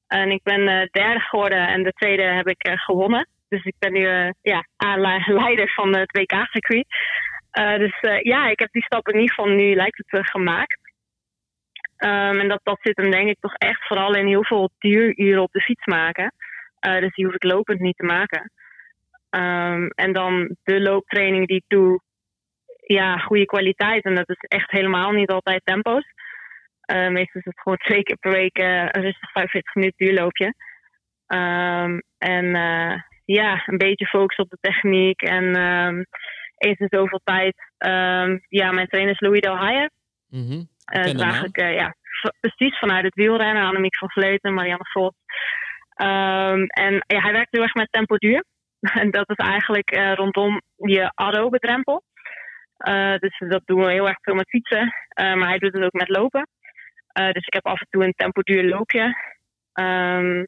En 0.07 0.31
ik 0.31 0.43
ben 0.43 0.65
derde 0.91 1.19
geworden 1.19 1.67
en 1.67 1.83
de 1.83 1.91
tweede 1.91 2.23
heb 2.23 2.47
ik 2.47 2.69
gewonnen. 2.73 3.27
Dus 3.49 3.63
ik 3.63 3.75
ben 3.79 3.93
nu 3.93 4.33
ja, 4.41 4.65
leider 5.25 5.71
van 5.73 5.95
het 5.95 6.17
WK-circuit. 6.17 6.85
dus 7.51 8.21
ja, 8.21 8.47
ik 8.47 8.59
heb 8.59 8.71
die 8.71 8.83
stap 8.83 9.07
in 9.07 9.19
ieder 9.19 9.35
geval 9.35 9.51
nu 9.51 9.75
lijkt 9.75 10.03
het 10.05 10.29
gemaakt. 10.29 10.79
Um, 11.97 12.39
en 12.39 12.47
dat, 12.47 12.59
dat 12.63 12.79
zit 12.81 12.97
hem 12.97 13.11
denk 13.11 13.29
ik 13.29 13.37
toch 13.39 13.53
echt 13.53 13.87
vooral 13.87 14.15
in 14.15 14.27
heel 14.27 14.43
veel 14.43 14.69
duururen 14.79 15.41
op 15.41 15.51
de 15.51 15.61
fiets 15.61 15.85
maken. 15.85 16.33
dus 16.79 17.13
die 17.13 17.25
hoef 17.25 17.35
ik 17.35 17.43
lopend 17.43 17.79
niet 17.79 17.97
te 17.97 18.05
maken. 18.05 18.51
Um, 19.35 19.87
en 19.87 20.13
dan 20.13 20.55
de 20.63 20.81
looptraining 20.81 21.47
die 21.47 21.57
ik 21.57 21.63
doe, 21.67 22.01
ja, 22.85 23.17
goede 23.17 23.45
kwaliteit. 23.45 24.03
En 24.03 24.15
dat 24.15 24.29
is 24.29 24.39
echt 24.39 24.71
helemaal 24.71 25.11
niet 25.11 25.29
altijd 25.29 25.61
tempo's. 25.63 26.05
Uh, 26.91 27.09
meestal 27.09 27.41
is 27.41 27.45
het 27.45 27.59
gewoon 27.59 27.77
twee 27.87 28.03
keer 28.03 28.17
per 28.17 28.31
week 28.31 28.57
uh, 28.57 28.81
een 28.81 29.01
rustig 29.01 29.31
45 29.31 29.75
minuten 29.75 30.05
duurloopje. 30.05 30.45
Um, 31.27 32.01
en 32.17 32.45
uh, 32.45 33.01
ja, 33.25 33.63
een 33.65 33.77
beetje 33.77 34.05
focus 34.05 34.37
op 34.37 34.49
de 34.49 34.57
techniek. 34.61 35.21
En 35.21 35.61
um, 35.61 36.05
eens 36.57 36.79
in 36.79 36.87
zoveel 36.89 37.21
tijd. 37.23 37.55
Ja, 38.47 38.71
mijn 38.71 38.87
trainer 38.87 39.13
is 39.13 39.19
Louis 39.19 39.41
Del 39.41 39.57
Haye. 39.57 39.89
Mm 40.29 40.47
-hmm. 40.47 40.67
eigenlijk 40.85 41.57
ja, 41.57 41.95
precies 42.39 42.79
vanuit 42.79 43.03
het 43.03 43.15
wielrennen. 43.15 43.63
Annemiek 43.63 43.97
van 43.97 44.09
Vleuten, 44.09 44.53
Marianne 44.53 44.89
Vos. 44.91 45.13
En 46.67 47.03
ja, 47.07 47.19
hij 47.21 47.31
werkt 47.31 47.51
heel 47.51 47.61
erg 47.61 47.73
met 47.73 47.91
tempo 47.91 48.15
duur. 48.15 48.43
En 49.01 49.11
dat 49.11 49.29
is 49.29 49.45
eigenlijk 49.45 49.95
uh, 49.95 50.13
rondom 50.13 50.61
je 50.75 51.11
aerobedrempel. 51.15 52.03
Uh, 52.87 53.17
dus 53.17 53.43
dat 53.47 53.61
doen 53.65 53.79
we 53.79 53.91
heel 53.91 54.07
erg 54.07 54.17
veel 54.21 54.35
met 54.35 54.49
fietsen. 54.49 54.93
maar 55.15 55.47
hij 55.47 55.57
doet 55.57 55.73
het 55.73 55.83
ook 55.83 55.93
met 55.93 56.09
lopen. 56.09 56.47
dus 57.13 57.45
ik 57.45 57.53
heb 57.53 57.65
af 57.65 57.79
en 57.79 57.87
toe 57.89 58.03
een 58.03 58.13
tempo 58.15 58.41
duur 58.41 58.63
loopje. 58.63 59.15
Um, 59.73 60.45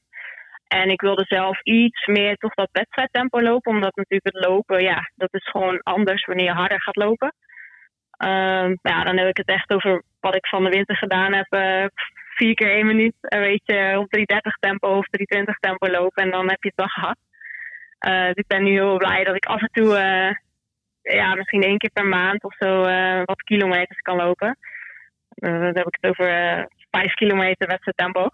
en 0.68 0.90
ik 0.90 1.02
wilde 1.02 1.26
zelf 1.28 1.62
iets 1.64 2.06
meer 2.06 2.36
toch 2.36 2.54
dat 2.54 2.70
wedstrijdtempo 2.72 3.42
lopen. 3.42 3.72
Omdat 3.72 3.96
natuurlijk 3.96 4.36
het 4.36 4.46
lopen, 4.46 4.82
ja, 4.82 5.12
dat 5.16 5.34
is 5.34 5.50
gewoon 5.50 5.80
anders 5.84 6.26
wanneer 6.26 6.46
je 6.46 6.52
harder 6.52 6.82
gaat 6.82 6.96
lopen. 6.96 7.34
Um, 8.18 8.80
ja, 8.82 9.04
dan 9.04 9.18
heb 9.18 9.28
ik 9.28 9.38
het 9.38 9.48
echt 9.48 9.72
over 9.72 10.04
wat 10.20 10.36
ik 10.36 10.48
van 10.48 10.64
de 10.64 10.70
winter 10.70 10.96
gedaan 10.96 11.34
heb. 11.34 11.48
Vier 12.36 12.54
keer 12.54 12.72
één 12.72 12.86
minuut, 12.86 13.16
uh, 13.22 13.40
weet 13.40 13.62
je, 13.66 14.00
op 14.00 14.10
330 14.10 14.56
tempo 14.60 14.88
of 14.98 15.06
320 15.06 15.58
tempo 15.60 15.88
lopen. 15.88 16.24
En 16.24 16.32
dan 16.32 16.50
heb 16.50 16.64
je 16.64 16.68
het 16.68 16.78
wel 16.78 16.88
gehad. 16.88 17.18
Uh, 18.08 18.26
dus 18.26 18.36
ik 18.36 18.48
ben 18.48 18.64
nu 18.64 18.72
heel 18.72 18.98
blij 18.98 19.24
dat 19.24 19.36
ik 19.36 19.46
af 19.46 19.62
en 19.62 19.70
toe, 19.72 19.94
ja, 21.02 21.36
misschien 21.36 21.64
één 21.64 21.78
keer 21.78 21.90
per 21.94 22.06
maand 22.06 22.44
of 22.44 22.56
zo, 22.60 22.82
wat 23.26 23.44
kilometers 23.44 24.00
kan 24.00 24.16
lopen. 24.16 24.58
dan 25.36 25.52
heb 25.52 25.88
ik 25.88 25.98
het 26.00 26.10
over 26.10 26.28
vijf 26.90 27.14
kilometer 27.14 27.68
wedstrijdtempo. 27.68 28.30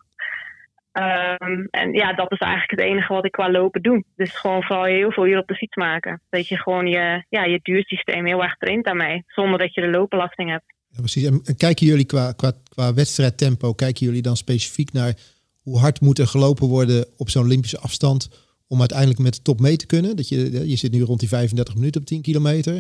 Um, 0.94 1.68
en 1.70 1.94
ja, 1.94 2.14
dat 2.14 2.32
is 2.32 2.38
eigenlijk 2.38 2.72
het 2.72 2.90
enige 2.90 3.14
wat 3.14 3.26
ik 3.26 3.32
qua 3.32 3.52
lopen 3.52 3.82
doe. 3.82 4.04
Dus 4.16 4.32
gewoon 4.32 4.64
vooral 4.64 4.86
heel 4.86 5.12
veel 5.12 5.28
uur 5.28 5.38
op 5.38 5.48
de 5.48 5.56
fiets 5.56 5.76
maken. 5.76 6.22
Dat 6.30 6.48
je 6.48 6.58
gewoon 6.58 6.88
je, 6.88 7.26
ja, 7.30 7.44
je 7.44 7.60
duursysteem 7.64 8.26
heel 8.26 8.44
erg 8.44 8.58
traint 8.58 8.86
daarmee. 8.86 9.24
Zonder 9.28 9.60
dat 9.60 9.74
je 9.74 9.82
de 9.82 9.90
loopbelasting 9.90 10.50
hebt. 10.50 10.64
Precies. 10.96 11.26
En 11.26 11.58
kijken 11.58 11.86
jullie 11.88 12.06
qua, 12.06 12.32
qua, 12.32 12.52
qua 12.70 12.94
wedstrijdtempo, 12.94 13.74
kijken 13.74 14.06
jullie 14.06 14.22
dan 14.22 14.36
specifiek 14.36 14.94
naar 14.94 15.14
hoe 15.62 15.80
hard 15.80 16.02
moet 16.02 16.20
er 16.20 16.28
gelopen 16.28 16.68
worden 16.68 17.06
op 17.18 17.30
zo'n 17.30 17.44
Olympische 17.44 17.80
afstand 17.80 18.51
om 18.74 18.80
uiteindelijk 18.80 19.20
met 19.20 19.36
de 19.36 19.42
top 19.42 19.60
mee 19.60 19.76
te 19.76 19.86
kunnen? 19.94 20.16
Dat 20.16 20.30
je, 20.30 20.70
je 20.70 20.76
zit 20.76 20.92
nu 20.92 21.02
rond 21.02 21.20
die 21.20 21.30
35 21.30 21.76
minuten 21.76 22.02
op 22.02 22.08
10 22.08 22.22
kilometer. 22.22 22.76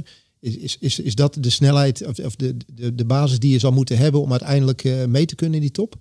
Is, 0.48 0.56
is, 0.58 0.78
is, 0.88 1.00
is 1.00 1.16
dat 1.16 1.34
de 1.46 1.50
snelheid 1.60 2.08
of, 2.08 2.36
de, 2.36 2.58
de, 2.80 2.96
de 2.96 3.06
basis 3.06 3.40
die 3.40 3.52
je 3.52 3.60
zal 3.60 3.72
moeten 3.72 3.98
hebben 3.98 4.22
om 4.22 4.32
uiteindelijk 4.32 4.84
uh, 4.84 5.06
mee 5.06 5.26
te 5.26 5.36
kunnen 5.36 5.56
in 5.60 5.66
die 5.68 5.80
top? 5.82 5.92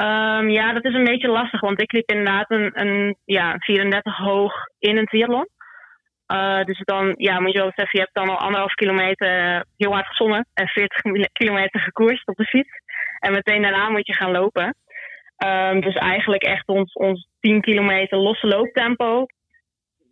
Um, 0.00 0.50
ja, 0.50 0.72
dat 0.72 0.84
is 0.84 0.94
een 0.94 1.10
beetje 1.12 1.28
lastig, 1.28 1.60
want 1.60 1.80
ik 1.80 1.92
liep 1.92 2.10
inderdaad 2.10 2.50
een, 2.50 2.70
een 2.82 3.16
ja, 3.24 3.56
34 3.58 4.16
hoog 4.16 4.52
in 4.78 4.96
een 4.96 5.06
triathlon. 5.06 5.48
Uh, 6.32 6.64
dus 6.64 6.80
dan 6.84 7.14
ja, 7.16 7.40
moet 7.40 7.52
je 7.52 7.58
wel 7.58 7.72
beseffen, 7.74 7.98
je 7.98 8.04
hebt 8.04 8.14
dan 8.14 8.28
al 8.28 8.44
anderhalf 8.44 8.74
kilometer 8.74 9.64
heel 9.76 9.92
hard 9.92 10.06
gezongen 10.06 10.46
en 10.54 10.68
40 10.68 11.02
kilometer 11.32 11.80
gekoerst 11.80 12.28
op 12.28 12.36
de 12.36 12.44
fiets. 12.44 12.70
En 13.18 13.32
meteen 13.32 13.62
daarna 13.62 13.90
moet 13.90 14.06
je 14.06 14.14
gaan 14.14 14.30
lopen. 14.30 14.74
Um, 15.44 15.80
dus 15.80 15.94
eigenlijk 15.94 16.42
echt 16.42 16.66
ons, 16.66 16.92
ons 16.92 17.28
10 17.40 17.60
kilometer 17.60 18.18
losse 18.18 18.46
looptempo. 18.46 19.26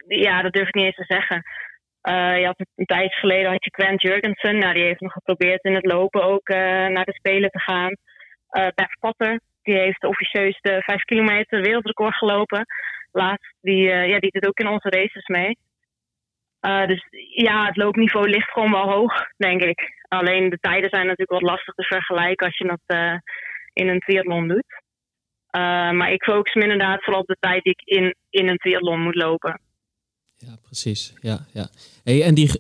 Ja, 0.09 0.43
dat 0.43 0.53
durf 0.53 0.69
ik 0.69 0.75
niet 0.75 0.85
eens 0.85 0.97
te 0.97 1.15
zeggen. 1.15 1.43
Uh, 2.03 2.39
je 2.39 2.47
had 2.47 2.65
een 2.77 2.87
tijd 2.87 3.15
geleden 3.15 3.51
had 3.51 3.65
je 3.65 3.71
Quent 3.71 4.03
Jurgensen. 4.03 4.59
Nou, 4.59 4.75
die 4.75 4.83
heeft 4.83 5.01
nog 5.01 5.13
geprobeerd 5.13 5.65
in 5.65 5.75
het 5.75 5.87
lopen 5.87 6.23
ook 6.23 6.49
uh, 6.49 6.57
naar 6.87 7.05
de 7.05 7.15
Spelen 7.15 7.51
te 7.51 7.61
gaan. 7.61 7.91
Uh, 7.91 8.67
Beth 8.75 8.97
Potter, 9.01 9.41
die 9.63 9.75
heeft 9.75 10.05
officieus 10.05 10.59
de 10.61 10.83
5 10.83 11.03
kilometer 11.03 11.61
wereldrecord 11.61 12.15
gelopen. 12.15 12.67
Laatst, 13.13 13.55
die, 13.61 13.83
ja, 13.83 14.19
die 14.19 14.31
doet 14.31 14.47
ook 14.47 14.59
in 14.59 14.69
onze 14.69 14.89
races 14.89 15.27
mee. 15.27 15.59
Dus 16.87 17.07
ja, 17.35 17.67
het 17.67 17.77
loopniveau 17.77 18.29
ligt 18.29 18.51
gewoon 18.51 18.71
wel 18.71 18.91
hoog, 18.91 19.27
denk 19.37 19.63
ik. 19.63 20.05
Alleen 20.09 20.51
de 20.51 20.59
tijden 20.61 20.91
zijn 20.91 21.07
natuurlijk 21.07 21.41
wat 21.41 21.51
lastig 21.51 21.75
te 21.75 21.83
vergelijken 21.83 22.47
als 22.47 22.59
je 22.59 22.65
dat 22.65 23.21
in 23.73 23.89
een 23.89 24.01
triathlon 24.01 24.49
doet. 24.49 24.80
Maar 25.93 26.13
ik 26.13 26.23
focus 26.23 26.55
me 26.55 26.63
inderdaad 26.63 27.05
vooral 27.05 27.21
op 27.21 27.27
de 27.27 27.37
tijd 27.41 27.63
die 27.63 27.73
ik 27.73 27.97
in, 27.97 28.15
in 28.31 28.49
een 28.49 28.57
triathlon 28.57 29.01
moet 29.01 29.15
lopen. 29.15 29.61
Ja, 30.37 30.57
precies. 30.63 31.15
Ja, 31.21 31.39
ja. 31.53 31.69
Hey, 32.05 32.23
en 32.23 32.35
die 32.35 32.51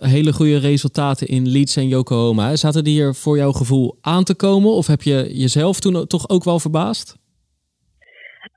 hele 0.00 0.32
goede 0.32 0.58
resultaten 0.58 1.26
in 1.26 1.48
Leeds 1.48 1.76
en 1.76 1.88
Yokohama, 1.88 2.56
zaten 2.56 2.84
die 2.84 3.02
er 3.02 3.14
voor 3.14 3.36
jouw 3.36 3.52
gevoel 3.52 3.98
aan 4.00 4.24
te 4.24 4.36
komen? 4.36 4.70
Of 4.70 4.86
heb 4.86 5.02
je 5.02 5.38
jezelf 5.38 5.80
toen 5.80 6.06
toch 6.06 6.28
ook 6.28 6.44
wel 6.44 6.58
verbaasd? 6.58 7.18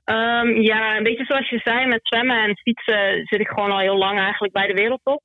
Um, 0.04 0.60
ja, 0.60 0.96
een 0.96 1.02
beetje 1.02 1.24
zoals 1.24 1.48
je 1.48 1.60
zei, 1.64 1.86
met 1.86 2.00
zwemmen 2.02 2.42
en 2.42 2.56
fietsen 2.56 3.26
zit 3.26 3.40
ik 3.40 3.48
gewoon 3.48 3.70
al 3.70 3.78
heel 3.78 3.96
lang 3.96 4.18
eigenlijk 4.18 4.52
bij 4.52 4.66
de 4.66 4.72
wereldtop. 4.72 5.22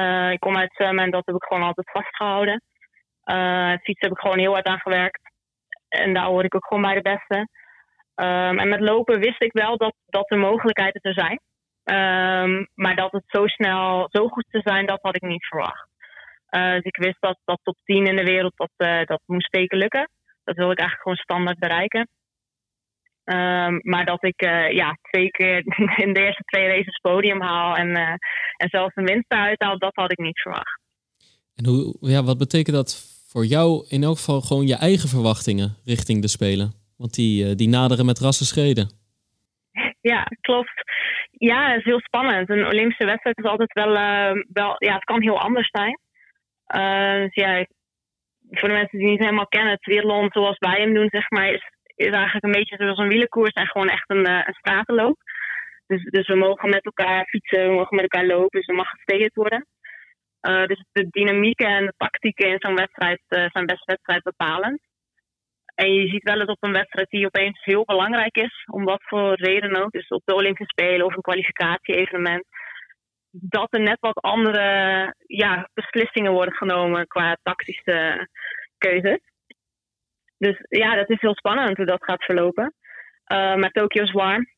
Uh, 0.00 0.30
ik 0.30 0.40
kom 0.40 0.56
uit 0.56 0.74
zwemmen 0.74 1.04
en 1.04 1.10
dat 1.10 1.26
heb 1.26 1.34
ik 1.34 1.44
gewoon 1.44 1.62
altijd 1.62 1.90
vastgehouden. 1.90 2.62
Uh, 3.24 3.70
het 3.70 3.82
fietsen 3.82 4.08
heb 4.08 4.16
ik 4.16 4.22
gewoon 4.22 4.38
heel 4.38 4.52
hard 4.52 4.66
aan 4.66 4.78
gewerkt. 4.78 5.20
En 5.88 6.14
daar 6.14 6.26
hoor 6.26 6.44
ik 6.44 6.54
ook 6.54 6.66
gewoon 6.66 6.82
bij 6.82 6.94
de 6.94 7.02
beste. 7.02 7.48
Um, 8.14 8.58
en 8.58 8.68
met 8.68 8.80
lopen 8.80 9.20
wist 9.20 9.42
ik 9.42 9.52
wel 9.52 9.76
dat, 9.76 9.94
dat 10.06 10.28
de 10.28 10.36
mogelijkheden 10.36 11.02
er 11.02 11.12
zijn. 11.12 11.40
Um, 11.84 12.68
maar 12.74 12.96
dat 12.96 13.12
het 13.12 13.24
zo 13.26 13.46
snel 13.46 14.08
zo 14.10 14.28
goed 14.28 14.46
zou 14.48 14.62
zijn, 14.66 14.86
dat 14.86 14.98
had 15.02 15.14
ik 15.14 15.22
niet 15.22 15.46
verwacht. 15.46 15.88
Uh, 16.50 16.72
dus 16.74 16.82
ik 16.82 16.96
wist 16.96 17.20
dat, 17.20 17.38
dat 17.44 17.60
top 17.62 17.76
10 17.84 18.06
in 18.06 18.16
de 18.16 18.24
wereld, 18.24 18.52
dat, 18.56 18.70
uh, 18.76 19.04
dat 19.04 19.20
moest 19.26 19.48
zeker 19.50 19.78
lukken. 19.78 20.10
Dat 20.44 20.56
wil 20.56 20.70
ik 20.70 20.78
eigenlijk 20.78 21.02
gewoon 21.02 21.16
standaard 21.16 21.58
bereiken. 21.58 22.08
Um, 23.24 23.80
maar 23.82 24.04
dat 24.04 24.24
ik 24.24 24.42
uh, 24.42 24.70
ja, 24.70 24.98
twee 25.10 25.30
keer 25.30 25.56
in 26.04 26.12
de 26.12 26.20
eerste 26.20 26.42
twee 26.42 26.68
races 26.68 26.98
podium 26.98 27.40
haal 27.40 27.76
en, 27.76 27.96
en 28.56 28.68
zelfs 28.68 28.96
een 28.96 29.04
winst 29.04 29.32
eruit 29.32 29.58
dat 29.58 29.94
had 29.94 30.12
ik 30.12 30.18
niet 30.18 30.40
verwacht. 30.40 30.80
En 31.54 31.66
hoe, 31.66 31.96
ja, 32.00 32.22
wat 32.22 32.38
betekent 32.38 32.76
dat 32.76 33.20
voor 33.28 33.46
jou 33.46 33.86
in 33.88 34.02
elk 34.02 34.16
geval 34.16 34.40
gewoon 34.40 34.66
je 34.66 34.74
eigen 34.74 35.08
verwachtingen 35.08 35.76
richting 35.84 36.22
de 36.22 36.28
Spelen? 36.28 36.79
Want 37.00 37.14
die, 37.14 37.54
die 37.54 37.68
naderen 37.68 38.06
met 38.06 38.18
rassen 38.18 38.46
schreden. 38.46 38.86
Ja, 40.00 40.22
klopt. 40.40 40.76
Ja, 41.30 41.68
het 41.68 41.78
is 41.78 41.84
heel 41.84 42.00
spannend. 42.00 42.50
Een 42.50 42.66
Olympische 42.66 43.04
wedstrijd 43.04 43.38
is 43.38 43.44
altijd 43.44 43.72
wel, 43.72 43.96
uh, 43.96 44.42
wel 44.52 44.74
ja, 44.78 44.94
het 44.94 45.04
kan 45.04 45.22
heel 45.22 45.40
anders 45.40 45.68
zijn. 45.70 45.98
Uh, 46.74 47.22
dus 47.22 47.34
ja, 47.34 47.66
voor 48.50 48.68
de 48.68 48.74
mensen 48.74 48.98
die 48.98 49.08
niet 49.08 49.18
helemaal 49.18 49.46
kennen, 49.46 49.72
het 49.72 49.82
triathlon 49.82 50.28
zoals 50.30 50.58
wij 50.58 50.80
hem 50.80 50.94
doen, 50.94 51.08
zeg 51.10 51.30
maar, 51.30 51.48
is, 51.52 51.70
eigenlijk 51.94 52.44
een 52.44 52.58
beetje 52.60 52.76
zoals 52.76 52.98
een 52.98 53.08
wielenkoers 53.08 53.52
en 53.52 53.66
gewoon 53.66 53.88
echt 53.88 54.10
een, 54.10 54.28
een 54.28 54.54
stratenloop. 54.58 55.18
Dus, 55.86 56.02
dus 56.04 56.26
we 56.26 56.36
mogen 56.36 56.68
met 56.68 56.84
elkaar 56.84 57.24
fietsen, 57.26 57.68
we 57.68 57.74
mogen 57.74 57.96
met 57.96 58.06
elkaar 58.10 58.26
lopen, 58.26 58.58
dus 58.58 58.68
er 58.68 58.74
mag 58.74 58.90
gesteerd 58.90 59.34
worden. 59.34 59.66
Dus 60.40 60.84
de 60.92 61.06
dynamieken 61.10 61.66
en 61.66 61.86
de 61.86 61.94
tactieken 61.96 62.48
in 62.48 62.58
zo'n 62.58 62.74
wedstrijd 62.74 63.20
zijn 63.28 63.66
best 63.66 63.84
wedstrijd 63.84 64.22
bepalend. 64.22 64.80
En 65.82 65.92
je 65.92 66.08
ziet 66.08 66.22
wel 66.22 66.40
eens 66.40 66.50
op 66.50 66.64
een 66.64 66.72
wedstrijd 66.72 67.10
die 67.10 67.26
opeens 67.26 67.64
heel 67.64 67.84
belangrijk 67.84 68.36
is, 68.36 68.64
om 68.70 68.84
wat 68.84 69.02
voor 69.02 69.34
reden 69.34 69.76
ook, 69.76 69.90
dus 69.90 70.08
op 70.08 70.22
de 70.24 70.34
Olympische 70.34 70.72
Spelen 70.72 71.06
of 71.06 71.16
een 71.16 71.22
kwalificatie-evenement, 71.22 72.44
dat 73.30 73.66
er 73.70 73.80
net 73.80 74.00
wat 74.00 74.20
andere 74.20 74.64
ja, 75.26 75.68
beslissingen 75.74 76.32
worden 76.32 76.54
genomen 76.54 77.06
qua 77.06 77.36
tactische 77.42 78.28
keuzes. 78.78 79.20
Dus 80.38 80.56
ja, 80.68 80.94
dat 80.94 81.10
is 81.10 81.20
heel 81.20 81.34
spannend 81.34 81.76
hoe 81.76 81.86
dat 81.86 82.04
gaat 82.04 82.24
verlopen. 82.24 82.74
Uh, 83.32 83.54
maar 83.54 83.70
Tokio 83.70 84.02
is 84.02 84.12
warm. 84.12 84.48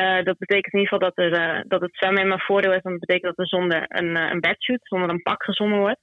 Uh, 0.00 0.22
dat 0.22 0.38
betekent 0.38 0.72
in 0.74 0.78
ieder 0.78 0.94
geval 0.94 1.08
dat, 1.08 1.18
er, 1.18 1.56
uh, 1.56 1.62
dat 1.66 1.80
het 1.80 1.96
zwemmen 1.96 2.22
in 2.22 2.28
mijn 2.28 2.40
voordeel 2.40 2.72
is. 2.72 2.82
Dat 2.82 2.98
betekent 2.98 3.36
dat 3.36 3.38
er 3.38 3.58
zonder 3.58 3.84
een, 3.88 4.16
een 4.16 4.40
bedshoot, 4.40 4.80
zonder 4.82 5.10
een 5.10 5.22
pak 5.22 5.44
gezongen 5.44 5.78
wordt. 5.78 6.00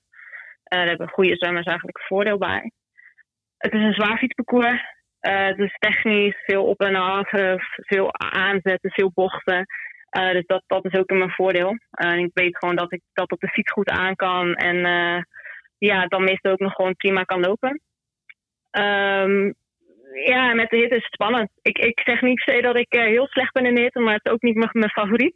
daar 0.63 0.87
hebben 0.87 1.09
goede 1.09 1.35
zwemmers 1.35 1.65
eigenlijk 1.65 2.01
voordeel 2.01 2.37
bij. 2.37 2.71
Het 3.57 3.73
is 3.73 3.81
een 3.81 3.93
zwaar 3.93 4.17
fietsparcours. 4.17 4.93
Uh, 5.21 5.45
het 5.45 5.59
is 5.59 5.75
technisch, 5.79 6.43
veel 6.45 6.65
op 6.65 6.79
en 6.79 6.95
af, 6.95 7.29
veel 7.75 8.13
aanzetten, 8.13 8.91
veel 8.91 9.11
bochten. 9.13 9.65
Uh, 10.17 10.31
dus 10.31 10.45
dat, 10.45 10.63
dat 10.67 10.85
is 10.85 10.99
ook 10.99 11.09
in 11.09 11.17
mijn 11.17 11.31
voordeel. 11.31 11.77
Uh, 12.03 12.17
ik 12.17 12.31
weet 12.33 12.57
gewoon 12.57 12.75
dat 12.75 12.93
ik 12.93 13.01
dat 13.13 13.31
op 13.31 13.39
de 13.39 13.47
fiets 13.47 13.71
goed 13.71 13.89
aan 13.89 14.15
kan. 14.15 14.53
En 14.53 14.77
ja, 15.77 16.05
dan 16.05 16.23
meestal 16.23 16.51
ook 16.51 16.59
nog 16.59 16.73
gewoon 16.73 16.95
prima 16.95 17.23
kan 17.23 17.39
lopen. 17.39 17.81
Um, 18.71 19.53
ja, 20.25 20.53
met 20.53 20.69
de 20.69 20.77
hitte 20.77 20.95
is 20.95 21.03
het 21.03 21.13
spannend. 21.13 21.49
Ik, 21.61 21.77
ik 21.77 21.99
zeg 21.99 22.21
niet 22.21 22.43
per 22.43 22.61
dat 22.61 22.75
ik 22.75 22.87
heel 22.89 23.27
slecht 23.27 23.53
ben 23.53 23.65
in 23.65 23.75
de 23.75 23.81
hitte, 23.81 23.99
maar 23.99 24.13
het 24.13 24.25
is 24.25 24.31
ook 24.31 24.41
niet 24.41 24.55
mijn, 24.55 24.69
mijn 24.71 24.89
favoriet. 24.89 25.35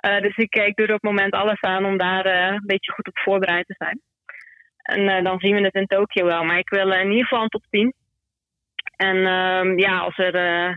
dus 0.00 0.36
ik, 0.36 0.54
ik 0.54 0.76
doe 0.76 0.86
er 0.86 0.94
op 0.94 1.02
het 1.02 1.10
moment 1.10 1.32
alles 1.32 1.60
aan 1.60 1.84
om 1.84 1.96
daar 1.96 2.26
een 2.26 2.62
beetje 2.66 2.92
goed 2.92 3.06
op 3.06 3.18
voorbereid 3.18 3.66
te 3.66 3.74
zijn. 3.78 4.00
En 4.86 5.00
uh, 5.00 5.22
dan 5.22 5.38
zien 5.38 5.54
we 5.54 5.60
het 5.60 5.74
in 5.74 5.86
Tokio 5.86 6.24
wel. 6.24 6.44
Maar 6.44 6.58
ik 6.58 6.68
wil 6.68 6.92
uh, 6.92 7.00
in 7.00 7.10
ieder 7.10 7.26
geval 7.26 7.42
een 7.42 7.48
top 7.48 7.64
10. 7.70 7.94
En 8.96 9.16
uh, 9.16 9.76
ja, 9.76 9.98
als 9.98 10.18
er 10.18 10.34
uh, 10.34 10.76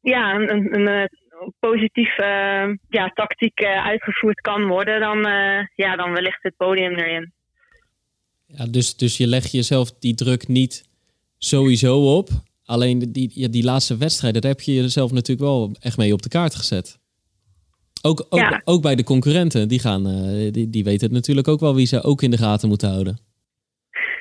ja, 0.00 0.34
een, 0.34 0.88
een 0.88 1.08
positief 1.58 2.16
ja, 2.88 3.10
tactiek 3.14 3.64
uitgevoerd 3.64 4.40
kan 4.40 4.66
worden, 4.66 5.00
dan, 5.00 5.18
ja, 5.74 5.96
dan 5.96 6.12
wellicht 6.12 6.42
het 6.42 6.56
podium 6.56 6.94
erin. 6.94 7.32
Ja, 8.46 8.66
dus, 8.66 8.96
dus 8.96 9.16
je 9.16 9.26
legt 9.26 9.52
jezelf 9.52 9.90
die 9.98 10.14
druk 10.14 10.48
niet 10.48 10.88
sowieso 11.38 12.16
op. 12.16 12.28
Alleen 12.64 12.98
die, 12.98 13.28
die, 13.28 13.48
die 13.48 13.64
laatste 13.64 13.96
wedstrijden, 13.96 14.40
daar 14.40 14.50
heb 14.50 14.60
je 14.60 14.74
jezelf 14.74 15.12
natuurlijk 15.12 15.48
wel 15.48 15.76
echt 15.80 15.96
mee 15.96 16.12
op 16.12 16.22
de 16.22 16.28
kaart 16.28 16.54
gezet. 16.54 16.98
Ook, 18.02 18.26
ook, 18.28 18.60
ook 18.64 18.82
bij 18.82 18.94
de 18.94 19.04
concurrenten, 19.04 19.68
die, 19.68 19.80
gaan, 19.80 20.02
die, 20.52 20.70
die 20.70 20.84
weten 20.84 21.06
het 21.06 21.16
natuurlijk 21.16 21.48
ook 21.48 21.60
wel 21.60 21.74
wie 21.74 21.86
ze 21.86 22.02
ook 22.02 22.22
in 22.22 22.30
de 22.30 22.38
gaten 22.38 22.68
moeten 22.68 22.88
houden. 22.88 23.26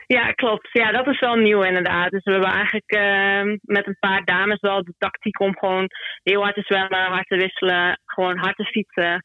Ja, 0.08 0.32
klopt. 0.32 0.70
Ja, 0.72 0.92
dat 0.92 1.08
is 1.08 1.20
wel 1.20 1.36
nieuw 1.36 1.62
inderdaad. 1.64 2.12
Dus 2.12 2.24
we 2.24 2.32
hebben 2.32 2.50
eigenlijk 2.50 2.92
uh, 2.92 3.58
met 3.62 3.88
een 3.88 3.98
paar 4.00 4.26
dames 4.26 4.60
wel 4.60 4.84
de 4.84 4.94
tactiek 4.98 5.40
om 5.40 5.58
gewoon 5.58 5.88
heel 6.24 6.42
hard 6.42 6.56
te 6.56 6.62
zwemmen, 6.62 7.12
hard 7.12 7.28
te 7.28 7.36
wisselen, 7.36 8.00
gewoon 8.06 8.38
hard 8.38 8.56
te 8.56 8.64
fietsen. 8.64 9.24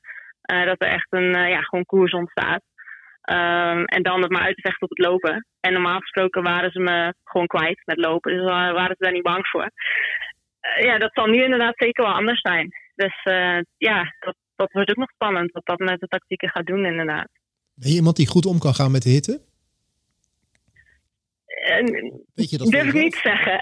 Uh, 0.53 0.64
dat 0.64 0.82
er 0.82 0.88
echt 0.88 1.07
een 1.11 1.36
uh, 1.36 1.48
ja, 1.48 1.61
gewoon 1.61 1.84
koers 1.84 2.12
ontstaat. 2.12 2.62
Um, 3.30 3.84
en 3.84 4.03
dan 4.03 4.22
het 4.22 4.30
maar 4.30 4.42
uit 4.42 4.55
te 4.57 4.61
vechten 4.61 4.88
op 4.88 4.96
het 4.96 5.07
lopen. 5.07 5.46
En 5.61 5.72
normaal 5.72 5.98
gesproken 5.98 6.42
waren 6.42 6.70
ze 6.70 6.80
me 6.80 7.14
gewoon 7.24 7.46
kwijt 7.46 7.82
met 7.84 7.98
lopen. 7.98 8.36
Dus 8.36 8.44
waren 8.50 8.96
ze 8.98 9.05
daar 9.05 9.12
niet 9.12 9.22
bang 9.22 9.46
voor. 9.46 9.70
Ja, 10.80 10.98
dat 10.98 11.11
zal 11.12 11.26
nu 11.26 11.42
inderdaad 11.42 11.74
zeker 11.76 12.05
wel 12.05 12.14
anders 12.14 12.40
zijn. 12.40 12.68
Dus 12.94 13.14
ja, 13.76 14.14
dat, 14.18 14.36
dat 14.57 14.72
wordt 14.72 14.90
ook 14.90 14.96
nog 14.96 15.11
spannend 15.11 15.53
wat 15.53 15.66
dat 15.66 15.78
met 15.78 16.00
de 16.00 16.07
tactieken 16.07 16.48
gaat 16.48 16.66
doen 16.66 16.84
inderdaad. 16.84 17.28
Ben 17.74 17.90
je 17.90 17.96
iemand 17.96 18.16
die 18.16 18.26
goed 18.26 18.46
om 18.46 18.59
kan 18.59 18.74
gaan 18.74 18.90
met 18.90 19.03
de 19.03 19.11
hitte? 19.11 19.40
Weet 22.34 22.50
je 22.50 22.59
dat 22.59 22.70
durf 22.70 22.86
ik 22.86 22.92
niet 22.92 23.20
zeggen. 23.22 23.61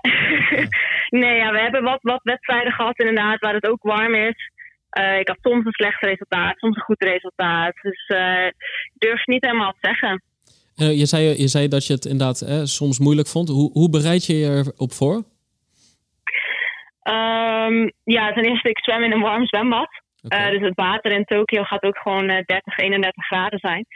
nee, 1.20 1.36
ja, 1.36 1.52
we 1.52 1.60
hebben 1.60 1.82
wat, 1.82 2.02
wat 2.02 2.20
wedstrijden 2.22 2.72
gehad 2.72 2.98
inderdaad 2.98 3.40
waar 3.40 3.54
het 3.54 3.66
ook 3.66 3.82
warm 3.82 4.14
is. 4.14 4.50
Uh, 4.98 5.18
ik 5.18 5.28
had 5.28 5.38
soms 5.40 5.64
een 5.64 5.72
slecht 5.72 6.02
resultaat, 6.02 6.58
soms 6.58 6.76
een 6.76 6.82
goed 6.82 7.02
resultaat. 7.02 7.74
Dus 7.82 8.08
uh, 8.08 8.46
ik 8.46 8.98
durf 8.98 9.26
niet 9.26 9.44
helemaal 9.44 9.72
te 9.72 9.78
zeggen. 9.80 10.22
Uh, 10.76 10.98
je, 10.98 11.06
zei, 11.06 11.40
je 11.40 11.48
zei 11.48 11.68
dat 11.68 11.86
je 11.86 11.92
het 11.92 12.04
inderdaad 12.04 12.68
soms 12.68 12.98
moeilijk 12.98 13.28
vond. 13.28 13.48
Hoe, 13.48 13.70
hoe 13.72 13.90
bereid 13.90 14.26
je 14.26 14.34
je 14.34 14.72
erop 14.76 14.92
voor? 14.92 15.14
Um, 17.02 17.92
ja, 18.04 18.32
ten 18.32 18.44
eerste, 18.44 18.68
ik 18.68 18.78
zwem 18.78 19.02
in 19.02 19.12
een 19.12 19.20
warm 19.20 19.46
zwembad. 19.46 19.99
Okay. 20.22 20.50
dus 20.50 20.60
het 20.60 20.74
water 20.74 21.12
in 21.12 21.24
Tokio 21.24 21.62
gaat 21.62 21.82
ook 21.82 21.98
gewoon 21.98 22.26
30, 22.26 22.76
31 22.76 23.26
graden 23.26 23.58
zijn. 23.58 23.86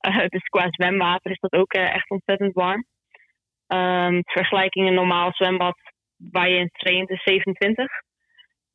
dus 0.34 0.42
qua 0.42 0.66
zwemwater 0.70 1.30
is 1.30 1.40
dat 1.40 1.52
ook 1.52 1.72
echt 1.72 2.10
ontzettend 2.10 2.54
warm. 2.54 2.84
Um, 3.68 4.20
vergelijking 4.24 4.86
een 4.86 4.94
normaal 4.94 5.32
zwembad 5.32 5.78
waar 6.16 6.48
je 6.48 6.58
in 6.58 6.70
traint 6.72 7.10
is 7.10 7.22
27. 7.22 7.86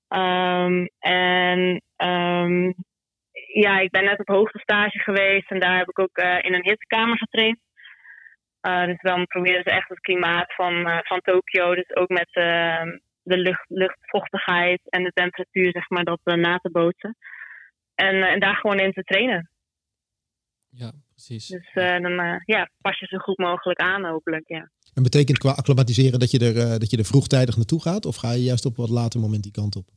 Um, 0.08 0.90
en 1.00 1.82
um, 1.98 2.74
ja, 3.54 3.80
ik 3.80 3.90
ben 3.90 4.04
net 4.04 4.20
op 4.20 4.28
hoogtestage 4.28 5.00
geweest 5.00 5.52
en 5.52 5.60
daar 5.60 5.78
heb 5.78 5.90
ik 5.90 6.00
ook 6.00 6.18
in 6.18 6.54
een 6.54 6.64
hittekamer 6.64 7.18
getraind. 7.18 7.60
Dus 8.62 9.02
dan 9.02 9.26
proberen 9.26 9.64
ze 9.64 9.70
echt 9.70 9.90
het 9.90 10.00
klimaat 10.00 10.54
van, 10.54 11.02
van 11.04 11.22
Tokio, 11.22 11.76
dus 11.76 11.96
ook 11.96 12.10
met 12.10 12.30
de 13.24 13.38
lucht, 13.38 13.66
luchtvochtigheid 13.68 14.82
en 14.90 15.04
de 15.04 15.12
temperatuur, 15.14 15.72
zeg 15.72 15.90
maar, 15.90 16.04
dat 16.04 16.20
na 16.24 16.58
te 16.58 16.72
bootsen. 16.72 17.18
En, 17.96 18.24
en 18.24 18.40
daar 18.40 18.56
gewoon 18.56 18.80
in 18.80 18.92
te 18.92 19.04
trainen. 19.04 19.50
Ja, 20.70 20.92
precies. 21.10 21.48
Dus 21.48 21.72
dan 21.74 22.42
ja, 22.46 22.70
pas 22.82 23.00
je 23.00 23.06
zo 23.06 23.18
goed 23.18 23.38
mogelijk 23.38 23.80
aan, 23.80 24.06
hopelijk. 24.06 24.48
Ja. 24.48 24.70
En 24.94 25.04
betekent 25.04 25.38
qua 25.38 25.52
acclimatiseren 25.52 26.20
dat 26.20 26.32
je, 26.32 26.40
er, 26.40 26.56
uh, 26.56 26.78
dat 26.82 26.90
je 26.92 26.98
er 26.98 27.12
vroegtijdig 27.14 27.56
naartoe 27.56 27.82
gaat? 27.82 28.06
Of 28.06 28.16
ga 28.16 28.32
je 28.32 28.44
juist 28.44 28.66
op 28.66 28.76
wat 28.76 28.90
later 28.90 29.20
moment 29.20 29.44
die 29.44 29.52
kant 29.52 29.76
op? 29.76 29.88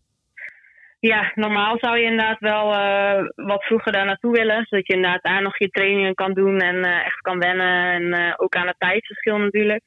Ja, 1.00 1.32
normaal 1.34 1.78
zou 1.78 1.98
je 1.98 2.04
inderdaad 2.04 2.38
wel 2.38 2.72
uh, 2.72 3.28
wat 3.34 3.64
vroeger 3.64 3.92
daar 3.92 4.06
naartoe 4.06 4.32
willen. 4.32 4.66
Zodat 4.68 4.86
je 4.86 4.94
inderdaad 4.94 5.22
daar 5.22 5.42
nog 5.42 5.58
je 5.58 5.68
trainingen 5.68 6.14
kan 6.14 6.32
doen 6.32 6.58
en 6.58 6.76
uh, 6.76 7.06
echt 7.06 7.20
kan 7.20 7.38
wennen. 7.38 7.92
En 7.92 8.34
ook 8.36 8.54
aan 8.56 8.66
het 8.66 8.78
tijdsverschil 8.78 9.38
natuurlijk. 9.38 9.82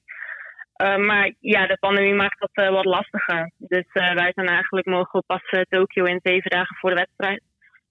Maar 0.77 1.33
ja, 1.39 1.67
de 1.67 1.77
pandemie 1.79 2.13
maakt 2.13 2.39
dat 2.39 2.69
wat 2.69 2.85
lastiger. 2.85 3.51
Dus 3.57 3.85
wij 3.93 4.31
zijn 4.35 4.47
eigenlijk 4.47 4.87
mogen 4.87 5.23
pas 5.25 5.41
Tokio 5.69 6.03
in 6.03 6.19
zeven 6.23 6.49
dagen 6.49 6.75
voor 6.75 6.89
de 6.89 6.95
wedstrijd. 6.95 7.41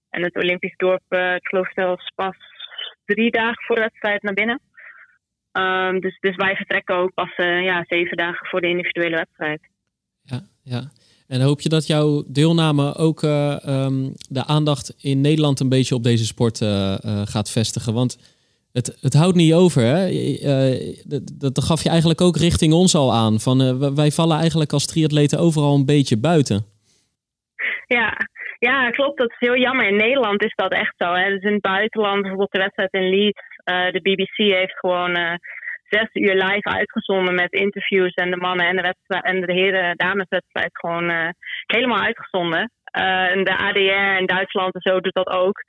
En 0.09 0.23
het 0.23 0.35
Olympisch 0.35 0.75
dorp, 0.75 1.13
ik 1.35 1.47
geloof 1.47 1.71
zelfs 1.73 2.11
pas 2.15 2.35
drie 3.05 3.31
dagen 3.31 3.63
voor 3.65 3.75
de 3.75 3.81
wedstrijd 3.81 4.21
naar 4.21 4.33
binnen. 4.33 4.61
Um, 5.51 5.99
dus, 5.99 6.17
dus 6.19 6.35
wij 6.35 6.55
vertrekken 6.55 6.95
ook 6.95 7.13
pas 7.13 7.35
ja, 7.35 7.83
zeven 7.87 8.17
dagen 8.17 8.47
voor 8.47 8.61
de 8.61 8.67
individuele 8.67 9.15
wedstrijd. 9.15 9.61
Ja, 10.21 10.41
ja. 10.63 10.91
En 11.27 11.41
hoop 11.41 11.61
je 11.61 11.69
dat 11.69 11.87
jouw 11.87 12.23
deelname 12.27 12.95
ook 12.95 13.21
um, 13.21 14.13
de 14.29 14.45
aandacht 14.45 14.95
in 15.01 15.21
Nederland 15.21 15.59
een 15.59 15.69
beetje 15.69 15.95
op 15.95 16.03
deze 16.03 16.25
sport 16.25 16.57
gaat 17.25 17.51
vestigen? 17.51 17.93
Want 17.93 18.36
het, 18.71 18.97
het 19.01 19.13
houdt 19.13 19.35
niet 19.35 19.53
over. 19.53 19.81
Hè? 19.81 20.09
Dat, 21.03 21.53
dat 21.55 21.63
gaf 21.63 21.83
je 21.83 21.89
eigenlijk 21.89 22.21
ook 22.21 22.37
richting 22.37 22.73
ons 22.73 22.95
al 22.95 23.13
aan. 23.13 23.39
Van, 23.39 23.57
wij 23.95 24.11
vallen 24.11 24.37
eigenlijk 24.37 24.71
als 24.71 24.85
triatleten 24.85 25.39
overal 25.39 25.75
een 25.75 25.85
beetje 25.85 26.19
buiten. 26.19 26.65
Ja, 27.87 28.17
ja, 28.59 28.89
klopt. 28.89 29.17
Dat 29.17 29.29
is 29.29 29.47
heel 29.47 29.57
jammer. 29.57 29.87
In 29.87 29.95
Nederland 29.95 30.43
is 30.43 30.55
dat 30.55 30.71
echt 30.71 30.93
zo. 30.97 31.13
Hè. 31.13 31.29
Dus 31.29 31.43
in 31.43 31.53
het 31.53 31.61
buitenland, 31.61 32.21
bijvoorbeeld 32.21 32.51
de 32.51 32.59
wedstrijd 32.59 32.93
in 32.93 33.09
Leeds, 33.09 33.41
uh, 33.65 33.91
de 33.91 34.01
BBC 34.01 34.37
heeft 34.37 34.79
gewoon 34.79 35.39
zes 35.89 36.09
uur 36.13 36.33
live 36.33 36.69
uitgezonden 36.69 37.35
met 37.35 37.51
interviews 37.51 38.13
en 38.13 38.31
de 38.31 38.37
mannen 38.37 38.67
en 38.67 38.75
de, 38.75 38.81
wedstrijd, 38.81 39.23
en 39.23 39.41
de 39.41 39.53
heren 39.53 39.97
dameswedstrijd 39.97 40.69
gewoon 40.71 41.33
helemaal 41.65 41.99
uitgezonden. 42.01 42.71
en 42.91 43.43
de 43.43 43.57
ADR 43.57 44.19
in 44.19 44.25
Duitsland 44.25 44.73
en 44.73 44.81
zo 44.81 44.99
doet 44.99 45.13
dat 45.13 45.27
ook. 45.27 45.63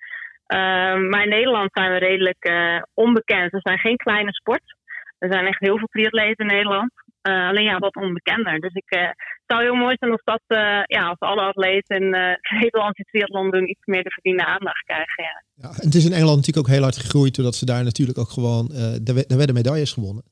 Maar 1.10 1.22
in 1.22 1.28
Nederland 1.28 1.70
zijn 1.72 1.92
we 1.92 1.98
redelijk 1.98 2.50
onbekend. 2.94 3.50
We 3.50 3.60
zijn 3.62 3.78
geen 3.78 3.96
kleine 3.96 4.32
sport. 4.32 4.76
Er 5.18 5.32
zijn 5.32 5.46
echt 5.46 5.60
heel 5.60 5.78
veel 5.78 5.88
triatleten 5.90 6.46
in 6.46 6.54
Nederland. 6.54 6.90
Uh, 7.22 7.48
alleen 7.48 7.64
ja, 7.64 7.78
wat 7.78 7.96
onbekender. 7.96 8.60
Dus 8.60 8.74
ik, 8.74 8.94
uh, 8.94 9.02
het 9.02 9.46
zou 9.46 9.62
heel 9.62 9.74
mooi 9.74 9.96
zijn 9.98 10.10
als 10.10 10.24
dat, 10.24 10.42
ja, 10.86 11.08
als 11.08 11.18
alle 11.18 11.40
atleten 11.40 11.96
in 11.96 12.10
Nederland 12.60 12.96
die 12.96 13.04
triathlon 13.10 13.50
doen 13.50 13.68
iets 13.68 13.84
meer 13.84 14.02
de 14.02 14.10
verdiende 14.10 14.46
aandacht 14.46 14.84
krijgen. 14.84 15.24
Ja. 15.24 15.42
ja. 15.54 15.68
en 15.68 15.84
het 15.84 15.94
is 15.94 16.04
in 16.04 16.12
Engeland 16.12 16.36
natuurlijk 16.36 16.66
ook 16.66 16.74
heel 16.74 16.82
hard 16.82 16.96
gegroeid, 16.96 17.34
doordat 17.34 17.54
ze 17.54 17.64
daar 17.64 17.84
natuurlijk 17.84 18.18
ook 18.18 18.30
gewoon, 18.30 18.68
daar, 19.02 19.14
daar 19.26 19.36
werden 19.36 19.54
medailles 19.54 19.92
gewonnen. 19.92 20.24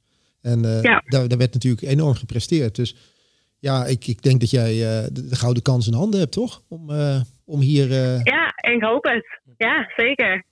En 0.43 0.63
ja. 0.83 1.03
daar, 1.07 1.29
daar 1.29 1.39
werd 1.39 1.53
natuurlijk 1.53 1.87
enorm 1.87 2.15
gepresteerd. 2.15 2.75
Dus 2.77 2.97
ja, 3.59 3.85
ik, 3.85 4.07
ik 4.07 4.23
denk 4.23 4.41
dat 4.41 4.51
jij 4.51 4.73
de, 5.13 5.29
de, 5.29 5.37
gouden 5.37 5.63
kans 5.63 5.87
in 5.87 5.95
handen 5.95 6.21
hebt, 6.21 6.33
toch? 6.33 6.63
Om, 6.69 6.91
om 7.45 7.61
hier. 7.61 7.93
Ja, 8.25 8.53
ik 8.73 8.83
hoop 8.83 9.05
het. 9.05 9.41
Ja, 9.57 9.93
zeker. 9.97 10.45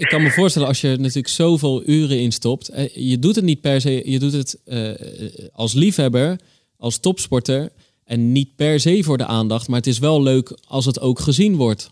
Ik 0.00 0.06
kan 0.08 0.22
me 0.22 0.30
voorstellen 0.30 0.68
als 0.68 0.80
je 0.80 0.96
natuurlijk 0.96 1.28
zoveel 1.28 1.82
uren 1.86 2.20
instopt. 2.20 2.68
Eh, 2.68 3.10
je 3.10 3.18
doet 3.18 3.36
het 3.36 3.44
niet 3.44 3.60
per 3.60 3.80
se, 3.80 4.10
je 4.10 4.18
doet 4.18 4.32
het 4.32 4.62
uh, 4.66 5.50
als 5.52 5.74
liefhebber, 5.74 6.36
als 6.78 7.00
topsporter. 7.00 7.70
En 8.04 8.32
niet 8.32 8.56
per 8.56 8.80
se 8.80 9.02
voor 9.02 9.18
de 9.18 9.26
aandacht, 9.26 9.68
maar 9.68 9.76
het 9.76 9.86
is 9.86 9.98
wel 9.98 10.22
leuk 10.22 10.58
als 10.68 10.84
het 10.84 11.00
ook 11.00 11.18
gezien 11.18 11.56
wordt. 11.56 11.90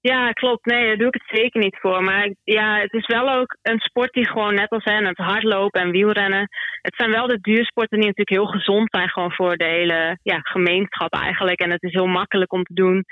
Ja, 0.00 0.30
klopt. 0.32 0.64
Nee, 0.66 0.86
daar 0.86 0.96
doe 0.96 1.06
ik 1.06 1.14
het 1.22 1.38
zeker 1.40 1.60
niet 1.60 1.78
voor. 1.80 2.02
Maar 2.02 2.30
ja, 2.44 2.78
het 2.80 2.92
is 2.92 3.06
wel 3.06 3.30
ook 3.30 3.56
een 3.62 3.78
sport 3.78 4.12
die 4.12 4.28
gewoon 4.28 4.54
net 4.54 4.70
als 4.70 4.84
hen, 4.84 5.04
het 5.04 5.16
hardlopen 5.16 5.80
en 5.80 5.90
wielrennen. 5.90 6.48
Het 6.82 6.94
zijn 6.96 7.10
wel 7.10 7.26
de 7.26 7.40
duursporten 7.40 7.98
die 7.98 8.06
natuurlijk 8.06 8.38
heel 8.38 8.58
gezond 8.58 8.88
zijn 8.90 9.08
gewoon 9.08 9.32
voor 9.32 9.56
de 9.56 9.64
hele 9.64 10.18
ja, 10.22 10.38
gemeenschap 10.42 11.12
eigenlijk. 11.12 11.60
En 11.60 11.70
het 11.70 11.82
is 11.82 11.92
heel 11.92 12.06
makkelijk 12.06 12.52
om 12.52 12.62
te 12.62 12.74
doen. 12.74 13.04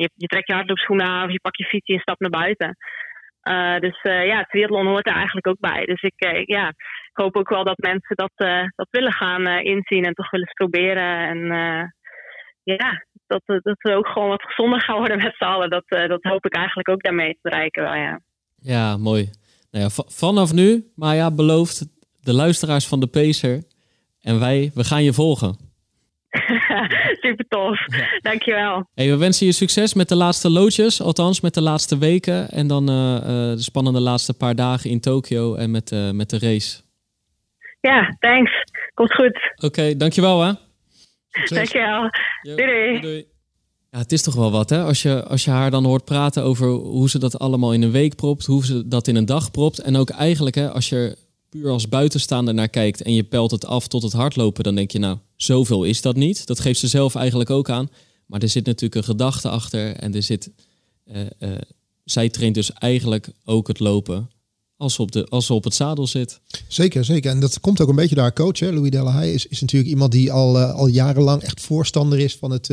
Je, 0.00 0.10
je 0.16 0.26
trekt 0.26 0.46
je 0.46 0.54
hardloopschoenen 0.54 1.06
aan 1.06 1.24
of 1.24 1.32
je 1.32 1.40
pakt 1.40 1.58
je 1.58 1.64
fiets 1.64 1.88
en 1.88 2.00
stapt 2.00 2.20
naar 2.20 2.30
buiten. 2.30 2.76
Uh, 3.48 3.78
dus 3.78 3.98
uh, 4.02 4.26
ja, 4.26 4.42
triathlon 4.42 4.86
hoort 4.86 5.06
er 5.06 5.14
eigenlijk 5.14 5.46
ook 5.46 5.60
bij. 5.60 5.84
Dus 5.84 6.02
ik, 6.02 6.24
uh, 6.24 6.44
ja, 6.44 6.68
ik 7.12 7.16
hoop 7.22 7.36
ook 7.36 7.48
wel 7.48 7.64
dat 7.64 7.78
mensen 7.78 8.16
dat, 8.16 8.32
dat 8.76 8.88
willen 8.90 9.12
gaan 9.12 9.46
inzien 9.46 10.04
en 10.04 10.14
toch 10.14 10.30
willen 10.30 10.52
proberen. 10.54 11.28
En 11.28 11.38
ja, 12.62 13.04
dat, 13.26 13.42
dat 13.46 13.76
we 13.78 13.94
ook 13.94 14.06
gewoon 14.06 14.28
wat 14.28 14.42
gezonder 14.42 14.80
gaan 14.80 14.96
worden 14.96 15.22
met 15.22 15.34
z'n 15.36 15.44
allen. 15.44 15.70
Dat, 15.70 15.84
dat 15.88 16.22
hoop 16.22 16.44
ik 16.44 16.54
eigenlijk 16.54 16.88
ook 16.88 17.02
daarmee 17.02 17.32
te 17.32 17.38
bereiken 17.42 17.82
wel, 17.82 17.94
ja. 17.94 18.20
Ja, 18.60 18.96
mooi. 18.96 19.30
Nou 19.70 19.84
ja, 19.84 19.90
vanaf 20.06 20.52
nu, 20.52 20.84
maar 20.94 21.14
ja, 21.14 21.30
belooft 21.34 21.86
de 22.20 22.32
luisteraars 22.32 22.88
van 22.88 23.00
de 23.00 23.06
Pacer 23.06 23.62
en 24.20 24.40
wij, 24.40 24.70
we 24.74 24.84
gaan 24.84 25.04
je 25.04 25.12
volgen. 25.12 25.69
Super 27.22 27.44
tof. 27.48 27.78
Dankjewel. 28.22 28.88
Hey, 28.94 29.08
we 29.08 29.16
wensen 29.16 29.46
je 29.46 29.52
succes 29.52 29.94
met 29.94 30.08
de 30.08 30.16
laatste 30.16 30.50
loodjes, 30.50 31.02
althans 31.02 31.40
met 31.40 31.54
de 31.54 31.62
laatste 31.62 31.98
weken. 31.98 32.48
En 32.48 32.66
dan 32.66 32.90
uh, 32.90 32.96
uh, 32.96 33.20
de 33.26 33.62
spannende 33.62 34.00
laatste 34.00 34.34
paar 34.34 34.54
dagen 34.54 34.90
in 34.90 35.00
Tokio 35.00 35.54
en 35.54 35.70
met, 35.70 35.92
uh, 35.92 36.10
met 36.10 36.30
de 36.30 36.38
race. 36.38 36.80
Ja, 37.80 38.16
thanks. 38.18 38.52
Komt 38.94 39.14
goed. 39.14 39.52
Oké, 39.54 39.66
okay, 39.66 39.96
dankjewel 39.96 40.42
hè. 40.42 40.52
Dankjewel. 41.44 42.10
Yo, 42.42 42.56
doei, 42.56 43.00
doei. 43.00 43.26
Ja, 43.90 43.98
het 43.98 44.12
is 44.12 44.22
toch 44.22 44.34
wel 44.34 44.50
wat, 44.50 44.70
hè? 44.70 44.82
Als 44.82 45.02
je, 45.02 45.24
als 45.24 45.44
je 45.44 45.50
haar 45.50 45.70
dan 45.70 45.84
hoort 45.84 46.04
praten 46.04 46.42
over 46.42 46.68
hoe 46.68 47.10
ze 47.10 47.18
dat 47.18 47.38
allemaal 47.38 47.72
in 47.72 47.82
een 47.82 47.90
week 47.90 48.16
propt, 48.16 48.46
hoe 48.46 48.64
ze 48.64 48.88
dat 48.88 49.08
in 49.08 49.16
een 49.16 49.26
dag 49.26 49.50
propt. 49.50 49.78
En 49.78 49.96
ook 49.96 50.10
eigenlijk, 50.10 50.56
hè, 50.56 50.70
als 50.70 50.88
je 50.88 51.16
puur 51.50 51.70
als 51.70 51.88
buitenstaander 51.88 52.54
naar 52.54 52.68
kijkt 52.68 53.02
en 53.02 53.14
je 53.14 53.22
pelt 53.22 53.50
het 53.50 53.66
af 53.66 53.88
tot 53.88 54.02
het 54.02 54.12
hardlopen, 54.12 54.64
dan 54.64 54.74
denk 54.74 54.90
je 54.90 54.98
nou, 54.98 55.18
zoveel 55.36 55.84
is 55.84 56.00
dat 56.02 56.16
niet. 56.16 56.46
Dat 56.46 56.60
geeft 56.60 56.80
ze 56.80 56.88
zelf 56.88 57.14
eigenlijk 57.14 57.50
ook 57.50 57.70
aan. 57.70 57.90
Maar 58.26 58.42
er 58.42 58.48
zit 58.48 58.66
natuurlijk 58.66 58.94
een 58.94 59.14
gedachte 59.14 59.48
achter 59.48 59.96
en 59.96 60.14
er 60.14 60.22
zit. 60.22 60.50
Uh, 61.06 61.20
uh, 61.38 61.50
zij 62.04 62.28
traint 62.28 62.54
dus 62.54 62.72
eigenlijk 62.72 63.28
ook 63.44 63.68
het 63.68 63.80
lopen 63.80 64.30
als 64.76 64.94
ze 64.94 65.02
op, 65.02 65.12
de, 65.12 65.26
als 65.28 65.46
ze 65.46 65.54
op 65.54 65.64
het 65.64 65.74
zadel 65.74 66.06
zit. 66.06 66.40
Zeker, 66.68 67.04
zeker. 67.04 67.30
En 67.30 67.40
dat 67.40 67.60
komt 67.60 67.80
ook 67.80 67.88
een 67.88 67.94
beetje 67.94 68.14
door 68.14 68.24
haar 68.24 68.32
coach. 68.32 68.58
Hè? 68.58 68.72
Louis 68.72 68.90
Delahaye 68.90 69.32
is, 69.32 69.46
is 69.46 69.60
natuurlijk 69.60 69.90
iemand 69.90 70.12
die 70.12 70.32
al, 70.32 70.56
uh, 70.56 70.74
al 70.74 70.86
jarenlang 70.86 71.42
echt 71.42 71.60
voorstander 71.60 72.18
is 72.18 72.36
van 72.36 72.50
het 72.50 72.70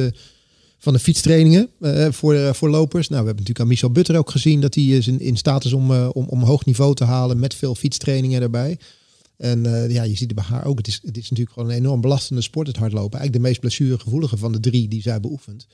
van 0.78 0.94
de 0.94 1.00
fietstrainingen 1.00 1.70
voor, 2.12 2.56
voor 2.56 2.70
lopers. 2.70 3.08
Nou, 3.08 3.22
we 3.22 3.28
hebben 3.28 3.46
natuurlijk 3.46 3.60
aan 3.60 3.68
Michel 3.68 3.92
Butter 3.92 4.18
ook 4.18 4.32
gezien 4.32 4.62
dat 4.62 4.76
hij 4.76 4.84
is 4.84 5.08
in, 5.08 5.38
staat 5.38 5.66
is 5.66 5.74
om, 5.74 5.92
om, 5.92 6.26
om 6.28 6.44
hoog 6.44 6.66
niveau 6.66 6.96
te 6.96 7.04
halen 7.04 7.40
met 7.40 7.56
veel 7.56 7.76
fietstrainingen 7.76 8.42
erbij. 8.42 8.80
En 9.38 9.64
ja, 9.90 10.04
je 10.04 10.16
ziet 10.16 10.30
het 10.30 10.36
bij 10.36 10.44
haar 10.44 10.66
ook. 10.66 10.78
Het 10.78 10.88
is, 10.88 11.00
het 11.04 11.18
is 11.18 11.30
natuurlijk 11.30 11.52
gewoon 11.52 11.70
een 11.70 11.76
enorm 11.76 12.02
belastende 12.02 12.42
sport, 12.42 12.68
het 12.68 12.78
hardlopen. 12.78 13.20
Eigenlijk 13.20 13.44
de 13.44 13.50
meest 13.50 13.60
blessuregevoelige 13.60 14.38
van 14.38 14.52
de 14.52 14.60
drie 14.60 14.88
die 14.88 15.02
zij 15.02 15.20
beoefent. 15.20 15.68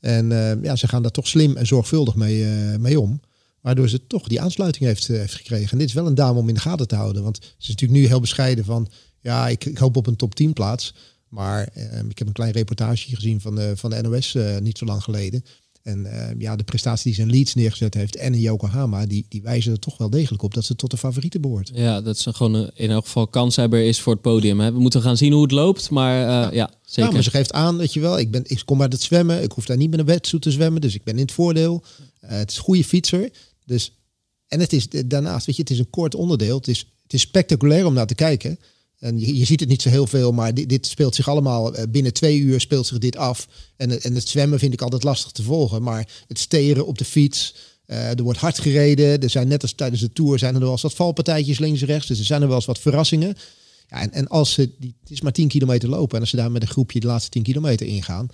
En 0.00 0.28
ja, 0.62 0.76
ze 0.76 0.88
gaan 0.88 1.02
daar 1.02 1.10
toch 1.10 1.28
slim 1.28 1.56
en 1.56 1.66
zorgvuldig 1.66 2.14
mee, 2.14 2.44
mee 2.78 3.00
om. 3.00 3.20
Waardoor 3.60 3.88
ze 3.88 4.06
toch 4.06 4.28
die 4.28 4.40
aansluiting 4.40 4.84
heeft, 4.84 5.06
heeft 5.06 5.34
gekregen. 5.34 5.70
En 5.70 5.78
dit 5.78 5.88
is 5.88 5.94
wel 5.94 6.06
een 6.06 6.14
dame 6.14 6.38
om 6.38 6.48
in 6.48 6.54
de 6.54 6.60
gaten 6.60 6.88
te 6.88 6.94
houden. 6.94 7.22
Want 7.22 7.36
ze 7.36 7.52
is 7.58 7.68
natuurlijk 7.68 8.00
nu 8.00 8.06
heel 8.06 8.20
bescheiden 8.20 8.64
van... 8.64 8.88
Ja, 9.20 9.48
ik, 9.48 9.64
ik 9.64 9.78
hoop 9.78 9.96
op 9.96 10.06
een 10.06 10.16
top 10.16 10.34
10 10.34 10.52
plaats. 10.52 10.94
Maar 11.30 11.68
eh, 11.74 11.98
ik 12.08 12.18
heb 12.18 12.26
een 12.26 12.32
klein 12.32 12.52
reportage 12.52 13.14
gezien 13.16 13.40
van 13.40 13.54
de, 13.54 13.72
van 13.76 13.90
de 13.90 14.02
NOS 14.02 14.34
uh, 14.34 14.58
niet 14.58 14.78
zo 14.78 14.84
lang 14.84 15.02
geleden. 15.02 15.44
En 15.82 16.06
uh, 16.06 16.28
ja, 16.38 16.56
de 16.56 16.64
prestatie 16.64 17.04
die 17.04 17.14
ze 17.14 17.20
in 17.20 17.30
Leeds 17.30 17.54
neergezet 17.54 17.94
heeft 17.94 18.16
en 18.16 18.34
in 18.34 18.40
Yokohama, 18.40 19.06
die, 19.06 19.26
die 19.28 19.42
wijzen 19.42 19.72
er 19.72 19.78
toch 19.78 19.98
wel 19.98 20.10
degelijk 20.10 20.42
op 20.42 20.54
dat 20.54 20.64
ze 20.64 20.76
tot 20.76 20.90
de 20.90 20.96
favorieten 20.96 21.40
behoort. 21.40 21.70
Ja, 21.74 22.00
dat 22.00 22.18
ze 22.18 22.32
gewoon 22.32 22.54
een, 22.54 22.70
in 22.74 22.90
elk 22.90 23.04
geval 23.04 23.26
kanshebber 23.26 23.82
is 23.82 24.00
voor 24.00 24.12
het 24.12 24.22
podium. 24.22 24.60
Hè. 24.60 24.72
We 24.72 24.80
moeten 24.80 25.02
gaan 25.02 25.16
zien 25.16 25.32
hoe 25.32 25.42
het 25.42 25.50
loopt, 25.50 25.90
maar 25.90 26.16
ja. 26.16 26.52
ja. 26.52 26.70
zeker. 26.82 27.04
Ja, 27.04 27.10
maar 27.10 27.22
ze 27.22 27.30
geeft 27.30 27.52
aan, 27.52 27.78
dat 27.78 27.92
je 27.92 28.00
wel, 28.00 28.18
ik, 28.18 28.30
ben, 28.30 28.42
ik 28.46 28.62
kom 28.64 28.82
uit 28.82 28.92
het 28.92 29.02
zwemmen, 29.02 29.42
ik 29.42 29.52
hoef 29.52 29.66
daar 29.66 29.76
niet 29.76 29.90
met 29.90 29.98
een 29.98 30.06
wetsuit 30.06 30.42
te 30.42 30.50
zwemmen, 30.50 30.80
dus 30.80 30.94
ik 30.94 31.04
ben 31.04 31.14
in 31.14 31.20
het 31.20 31.32
voordeel. 31.32 31.82
het 32.20 32.50
is 32.50 32.56
een 32.56 32.62
goede 32.62 32.84
fietser, 32.84 33.30
dus 33.64 33.92
en 34.48 34.60
het 34.60 34.72
is 34.72 34.88
daarnaast, 35.06 35.46
weet 35.46 35.56
je, 35.56 35.62
het 35.62 35.70
is 35.70 35.78
een 35.78 35.90
kort 35.90 36.14
onderdeel, 36.14 36.56
het 36.56 36.68
is, 36.68 36.78
het 37.02 37.12
is 37.12 37.20
spectaculair 37.20 37.86
om 37.86 37.94
naar 37.94 38.06
te 38.06 38.14
kijken. 38.14 38.58
En 39.00 39.18
je, 39.18 39.44
ziet 39.44 39.60
het 39.60 39.68
niet 39.68 39.82
zo 39.82 39.88
heel 39.88 40.06
veel, 40.06 40.32
maar 40.32 40.54
dit, 40.54 40.68
dit, 40.68 40.86
speelt 40.86 41.14
zich 41.14 41.28
allemaal 41.28 41.74
eh, 41.74 41.84
binnen 41.88 42.12
twee 42.12 42.38
uur 42.38 42.60
speelt 42.60 42.86
zich 42.86 42.98
dit 42.98 43.16
af. 43.16 43.48
En, 43.76 44.02
en 44.02 44.14
het 44.14 44.28
zwemmen 44.28 44.58
vind 44.58 44.72
ik 44.72 44.82
altijd 44.82 45.02
lastig 45.02 45.32
te 45.32 45.42
volgen. 45.42 45.82
Maar 45.82 46.08
het 46.28 46.38
steren 46.38 46.86
op 46.86 46.98
de 46.98 47.04
fiets, 47.04 47.54
uh, 47.86 48.10
er 48.10 48.22
wordt 48.22 48.38
hard 48.38 48.58
gereden. 48.58 49.22
Er 49.22 49.30
zijn 49.30 49.48
net 49.48 49.62
als 49.62 49.72
tijdens 49.72 50.00
de 50.00 50.12
tour 50.12 50.38
zijn 50.38 50.54
er 50.54 50.60
wel 50.60 50.70
eens 50.70 50.82
wat 50.82 50.94
valpartijtjes 50.94 51.58
links 51.58 51.80
en 51.80 51.86
rechts. 51.86 52.06
Dus 52.06 52.18
er 52.18 52.24
zijn 52.24 52.42
er 52.42 52.46
wel 52.46 52.56
eens 52.56 52.66
wat 52.66 52.78
verrassingen. 52.78 53.36
Ja, 53.88 54.00
en, 54.00 54.12
en 54.12 54.28
als 54.28 54.52
ze, 54.52 54.70
die, 54.78 54.94
het 55.00 55.10
is 55.10 55.20
maar 55.20 55.32
10 55.32 55.48
kilometer 55.48 55.88
lopen. 55.88 56.14
En 56.14 56.20
als 56.20 56.30
ze 56.30 56.36
daar 56.36 56.50
met 56.50 56.62
een 56.62 56.68
groepje 56.68 57.00
de 57.00 57.06
laatste 57.06 57.30
10 57.30 57.42
kilometer 57.42 57.86
ingaan 57.86 58.28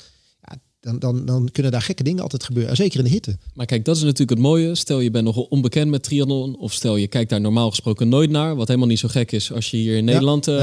dan, 0.87 0.99
dan, 0.99 1.25
dan 1.25 1.49
kunnen 1.53 1.73
daar 1.73 1.83
gekke 1.83 2.03
dingen 2.03 2.23
altijd 2.23 2.45
gebeuren. 2.45 2.77
Zeker 2.77 2.99
in 2.99 3.05
de 3.05 3.11
hitte. 3.11 3.37
Maar 3.55 3.67
kijk, 3.67 3.85
dat 3.85 3.97
is 3.97 4.03
natuurlijk 4.03 4.31
het 4.31 4.39
mooie. 4.39 4.75
Stel 4.75 5.01
je 5.01 5.11
bent 5.11 5.25
nog 5.25 5.37
onbekend 5.37 5.91
met 5.91 6.03
triathlon. 6.03 6.57
Of 6.59 6.73
stel 6.73 6.97
je 6.97 7.07
kijkt 7.07 7.31
daar 7.31 7.41
normaal 7.41 7.71
gesproken 7.71 8.09
nooit 8.09 8.31
naar. 8.31 8.57
Wat 8.57 8.69
helemaal 8.69 8.89
niet 8.89 8.99
zo 8.99 9.09
gek 9.09 9.33
is 9.33 9.53
als 9.53 9.71
je 9.71 9.77
hier 9.77 9.97
in 9.97 10.05
Nederland 10.05 10.49
uh, 10.49 10.57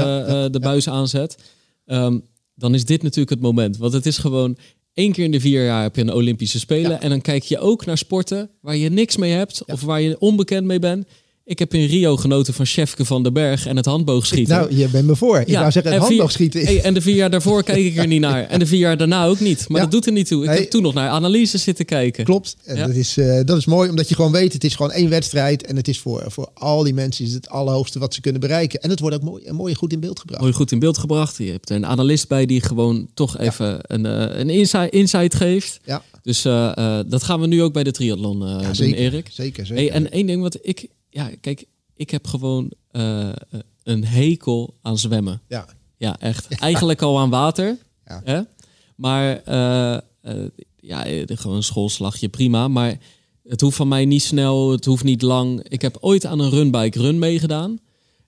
de 0.50 0.60
buis 0.60 0.88
aanzet. 0.88 1.38
Um, 1.86 2.22
dan 2.54 2.74
is 2.74 2.84
dit 2.84 3.02
natuurlijk 3.02 3.30
het 3.30 3.40
moment. 3.40 3.76
Want 3.76 3.92
het 3.92 4.06
is 4.06 4.18
gewoon 4.18 4.56
één 4.94 5.12
keer 5.12 5.24
in 5.24 5.30
de 5.30 5.40
vier 5.40 5.64
jaar 5.64 5.82
heb 5.82 5.96
je 5.96 6.02
een 6.02 6.12
Olympische 6.12 6.58
Spelen. 6.58 7.00
En 7.00 7.10
dan 7.10 7.20
kijk 7.20 7.42
je 7.42 7.58
ook 7.58 7.84
naar 7.84 7.98
sporten 7.98 8.50
waar 8.60 8.76
je 8.76 8.90
niks 8.90 9.16
mee 9.16 9.32
hebt. 9.32 9.64
Of 9.64 9.80
waar 9.80 10.00
je 10.00 10.18
onbekend 10.18 10.66
mee 10.66 10.78
bent. 10.78 11.06
Ik 11.46 11.58
heb 11.58 11.74
in 11.74 11.86
Rio 11.86 12.16
genoten 12.16 12.54
van 12.54 12.66
Chefke 12.66 13.04
van 13.04 13.22
den 13.22 13.32
Berg 13.32 13.66
en 13.66 13.76
het 13.76 13.84
handboogschieten. 13.84 14.56
Nou, 14.56 14.76
je 14.76 14.88
bent 14.88 15.06
me 15.06 15.16
voor. 15.16 15.40
Ik 15.40 15.48
ja, 15.48 15.60
wou 15.60 15.72
zeggen, 15.72 15.92
het 15.92 16.02
handboogschieten. 16.02 16.66
Vier, 16.66 16.80
en 16.80 16.94
de 16.94 17.00
vier 17.00 17.14
jaar 17.14 17.30
daarvoor 17.30 17.62
kijk 17.62 17.84
ik 17.84 17.96
er 17.96 18.06
niet 18.06 18.20
naar. 18.20 18.46
En 18.46 18.58
de 18.58 18.66
vier 18.66 18.78
jaar 18.78 18.96
daarna 18.96 19.26
ook 19.26 19.40
niet. 19.40 19.68
Maar 19.68 19.80
dat 19.80 19.90
doet 19.90 20.06
er 20.06 20.12
niet 20.12 20.26
toe. 20.26 20.44
Ik 20.44 20.58
heb 20.58 20.70
toen 20.70 20.82
nog 20.82 20.94
naar 20.94 21.08
analyses 21.08 21.62
zitten 21.62 21.84
kijken. 21.84 22.24
Klopt. 22.24 22.56
En 22.64 22.76
dat, 22.76 22.94
is, 22.94 23.16
uh, 23.16 23.40
dat 23.44 23.56
is 23.56 23.64
mooi, 23.64 23.90
omdat 23.90 24.08
je 24.08 24.14
gewoon 24.14 24.32
weet, 24.32 24.52
het 24.52 24.64
is 24.64 24.74
gewoon 24.74 24.90
één 24.92 25.08
wedstrijd. 25.08 25.66
En 25.66 25.76
het 25.76 25.88
is 25.88 25.98
voor, 25.98 26.24
voor 26.26 26.50
al 26.54 26.82
die 26.82 26.94
mensen 26.94 27.24
is 27.24 27.32
het 27.32 27.48
allerhoogste 27.48 27.98
wat 27.98 28.14
ze 28.14 28.20
kunnen 28.20 28.40
bereiken. 28.40 28.80
En 28.80 28.90
het 28.90 29.00
wordt 29.00 29.16
ook 29.16 29.22
mooi, 29.22 29.52
mooi 29.52 29.74
goed 29.74 29.92
in 29.92 30.00
beeld 30.00 30.20
gebracht. 30.20 30.40
Mooi 30.40 30.52
goed 30.52 30.72
in 30.72 30.78
beeld 30.78 30.98
gebracht. 30.98 31.38
Je 31.38 31.50
hebt 31.50 31.70
een 31.70 31.86
analist 31.86 32.28
bij 32.28 32.46
die 32.46 32.60
gewoon 32.60 33.08
toch 33.14 33.38
even 33.38 33.78
een, 33.80 34.04
uh, 34.04 34.38
een 34.38 34.50
insight, 34.50 34.92
insight 34.92 35.34
geeft. 35.34 35.80
Ja. 35.84 36.02
Dus 36.22 36.46
uh, 36.46 37.00
dat 37.06 37.22
gaan 37.22 37.40
we 37.40 37.46
nu 37.46 37.62
ook 37.62 37.72
bij 37.72 37.84
de 37.84 37.90
triathlon 37.90 38.38
doen, 38.38 38.74
zeker, 38.74 38.98
Erik. 38.98 39.28
Zeker, 39.30 39.66
zeker. 39.66 39.82
Hey, 39.82 39.92
en 39.92 40.12
één 40.12 40.26
ding 40.26 40.42
wat 40.42 40.58
ik... 40.62 40.86
Ja, 41.14 41.30
kijk, 41.40 41.64
ik 41.94 42.10
heb 42.10 42.26
gewoon 42.26 42.72
uh, 42.92 43.28
een 43.82 44.04
hekel 44.04 44.74
aan 44.82 44.98
zwemmen. 44.98 45.42
Ja. 45.48 45.66
Ja, 45.96 46.20
echt. 46.20 46.48
Eigenlijk 46.58 47.02
al 47.02 47.18
aan 47.18 47.30
water. 47.30 47.76
Ja. 48.06 48.20
Hè? 48.24 48.40
Maar 48.96 49.42
uh, 49.48 50.32
uh, 50.34 50.46
ja, 50.76 51.04
gewoon 51.26 51.56
een 51.56 51.62
schoolslagje, 51.62 52.28
prima. 52.28 52.68
Maar 52.68 52.98
het 53.48 53.60
hoeft 53.60 53.76
van 53.76 53.88
mij 53.88 54.04
niet 54.04 54.22
snel, 54.22 54.70
het 54.70 54.84
hoeft 54.84 55.04
niet 55.04 55.22
lang. 55.22 55.68
Ik 55.68 55.82
heb 55.82 55.96
ooit 56.00 56.26
aan 56.26 56.38
een 56.38 56.50
runbike 56.50 57.00
run 57.00 57.18
meegedaan. 57.18 57.78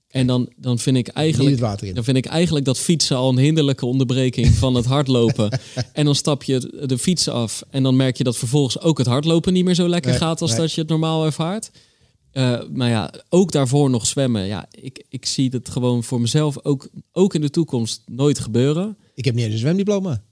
En 0.08 0.26
dan, 0.26 0.48
dan, 0.56 0.78
vind 0.78 0.96
ik 0.96 1.08
eigenlijk, 1.08 1.58
dan 1.94 2.04
vind 2.04 2.16
ik 2.16 2.26
eigenlijk 2.26 2.64
dat 2.64 2.78
fietsen 2.78 3.16
al 3.16 3.28
een 3.28 3.38
hinderlijke 3.38 3.86
onderbreking 3.86 4.48
van 4.48 4.74
het 4.74 4.84
hardlopen. 4.84 5.60
en 5.92 6.04
dan 6.04 6.14
stap 6.14 6.42
je 6.42 6.84
de 6.86 6.98
fiets 6.98 7.28
af 7.28 7.62
en 7.70 7.82
dan 7.82 7.96
merk 7.96 8.16
je 8.16 8.24
dat 8.24 8.36
vervolgens 8.36 8.80
ook 8.80 8.98
het 8.98 9.06
hardlopen 9.06 9.52
niet 9.52 9.64
meer 9.64 9.74
zo 9.74 9.88
lekker 9.88 10.14
gaat 10.14 10.40
als 10.40 10.56
dat 10.56 10.72
je 10.72 10.80
het 10.80 10.90
normaal 10.90 11.24
ervaart. 11.24 11.70
Uh, 12.36 12.60
maar 12.72 12.88
ja, 12.88 13.12
ook 13.28 13.52
daarvoor 13.52 13.90
nog 13.90 14.06
zwemmen. 14.06 14.46
Ja, 14.46 14.66
ik, 14.70 15.04
ik 15.08 15.26
zie 15.26 15.50
het 15.50 15.68
gewoon 15.68 16.04
voor 16.04 16.20
mezelf 16.20 16.64
ook, 16.64 16.88
ook 17.12 17.34
in 17.34 17.40
de 17.40 17.50
toekomst 17.50 18.02
nooit 18.06 18.38
gebeuren. 18.38 18.96
Ik 19.14 19.24
heb 19.24 19.34
niet 19.34 19.44
eens 19.44 19.52
een 19.52 19.58
zwemdiploma. 19.58 20.22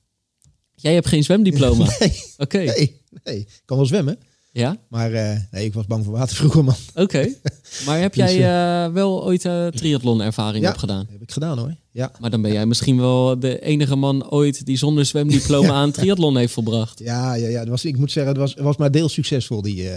Jij 0.74 0.94
hebt 0.94 1.06
geen 1.06 1.24
zwemdiploma? 1.24 1.84
nee. 1.98 2.22
Oké. 2.38 2.58
Nee, 2.58 3.00
nee, 3.24 3.38
ik 3.38 3.62
kan 3.64 3.76
wel 3.76 3.86
zwemmen. 3.86 4.18
Ja? 4.52 4.76
Maar 4.88 5.12
uh, 5.12 5.36
nee, 5.50 5.64
ik 5.64 5.74
was 5.74 5.86
bang 5.86 6.04
voor 6.04 6.12
water 6.12 6.36
vroeger, 6.36 6.64
man. 6.64 6.74
Oké. 6.94 7.28
Maar 7.86 8.00
heb 8.00 8.14
jij 8.14 8.36
uh, 8.36 8.92
wel 8.92 9.24
ooit 9.24 9.44
uh, 9.44 9.66
triathlon-ervaring 9.66 10.64
ja, 10.64 10.70
opgedaan? 10.70 11.06
heb 11.10 11.22
ik 11.22 11.32
gedaan 11.32 11.58
hoor. 11.58 11.76
Ja. 11.90 12.12
Maar 12.20 12.30
dan 12.30 12.42
ben 12.42 12.52
jij 12.52 12.66
misschien 12.66 12.96
wel 12.96 13.38
de 13.38 13.60
enige 13.60 13.96
man 13.96 14.30
ooit 14.30 14.66
die 14.66 14.76
zonder 14.76 15.06
zwemdiploma 15.06 15.72
aan 15.82 15.90
triathlon 15.90 16.36
heeft 16.36 16.52
volbracht. 16.52 16.98
Ja, 16.98 17.34
ja, 17.34 17.48
ja. 17.48 17.58
Dat 17.58 17.68
was, 17.68 17.84
ik 17.84 17.96
moet 17.96 18.12
zeggen, 18.12 18.32
het 18.32 18.40
was, 18.40 18.54
was 18.54 18.76
maar 18.76 18.90
deels 18.90 19.12
succesvol, 19.12 19.62
die, 19.62 19.88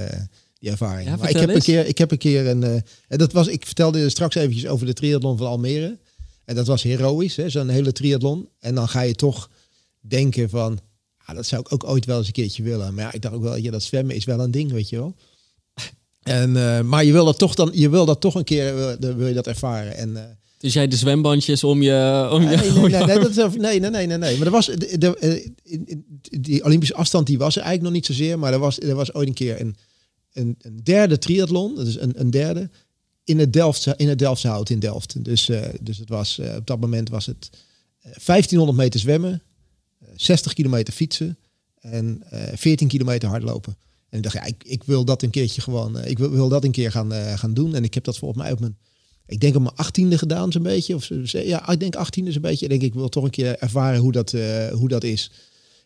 die 0.60 0.70
ervaring. 0.70 1.18
maar 1.18 1.30
ik 1.30 1.36
heb, 1.36 1.50
een 1.50 1.62
keer, 1.62 1.86
ik 1.86 1.98
heb 1.98 2.12
een 2.12 2.18
keer 2.18 2.48
een. 2.48 2.64
Uh, 2.64 2.78
dat 3.08 3.32
was, 3.32 3.48
ik 3.48 3.66
vertelde 3.66 4.10
straks 4.10 4.36
eventjes 4.36 4.68
over 4.68 4.86
de 4.86 4.94
triathlon 4.94 5.38
van 5.38 5.48
Almere. 5.48 5.98
En 6.46 6.56
dat 6.56 6.68
was 6.68 6.84
heroïs, 6.84 7.38
zo'n 7.38 7.70
hele 7.70 7.92
triathlon. 7.92 8.50
En 8.60 8.76
dan 8.76 8.88
ga 8.88 9.02
je 9.02 9.16
toch 9.16 9.50
denken 10.00 10.50
van. 10.50 10.80
Ah, 11.26 11.36
dat 11.36 11.46
zou 11.46 11.62
ik 11.62 11.74
ook 11.74 11.84
ooit 11.84 12.06
wel 12.06 12.18
eens 12.18 12.28
een 12.28 12.34
keertje 12.34 12.64
willen. 12.64 12.94
Maar 12.94 13.04
ja, 13.04 13.14
ik 13.14 13.22
dacht 13.22 13.36
ook 13.36 13.42
wel, 13.42 13.56
ja, 13.56 13.72
dat 13.72 13.84
zwemmen 13.84 14.16
is 14.16 14.26
wel 14.26 14.40
een 14.40 14.52
ding, 14.52 14.72
weet 14.72 14.90
je 14.90 14.96
wel. 14.96 15.16
En, 16.24 16.56
uh, 16.56 16.82
maar 16.82 17.06
je 17.06 17.12
wil 17.12 17.26
dat 17.26 17.38
toch 17.38 17.56
dan, 17.56 17.70
je 17.74 17.90
wil 17.90 18.06
dat 18.06 18.22
toch 18.22 18.36
een 18.36 18.44
keer, 18.44 18.76
wil, 18.76 19.16
wil 19.16 19.28
je 19.28 19.34
dat 19.34 19.48
ervaren. 19.48 19.96
En, 19.96 20.10
uh, 20.10 20.22
dus 20.58 20.74
jij 20.74 20.88
de 20.88 20.96
zwembandjes 20.96 21.64
om 21.64 21.82
je. 21.82 22.28
Om 22.32 22.42
je 22.42 22.48
nee, 22.48 22.72
nee, 22.72 22.90
nee, 22.90 23.04
nee, 23.06 23.20
dat 23.20 23.30
is, 23.30 23.36
nee, 23.36 23.80
nee, 23.80 23.90
nee, 23.90 24.06
nee, 24.06 24.18
nee. 24.18 24.38
Maar 24.38 24.46
er 24.46 24.52
was 24.52 24.66
de, 24.66 24.98
de, 24.98 25.52
die 26.40 26.64
Olympische 26.64 26.96
afstand, 26.96 27.28
die 27.28 27.38
was 27.38 27.56
er 27.56 27.62
eigenlijk 27.62 27.94
nog 27.94 27.94
niet 27.94 28.18
zozeer. 28.18 28.40
Maar 28.40 28.54
er 28.54 28.60
was, 28.60 28.80
er 28.80 28.96
was 28.96 29.14
ooit 29.14 29.28
een 29.28 29.34
keer 29.34 29.62
een 29.62 29.76
een, 30.38 30.56
een 30.60 30.80
derde 30.84 31.18
triathlon, 31.18 31.80
is 31.80 31.96
een, 31.96 32.20
een 32.20 32.32
derde, 32.32 32.70
in 33.24 33.40
het, 33.40 33.54
Delft, 33.54 33.88
in 33.96 34.10
het 34.10 34.20
Delftse 34.20 34.48
Hout 34.48 34.70
in 34.70 34.80
Delft. 34.80 35.24
Dus, 35.24 35.50
uh, 35.50 35.62
dus 35.82 35.98
het 35.98 36.10
was, 36.10 36.40
uh, 36.40 36.56
op 36.56 36.68
dat 36.68 36.80
moment 36.80 37.10
was 37.10 37.26
het 37.26 37.50
1500 38.02 38.78
meter 38.78 39.00
zwemmen, 39.00 39.42
60 40.16 40.54
kilometer 40.54 40.94
fietsen 40.94 41.38
en 41.80 42.24
14 42.56 42.88
kilometer 42.88 43.30
hardlopen. 43.30 43.78
En 44.10 44.18
ik 44.18 44.24
dacht, 44.24 44.36
ja, 44.36 44.44
ik, 44.44 44.64
ik 44.64 44.84
wil 44.84 45.06
dat 45.06 45.22
een 45.22 45.30
keertje 45.30 45.62
gewoon, 45.62 46.04
ik 46.04 46.18
wil, 46.18 46.50
dat 46.50 46.64
een 46.64 46.72
keer 46.72 46.92
gaan, 46.92 47.12
gaan 47.12 47.54
doen. 47.54 47.76
En 47.76 47.84
ik 47.84 47.94
heb 47.94 48.04
dat 48.04 48.18
volgens 48.18 48.42
mij 48.42 48.52
op 48.52 48.60
mijn, 48.60 48.78
ik 49.26 49.40
denk 49.40 49.56
op 49.56 49.62
mijn 49.62 49.76
achttiende 49.76 50.18
gedaan 50.18 50.52
zo'n 50.52 50.64
beetje. 50.64 50.96
Of, 50.96 51.08
ja, 51.32 51.70
ik 51.70 51.80
denk 51.80 51.96
achttiende 51.96 52.32
zo'n 52.32 52.42
beetje. 52.42 52.66
Ik 52.66 52.72
denk, 52.72 52.82
ik 52.82 52.94
wil 52.94 53.10
toch 53.10 53.24
een 53.24 53.30
keer 53.30 53.58
ervaren 53.58 54.00
hoe 54.00 54.12
dat, 54.12 54.32
hoe 54.72 54.88
dat 54.88 55.04
is. 55.04 55.32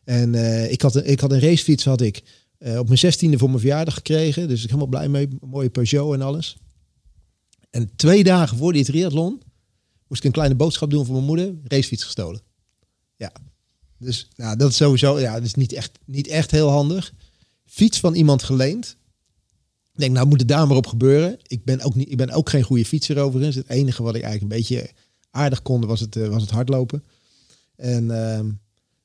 En 0.03 0.35
ik, 0.71 0.81
had 0.81 0.95
een, 0.95 1.05
ik 1.05 1.19
had 1.19 1.31
een 1.31 1.39
racefiets, 1.39 1.83
had 1.83 2.01
ik. 2.01 2.23
Uh, 2.63 2.79
op 2.79 2.85
mijn 2.85 2.97
zestiende 2.99 3.37
voor 3.37 3.47
mijn 3.47 3.59
verjaardag 3.59 3.93
gekregen. 3.93 4.47
Dus 4.47 4.59
ik 4.59 4.65
helemaal 4.65 4.87
blij 4.87 5.09
mee. 5.09 5.27
Mooie 5.41 5.69
Peugeot 5.69 6.13
en 6.13 6.21
alles. 6.21 6.57
En 7.69 7.95
twee 7.95 8.23
dagen 8.23 8.57
voor 8.57 8.73
die 8.73 8.83
triathlon 8.83 9.41
moest 10.07 10.21
ik 10.21 10.25
een 10.25 10.31
kleine 10.31 10.55
boodschap 10.55 10.89
doen 10.89 11.05
voor 11.05 11.13
mijn 11.13 11.25
moeder. 11.25 11.53
Racefiets 11.63 12.03
gestolen. 12.03 12.41
Ja. 13.15 13.31
Dus 13.97 14.27
nou, 14.35 14.57
dat 14.57 14.69
is 14.69 14.75
sowieso, 14.75 15.19
ja, 15.19 15.33
dat 15.33 15.43
is 15.43 15.53
niet 15.53 15.73
echt, 15.73 15.99
niet 16.05 16.27
echt 16.27 16.51
heel 16.51 16.69
handig. 16.69 17.13
Fiets 17.65 17.99
van 17.99 18.15
iemand 18.15 18.43
geleend. 18.43 18.95
Ik 19.93 19.99
denk, 19.99 20.13
nou 20.13 20.27
moet 20.27 20.39
het 20.39 20.47
daar 20.47 20.67
maar 20.67 20.77
op 20.77 20.87
gebeuren. 20.87 21.37
Ik 21.47 21.63
ben 21.63 21.81
ook, 21.81 21.95
niet, 21.95 22.11
ik 22.11 22.17
ben 22.17 22.31
ook 22.31 22.49
geen 22.49 22.63
goede 22.63 22.85
fietser 22.85 23.17
overigens. 23.17 23.55
Het 23.55 23.69
enige 23.69 24.03
wat 24.03 24.15
ik 24.15 24.21
eigenlijk 24.21 24.53
een 24.53 24.59
beetje 24.59 24.89
aardig 25.31 25.61
kon, 25.61 25.85
was 25.85 25.99
het, 25.99 26.15
uh, 26.15 26.27
was 26.27 26.41
het 26.41 26.51
hardlopen. 26.51 27.03
En 27.75 28.03
uh, 28.03 28.39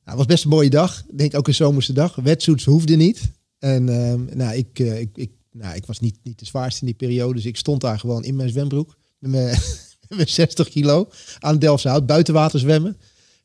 het 0.04 0.16
was 0.16 0.26
best 0.26 0.44
een 0.44 0.50
mooie 0.50 0.70
dag. 0.70 1.04
Ik 1.09 1.18
denk 1.18 1.34
ook 1.34 1.48
een 1.48 1.54
zomerse 1.54 1.92
dag. 1.92 2.14
Wetsuits 2.14 2.64
hoefde 2.64 2.96
niet. 2.96 3.22
En 3.59 3.88
ehm, 3.88 4.36
nou, 4.36 4.57
ik, 4.57 4.78
uh, 4.78 5.00
ik, 5.00 5.11
ik, 5.14 5.30
nou, 5.52 5.76
ik 5.76 5.86
was 5.86 6.00
niet, 6.00 6.18
niet 6.22 6.38
de 6.38 6.46
zwaarste 6.46 6.80
in 6.80 6.86
die 6.86 6.96
periode. 6.96 7.34
Dus 7.34 7.44
ik 7.44 7.57
stond 7.57 7.80
daar 7.80 7.98
gewoon 7.98 8.24
in 8.24 8.36
mijn 8.36 8.48
zwembroek. 8.48 8.96
Met 9.18 9.30
mijn, 9.30 9.59
met 10.16 10.30
60 10.30 10.68
kilo. 10.68 11.09
Aan 11.38 11.59
Delftse 11.59 11.88
Hout. 11.88 12.07
Buiten 12.07 12.34
water 12.34 12.59
zwemmen. 12.59 12.96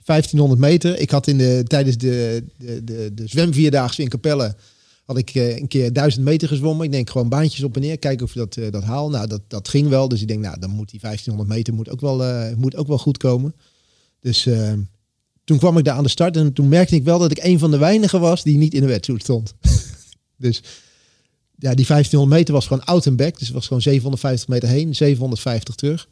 1500 0.05 0.59
meter. 0.59 0.99
Ik 0.99 1.09
had 1.09 1.27
in 1.27 1.37
de, 1.37 1.63
tijdens 1.67 1.97
de, 1.97 2.43
de, 2.57 2.83
de, 2.83 3.11
de 3.13 3.27
zwemvierdaagse 3.27 4.01
in 4.01 4.09
Capelle... 4.09 4.55
had 5.05 5.17
ik 5.17 5.35
uh, 5.35 5.57
een 5.57 5.67
keer 5.67 5.93
1000 5.93 6.25
meter 6.25 6.47
gezwommen. 6.47 6.85
Ik 6.85 6.91
denk 6.91 7.09
gewoon 7.09 7.29
baantjes 7.29 7.63
op 7.63 7.75
en 7.75 7.81
neer. 7.81 7.97
Kijken 7.97 8.25
of 8.25 8.33
je 8.33 8.39
dat, 8.39 8.55
uh, 8.55 8.71
dat 8.71 8.83
haal. 8.83 9.09
Nou, 9.09 9.27
dat, 9.27 9.41
dat 9.47 9.67
ging 9.67 9.87
wel. 9.87 10.07
Dus 10.07 10.21
ik 10.21 10.27
denk, 10.27 10.41
nou, 10.41 10.59
dan 10.59 10.69
moet 10.69 10.89
die 10.89 10.99
1500 10.99 11.57
meter 11.57 11.73
moet 11.73 11.89
ook 11.89 12.01
wel, 12.01 12.55
moet 12.55 12.75
ook 12.75 12.87
wel 12.87 12.97
goed 12.97 13.17
komen. 13.17 13.55
Dus 14.19 14.45
ehm, 14.45 14.79
toen 15.43 15.57
kwam 15.57 15.77
ik 15.77 15.83
daar 15.83 15.95
aan 15.95 16.03
de 16.03 16.09
start 16.09 16.37
en 16.37 16.53
toen 16.53 16.67
merkte 16.67 16.95
ik 16.95 17.03
wel 17.03 17.19
dat 17.19 17.31
ik 17.31 17.43
een 17.43 17.59
van 17.59 17.71
de 17.71 17.77
weinigen 17.77 18.19
was 18.19 18.43
die 18.43 18.57
niet 18.57 18.73
in 18.73 18.81
de 18.81 18.87
wedstrijd 18.87 19.21
stond. 19.21 19.53
dus 20.41 20.61
ja, 21.55 21.73
die 21.73 21.85
1500 21.85 22.39
meter 22.39 22.53
was 22.53 22.67
gewoon 22.67 22.83
out 22.83 23.07
and 23.07 23.17
back. 23.17 23.37
Dus 23.37 23.47
het 23.47 23.55
was 23.55 23.67
gewoon 23.67 23.81
750 23.81 24.47
meter 24.47 24.69
heen, 24.69 24.95
750 24.95 25.75
terug. 25.75 26.07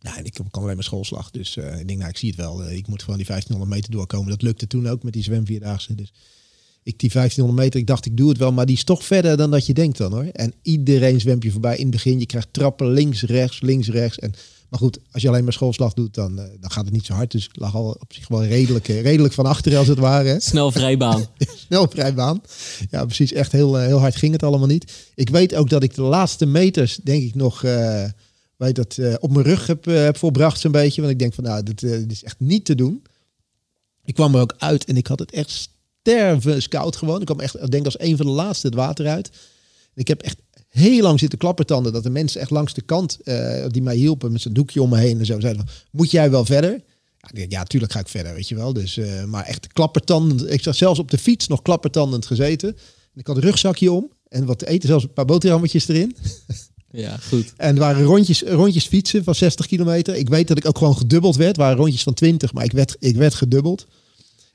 Ja, 0.00 0.16
en 0.16 0.24
ik 0.24 0.32
kan 0.32 0.62
alleen 0.62 0.74
maar 0.74 0.84
schoolslag. 0.84 1.30
Dus 1.30 1.56
uh, 1.56 1.80
ik 1.80 1.86
denk, 1.86 1.98
nou, 1.98 2.10
ik 2.10 2.16
zie 2.16 2.28
het 2.28 2.38
wel. 2.38 2.64
Uh, 2.64 2.76
ik 2.76 2.86
moet 2.86 3.02
gewoon 3.02 3.16
die 3.16 3.26
1500 3.26 3.70
meter 3.70 3.90
doorkomen. 3.90 4.30
Dat 4.30 4.42
lukte 4.42 4.66
toen 4.66 4.88
ook 4.88 5.02
met 5.02 5.12
die 5.12 5.22
zwemvierdaagse. 5.22 5.94
Dus 5.94 6.12
ik 6.82 6.98
die 6.98 7.10
1500 7.10 7.64
meter, 7.64 7.80
ik 7.80 7.86
dacht, 7.86 8.06
ik 8.06 8.16
doe 8.16 8.28
het 8.28 8.38
wel. 8.38 8.52
Maar 8.52 8.66
die 8.66 8.76
is 8.76 8.84
toch 8.84 9.04
verder 9.04 9.36
dan 9.36 9.50
dat 9.50 9.66
je 9.66 9.74
denkt 9.74 9.98
dan 9.98 10.12
hoor. 10.12 10.24
En 10.24 10.54
iedereen 10.62 11.20
zwemt 11.20 11.42
je 11.42 11.50
voorbij 11.50 11.76
in 11.76 11.82
het 11.82 11.90
begin. 11.90 12.18
Je 12.18 12.26
krijgt 12.26 12.52
trappen 12.52 12.90
links, 12.90 13.22
rechts, 13.22 13.60
links, 13.60 13.88
rechts. 13.88 14.18
En, 14.18 14.32
maar 14.68 14.78
goed, 14.80 14.98
als 15.12 15.22
je 15.22 15.28
alleen 15.28 15.44
maar 15.44 15.52
schoolslag 15.52 15.94
doet, 15.94 16.14
dan, 16.14 16.38
uh, 16.38 16.44
dan 16.60 16.70
gaat 16.70 16.84
het 16.84 16.94
niet 16.94 17.06
zo 17.06 17.12
hard. 17.12 17.30
Dus 17.30 17.44
ik 17.44 17.56
lag 17.56 17.74
al 17.74 17.96
op 18.00 18.12
zich 18.12 18.28
wel 18.28 18.44
redelijk, 18.44 18.86
redelijk 18.86 19.34
van 19.34 19.46
achter 19.46 19.76
als 19.76 19.88
het 19.88 19.98
ware. 19.98 20.40
Snel 20.40 20.70
vrijbaan. 20.70 21.26
Snel 21.66 21.88
vrijbaan. 21.90 22.42
Ja, 22.90 23.04
precies. 23.04 23.32
Echt 23.32 23.52
heel, 23.52 23.76
heel 23.76 23.98
hard 23.98 24.16
ging 24.16 24.32
het 24.32 24.42
allemaal 24.42 24.68
niet. 24.68 24.92
Ik 25.14 25.28
weet 25.28 25.54
ook 25.54 25.68
dat 25.68 25.82
ik 25.82 25.94
de 25.94 26.02
laatste 26.02 26.46
meters, 26.46 26.98
denk 27.02 27.22
ik 27.22 27.34
nog 27.34 27.62
weet 28.58 28.76
dat, 28.76 28.96
uh, 28.96 29.14
op 29.20 29.32
mijn 29.32 29.44
rug 29.44 29.66
heb, 29.66 29.86
uh, 29.86 29.94
heb 30.02 30.16
volbracht 30.16 30.60
zo'n 30.60 30.72
beetje. 30.72 31.00
Want 31.00 31.12
ik 31.12 31.18
denk 31.18 31.34
van 31.34 31.44
nou, 31.44 31.62
dit, 31.62 31.82
uh, 31.82 31.90
dit, 31.90 32.12
is 32.12 32.24
echt 32.24 32.40
niet 32.40 32.64
te 32.64 32.74
doen. 32.74 33.02
Ik 34.04 34.14
kwam 34.14 34.34
er 34.34 34.40
ook 34.40 34.54
uit 34.58 34.84
en 34.84 34.96
ik 34.96 35.06
had 35.06 35.18
het 35.18 35.30
echt 35.30 35.70
sterven 36.00 36.62
scout 36.62 36.96
gewoon. 36.96 37.20
Ik 37.20 37.26
kwam 37.26 37.40
echt, 37.40 37.62
ik 37.62 37.70
denk 37.70 37.84
als 37.84 38.00
een 38.00 38.16
van 38.16 38.26
de 38.26 38.32
laatste 38.32 38.66
het 38.66 38.76
water 38.76 39.06
uit. 39.06 39.28
En 39.94 40.00
ik 40.00 40.08
heb 40.08 40.22
echt 40.22 40.36
heel 40.78 41.02
lang 41.02 41.18
zitten 41.18 41.38
klappertanden. 41.38 41.92
Dat 41.92 42.02
de 42.02 42.10
mensen 42.10 42.40
echt 42.40 42.50
langs 42.50 42.74
de 42.74 42.82
kant 42.82 43.18
die 43.68 43.82
mij 43.82 43.96
hielpen 43.96 44.32
met 44.32 44.40
zijn 44.40 44.54
doekje 44.54 44.82
om 44.82 44.88
me 44.90 44.98
heen 44.98 45.18
en 45.18 45.26
zo 45.26 45.40
zeiden 45.40 45.66
moet 45.90 46.10
jij 46.10 46.30
wel 46.30 46.44
verder? 46.44 46.80
Ja, 47.32 47.44
ja, 47.48 47.64
tuurlijk 47.64 47.92
ga 47.92 48.00
ik 48.00 48.08
verder, 48.08 48.34
weet 48.34 48.48
je 48.48 48.54
wel. 48.54 48.72
Dus, 48.72 49.00
maar 49.26 49.44
echt 49.44 49.72
klappertandend. 49.72 50.50
Ik 50.50 50.62
zat 50.62 50.76
zelfs 50.76 50.98
op 50.98 51.10
de 51.10 51.18
fiets 51.18 51.46
nog 51.46 51.62
klappertandend 51.62 52.26
gezeten. 52.26 52.68
En 53.14 53.20
ik 53.20 53.26
had 53.26 53.36
een 53.36 53.42
rugzakje 53.42 53.92
om 53.92 54.10
en 54.28 54.44
wat 54.44 54.58
te 54.58 54.68
eten, 54.68 54.88
zelfs 54.88 55.04
een 55.04 55.12
paar 55.12 55.24
boterhammetjes 55.24 55.88
erin. 55.88 56.16
Ja, 56.90 57.16
goed. 57.16 57.52
En 57.56 57.74
er 57.74 57.80
waren 57.80 58.02
rondjes, 58.02 58.42
rondjes 58.42 58.86
fietsen 58.86 59.24
van 59.24 59.34
60 59.34 59.66
kilometer. 59.66 60.14
Ik 60.14 60.28
weet 60.28 60.48
dat 60.48 60.58
ik 60.58 60.66
ook 60.66 60.78
gewoon 60.78 60.96
gedubbeld 60.96 61.36
werd. 61.36 61.48
Het 61.48 61.56
waren 61.56 61.76
rondjes 61.76 62.02
van 62.02 62.14
20, 62.14 62.52
maar 62.52 62.64
ik 62.64 62.72
werd, 62.72 62.96
ik 62.98 63.16
werd 63.16 63.34
gedubbeld. 63.34 63.86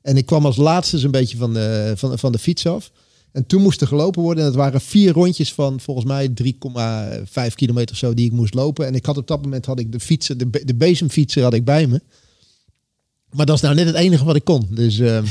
En 0.01 0.17
ik 0.17 0.25
kwam 0.25 0.45
als 0.45 0.55
laatste 0.55 1.03
een 1.03 1.11
beetje 1.11 1.37
van 1.37 1.53
de, 1.53 1.93
van, 1.95 2.19
van 2.19 2.31
de 2.31 2.37
fiets 2.37 2.65
af. 2.65 2.91
En 3.33 3.45
toen 3.45 3.61
moest 3.61 3.81
er 3.81 3.87
gelopen 3.87 4.21
worden. 4.21 4.43
En 4.43 4.49
het 4.49 4.57
waren 4.57 4.81
vier 4.81 5.11
rondjes 5.11 5.53
van 5.53 5.79
volgens 5.79 6.05
mij 6.05 6.29
3,5 6.43 7.53
kilometer 7.55 7.95
zo 7.95 8.13
die 8.13 8.25
ik 8.25 8.31
moest 8.31 8.53
lopen. 8.53 8.85
En 8.85 8.95
ik 8.95 9.05
had 9.05 9.17
op 9.17 9.27
dat 9.27 9.41
moment 9.41 9.65
had 9.65 9.79
ik 9.79 9.91
de 9.91 9.99
fietsen, 9.99 10.37
de, 10.37 10.65
de 10.65 10.75
bezemfietser 10.75 11.43
had 11.43 11.53
ik 11.53 11.65
bij 11.65 11.87
me. 11.87 12.01
Maar 13.31 13.45
dat 13.45 13.55
is 13.55 13.61
nou 13.61 13.75
net 13.75 13.85
het 13.85 13.95
enige 13.95 14.23
wat 14.23 14.35
ik 14.35 14.43
kon. 14.43 14.67
Dus, 14.69 14.97
uh, 14.97 15.23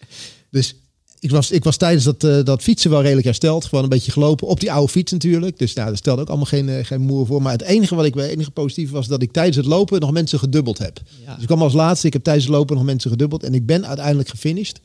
dus 0.50 0.74
ik 1.20 1.30
was, 1.30 1.50
ik 1.50 1.64
was 1.64 1.76
tijdens 1.76 2.04
dat, 2.04 2.24
uh, 2.24 2.44
dat 2.44 2.62
fietsen 2.62 2.90
wel 2.90 3.02
redelijk 3.02 3.26
hersteld. 3.26 3.64
Gewoon 3.64 3.84
een 3.84 3.90
beetje 3.90 4.12
gelopen 4.12 4.46
op 4.46 4.60
die 4.60 4.72
oude 4.72 4.92
fiets 4.92 5.12
natuurlijk. 5.12 5.58
Dus 5.58 5.74
nou, 5.74 5.88
dat 5.88 5.98
stelde 5.98 6.20
ook 6.20 6.28
allemaal 6.28 6.46
geen, 6.46 6.68
uh, 6.68 6.84
geen 6.84 7.00
moer 7.00 7.26
voor. 7.26 7.42
Maar 7.42 7.52
het 7.52 7.62
enige 7.62 7.94
wat 7.94 8.04
ik 8.04 8.14
het 8.14 8.24
enige 8.24 8.50
positief 8.50 8.90
was 8.90 9.06
dat 9.06 9.22
ik 9.22 9.32
tijdens 9.32 9.56
het 9.56 9.66
lopen 9.66 10.00
nog 10.00 10.12
mensen 10.12 10.38
gedubbeld 10.38 10.78
heb. 10.78 11.00
Ja. 11.24 11.32
Dus 11.32 11.40
ik 11.40 11.46
kwam 11.46 11.62
als 11.62 11.72
laatste. 11.72 12.06
Ik 12.06 12.12
heb 12.12 12.22
tijdens 12.22 12.46
het 12.46 12.54
lopen 12.54 12.76
nog 12.76 12.84
mensen 12.84 13.10
gedubbeld. 13.10 13.42
En 13.42 13.54
ik 13.54 13.66
ben 13.66 13.86
uiteindelijk 13.86 14.28
gefinished. 14.28 14.80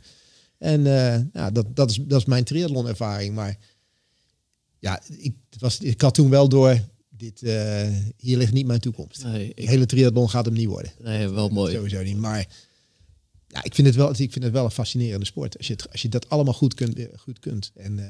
En 0.63 0.85
uh, 0.85 1.19
ja, 1.33 1.51
dat, 1.51 1.75
dat, 1.75 1.89
is, 1.89 1.99
dat 2.01 2.19
is 2.19 2.25
mijn 2.25 2.43
triathlon 2.43 2.87
ervaring. 2.87 3.35
Maar 3.35 3.57
ja, 4.79 5.01
ik, 5.17 5.33
was, 5.59 5.79
ik 5.79 6.01
had 6.01 6.13
toen 6.13 6.29
wel 6.29 6.49
door. 6.49 6.79
Dit, 7.09 7.39
hier 8.17 8.37
ligt 8.37 8.53
niet 8.53 8.65
mijn 8.65 8.79
toekomst. 8.79 9.23
Nee, 9.23 9.47
ik... 9.47 9.55
De 9.55 9.69
hele 9.69 9.85
triathlon 9.85 10.29
gaat 10.29 10.45
hem 10.45 10.53
niet 10.53 10.67
worden. 10.67 10.91
Nee, 10.99 11.29
wel 11.29 11.49
mooi. 11.49 11.73
Sowieso 11.73 12.03
niet. 12.03 12.17
Maar 12.17 12.47
ja, 13.53 13.63
ik 13.63 13.75
vind 13.75 13.87
het 13.87 13.95
wel, 13.95 14.09
ik 14.09 14.31
vind 14.31 14.43
het 14.43 14.53
wel 14.53 14.63
een 14.65 14.71
fascinerende 14.71 15.25
sport. 15.25 15.57
Als 15.57 15.67
je, 15.67 15.73
het, 15.73 15.91
als 15.91 16.01
je 16.01 16.09
dat 16.09 16.29
allemaal 16.29 16.53
goed 16.53 16.73
kunt. 16.73 16.99
Eh, 16.99 17.05
goed 17.17 17.39
kunt. 17.39 17.71
En, 17.75 17.97
uh, 17.97 18.05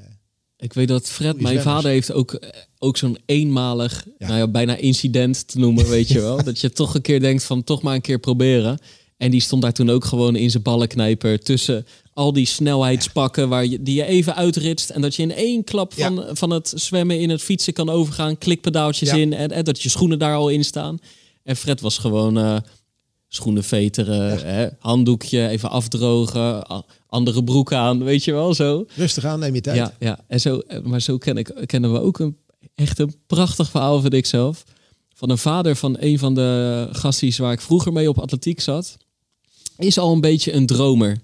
ik 0.57 0.73
weet 0.73 0.87
dat 0.87 1.09
Fred, 1.09 1.41
mijn 1.41 1.61
vader, 1.61 1.91
heeft 1.91 2.11
ook, 2.11 2.33
eh, 2.33 2.49
ook 2.77 2.97
zo'n 2.97 3.17
eenmalig, 3.25 4.05
ja. 4.17 4.27
Nou 4.27 4.39
ja, 4.39 4.47
bijna 4.47 4.75
incident 4.75 5.47
te 5.47 5.59
noemen, 5.59 5.89
weet 5.89 6.07
je 6.07 6.21
wel. 6.21 6.43
Dat 6.43 6.59
je 6.59 6.71
toch 6.71 6.95
een 6.95 7.01
keer 7.01 7.19
denkt 7.19 7.43
van 7.43 7.63
toch 7.63 7.81
maar 7.81 7.95
een 7.95 8.01
keer 8.01 8.19
proberen. 8.19 8.79
En 9.17 9.31
die 9.31 9.41
stond 9.41 9.61
daar 9.61 9.73
toen 9.73 9.89
ook 9.89 10.05
gewoon 10.05 10.35
in 10.35 10.51
zijn 10.51 10.63
ballenknijper 10.63 11.39
tussen 11.39 11.85
al 12.13 12.33
die 12.33 12.45
snelheidspakken 12.45 13.49
waar 13.49 13.65
je, 13.65 13.83
die 13.83 13.95
je 13.95 14.05
even 14.05 14.35
uitritst. 14.35 14.89
En 14.89 15.01
dat 15.01 15.15
je 15.15 15.21
in 15.21 15.31
één 15.31 15.63
klap 15.63 15.93
van, 15.93 16.15
ja. 16.15 16.35
van 16.35 16.49
het 16.49 16.73
zwemmen 16.75 17.19
in 17.19 17.29
het 17.29 17.41
fietsen 17.41 17.73
kan 17.73 17.89
overgaan. 17.89 18.37
Klikpedaaltjes 18.37 19.13
in 19.13 19.33
en, 19.33 19.51
en, 19.51 19.63
dat 19.63 19.81
je 19.81 19.89
schoenen 19.89 20.19
daar 20.19 20.35
al 20.35 20.49
in 20.49 20.63
staan. 20.63 20.97
En 21.43 21.55
Fred 21.55 21.81
was 21.81 21.97
gewoon... 21.97 22.37
Uh, 22.37 22.57
schoenen 23.27 23.63
veteren, 23.63 24.47
hè, 24.47 24.67
handdoekje, 24.79 25.47
even 25.47 25.69
afdrogen, 25.69 26.67
andere 27.07 27.43
broek 27.43 27.73
aan, 27.73 28.03
weet 28.03 28.23
je 28.23 28.31
wel, 28.31 28.53
zo. 28.53 28.85
Rustig 28.95 29.25
aan, 29.25 29.39
neem 29.39 29.55
je 29.55 29.61
tijd. 29.61 29.77
Ja, 29.77 29.93
ja. 29.99 30.19
En 30.27 30.39
zo, 30.39 30.61
maar 30.83 31.01
zo 31.01 31.17
ken 31.17 31.37
ik, 31.37 31.51
kennen 31.65 31.93
we 31.93 32.01
ook 32.01 32.19
een 32.19 32.37
echt 32.75 32.99
een 32.99 33.15
prachtig 33.27 33.69
verhaal, 33.69 34.01
vind 34.01 34.13
ik 34.13 34.25
zelf. 34.25 34.63
Van 35.13 35.29
een 35.29 35.37
vader 35.37 35.75
van 35.75 35.95
een 35.99 36.19
van 36.19 36.33
de 36.33 36.87
gasties 36.91 37.37
waar 37.37 37.51
ik 37.51 37.61
vroeger 37.61 37.93
mee 37.93 38.09
op 38.09 38.19
atletiek 38.19 38.59
zat. 38.59 38.97
Is 39.77 39.97
al 39.97 40.11
een 40.11 40.21
beetje 40.21 40.53
een 40.53 40.65
dromer. 40.65 41.17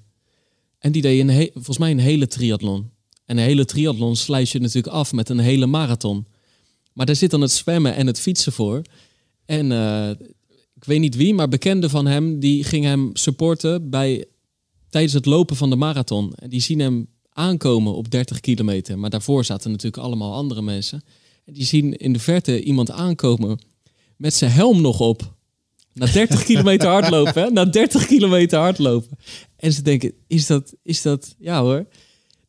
En 0.80 0.92
die 0.92 1.02
deed 1.02 1.30
een 1.30 1.50
volgens 1.54 1.78
mij 1.78 1.92
een 1.92 2.00
hele 2.00 2.28
triathlon. 2.28 2.90
En 3.26 3.38
een 3.38 3.44
hele 3.44 3.66
triathlon 3.66 4.16
sluit 4.16 4.50
je 4.50 4.60
natuurlijk 4.60 4.94
af 4.94 5.14
met 5.14 5.30
een 5.30 5.40
hele 5.40 5.66
marathon. 5.66 6.26
Maar 6.94 7.06
daar 7.06 7.16
zit 7.16 7.32
dan 7.32 7.42
het 7.42 7.52
zwemmen 7.52 7.96
en 7.96 8.08
het 8.08 8.20
fietsen 8.20 8.52
voor. 8.52 8.82
En 9.46 9.72
uh, 9.72 10.10
ik 10.76 10.84
weet 10.84 11.00
niet 11.00 11.16
wie, 11.16 11.34
maar 11.34 11.48
bekenden 11.50 11.90
van 11.90 12.06
hem, 12.06 12.40
die 12.40 12.64
ging 12.64 12.86
hem 12.86 13.10
supporten 13.14 13.90
bij, 13.90 14.26
tijdens 14.90 15.14
het 15.14 15.26
lopen 15.26 15.56
van 15.56 15.70
de 15.70 15.76
marathon. 15.76 16.34
En 16.34 16.50
die 16.50 16.62
zien 16.62 16.80
hem 16.80 17.08
aankomen 17.30 17.94
op 17.94 18.12
30 18.12 18.40
kilometer. 18.40 19.00
Maar 19.00 19.10
daarvoor 19.10 19.46
zaten 19.46 19.72
natuurlijk 19.72 20.04
allemaal 20.04 20.34
andere 20.34 20.62
mensen. 20.62 21.04
En 21.46 21.54
die 21.54 21.66
zien 21.66 21.98
in 21.98 22.14
de 22.14 22.20
verte 22.20 22.64
iemand 22.64 22.92
aankomen 22.92 23.60
met 24.18 24.34
zijn 24.34 24.52
helm 24.52 24.82
nog 24.82 25.00
op. 25.00 25.38
Na 26.00 26.06
30 26.06 26.44
kilometer 26.44 26.90
hardlopen, 26.90 27.44
hè? 27.44 27.50
Na 27.50 27.66
30 27.66 28.06
kilometer 28.06 28.60
hardlopen. 28.60 29.18
En 29.56 29.74
ze 29.74 29.82
denken, 29.82 30.14
is 30.28 30.46
dat, 30.46 30.74
is 30.84 31.02
dat, 31.02 31.36
ja 31.40 31.62
hoor. 31.62 31.86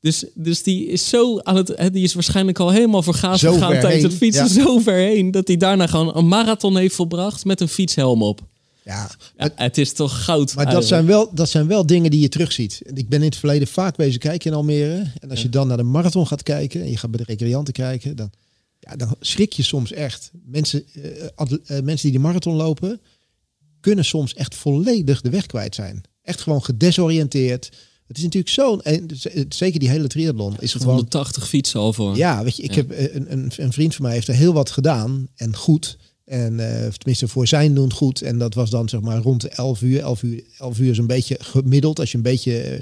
Dus, 0.00 0.24
dus 0.34 0.62
die 0.62 0.86
is 0.86 1.08
zo 1.08 1.40
aan 1.40 1.56
het. 1.56 1.92
Die 1.92 2.02
is 2.02 2.14
waarschijnlijk 2.14 2.58
al 2.58 2.70
helemaal 2.70 3.02
vergaat 3.02 3.38
gegaan 3.38 3.80
tijdens 3.80 4.02
het 4.02 4.14
fietsen. 4.14 4.48
Zo 4.62 4.78
ver 4.78 4.94
heen 4.94 5.30
dat 5.30 5.46
hij 5.46 5.56
daarna 5.56 5.86
gewoon 5.86 6.16
een 6.16 6.28
marathon 6.28 6.76
heeft 6.76 6.94
volbracht 6.94 7.44
met 7.44 7.60
een 7.60 7.68
fietshelm 7.68 8.22
op. 8.22 8.40
Ja, 8.84 9.10
het 9.54 9.78
is 9.78 9.92
toch 9.92 10.24
goud. 10.24 10.54
Maar 10.54 10.70
dat 10.70 10.86
zijn, 10.86 11.06
wel, 11.06 11.30
dat 11.34 11.48
zijn 11.48 11.66
wel 11.66 11.86
dingen 11.86 12.10
die 12.10 12.20
je 12.20 12.28
terugziet. 12.28 12.82
Ik 12.94 13.08
ben 13.08 13.18
in 13.18 13.24
het 13.24 13.36
verleden 13.36 13.68
vaak 13.68 13.96
bezig 13.96 14.18
kijken 14.18 14.50
in 14.50 14.56
Almere. 14.56 15.12
En 15.18 15.30
als 15.30 15.42
je 15.42 15.48
dan 15.48 15.66
naar 15.66 15.76
de 15.76 15.82
marathon 15.82 16.26
gaat 16.26 16.42
kijken 16.42 16.80
en 16.80 16.90
je 16.90 16.96
gaat 16.96 17.10
bij 17.10 17.24
de 17.24 17.32
recreanten 17.32 17.72
kijken, 17.72 18.16
dan, 18.16 18.30
ja, 18.80 18.96
dan 18.96 19.16
schrik 19.20 19.52
je 19.52 19.62
soms 19.62 19.92
echt. 19.92 20.30
Mensen, 20.44 20.84
uh, 20.94 21.04
uh, 21.04 21.56
mensen 21.66 22.10
die 22.10 22.12
de 22.12 22.18
marathon 22.18 22.54
lopen, 22.54 23.00
kunnen 23.80 24.04
soms 24.04 24.34
echt 24.34 24.54
volledig 24.54 25.20
de 25.20 25.30
weg 25.30 25.46
kwijt 25.46 25.74
zijn. 25.74 26.02
Echt 26.22 26.40
gewoon 26.40 26.64
gedesoriënteerd 26.64 27.70
het 28.10 28.18
is 28.18 28.24
natuurlijk 28.24 28.52
zo'n, 28.52 28.82
zeker 29.48 29.80
die 29.80 29.88
hele 29.88 30.06
triathlon 30.06 30.54
is 30.58 30.72
gewoon 30.72 30.94
180 30.94 31.48
fietsen 31.48 31.80
al 31.80 31.92
voor. 31.92 32.16
Ja, 32.16 32.44
weet 32.44 32.56
je, 32.56 32.62
ik 32.62 32.74
heb 32.74 32.90
eh, 32.90 33.14
een, 33.14 33.32
een, 33.32 33.52
een, 33.56 33.72
vriend 33.72 33.94
van 33.94 34.04
mij 34.04 34.14
heeft 34.14 34.28
er 34.28 34.34
heel 34.34 34.52
wat 34.52 34.70
gedaan 34.70 35.28
en 35.34 35.56
goed. 35.56 35.98
En 36.24 36.52
uh, 36.58 36.86
tenminste 36.86 37.28
voor 37.28 37.46
zijn 37.46 37.74
doen 37.74 37.92
goed. 37.92 38.22
En 38.22 38.38
dat 38.38 38.54
was 38.54 38.70
dan 38.70 38.88
zeg 38.88 39.00
maar 39.00 39.22
rond 39.22 39.40
de 39.40 39.48
11 39.48 39.82
uur. 39.82 40.00
11 40.00 40.22
uur, 40.22 40.42
11 40.58 40.78
uur 40.78 40.90
is 40.90 40.98
een 40.98 41.06
beetje 41.06 41.36
gemiddeld. 41.40 42.00
Als 42.00 42.10
je 42.10 42.16
een 42.16 42.22
beetje, 42.22 42.72
uh, 42.72 42.80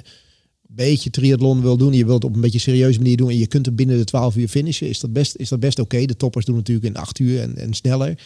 beetje 0.63 1.11
triathlon 1.11 1.63
wil 1.63 1.77
doen. 1.77 1.93
Je 1.93 2.07
wilt 2.07 2.25
op 2.25 2.35
een 2.35 2.41
beetje 2.41 2.59
serieuze 2.59 2.99
manier 2.99 3.17
doen. 3.17 3.31
En 3.31 3.39
je 3.39 3.47
kunt 3.47 3.67
er 3.67 3.75
binnen 3.75 3.97
de 3.99 4.05
12 4.05 4.37
uur 4.37 4.49
finishen. 4.49 4.89
Is 4.89 5.01
dat 5.01 5.13
best, 5.13 5.37
is 5.37 5.49
dat 5.49 5.61
best 5.61 5.79
oké. 5.79 6.05
De 6.05 6.17
toppers 6.17 6.45
doen 6.45 6.57
natuurlijk 6.57 6.87
in 6.87 6.97
8 6.97 7.19
uur 7.19 7.41
en, 7.41 7.57
en 7.57 7.75
sneller. 7.75 8.19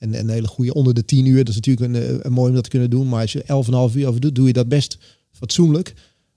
En, 0.00 0.14
en 0.14 0.20
een 0.20 0.30
hele 0.30 0.48
goede 0.48 0.74
onder 0.74 0.94
de 0.94 1.04
10 1.04 1.26
uur. 1.26 1.44
Dat 1.44 1.48
is 1.48 1.54
natuurlijk 1.54 1.94
een, 1.94 2.26
een 2.26 2.32
mooi 2.32 2.48
om 2.48 2.54
dat 2.54 2.64
te 2.64 2.70
kunnen 2.70 2.90
doen. 2.90 3.08
Maar 3.08 3.20
als 3.20 3.32
je 3.32 3.42
11,5 3.42 3.96
uur 3.96 4.06
over 4.06 4.20
doet, 4.20 4.34
doe 4.34 4.46
je 4.46 4.52
dat 4.52 4.68
best 4.68 4.98
fatsoenlijk. 5.30 5.94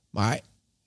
Maar 0.10 0.42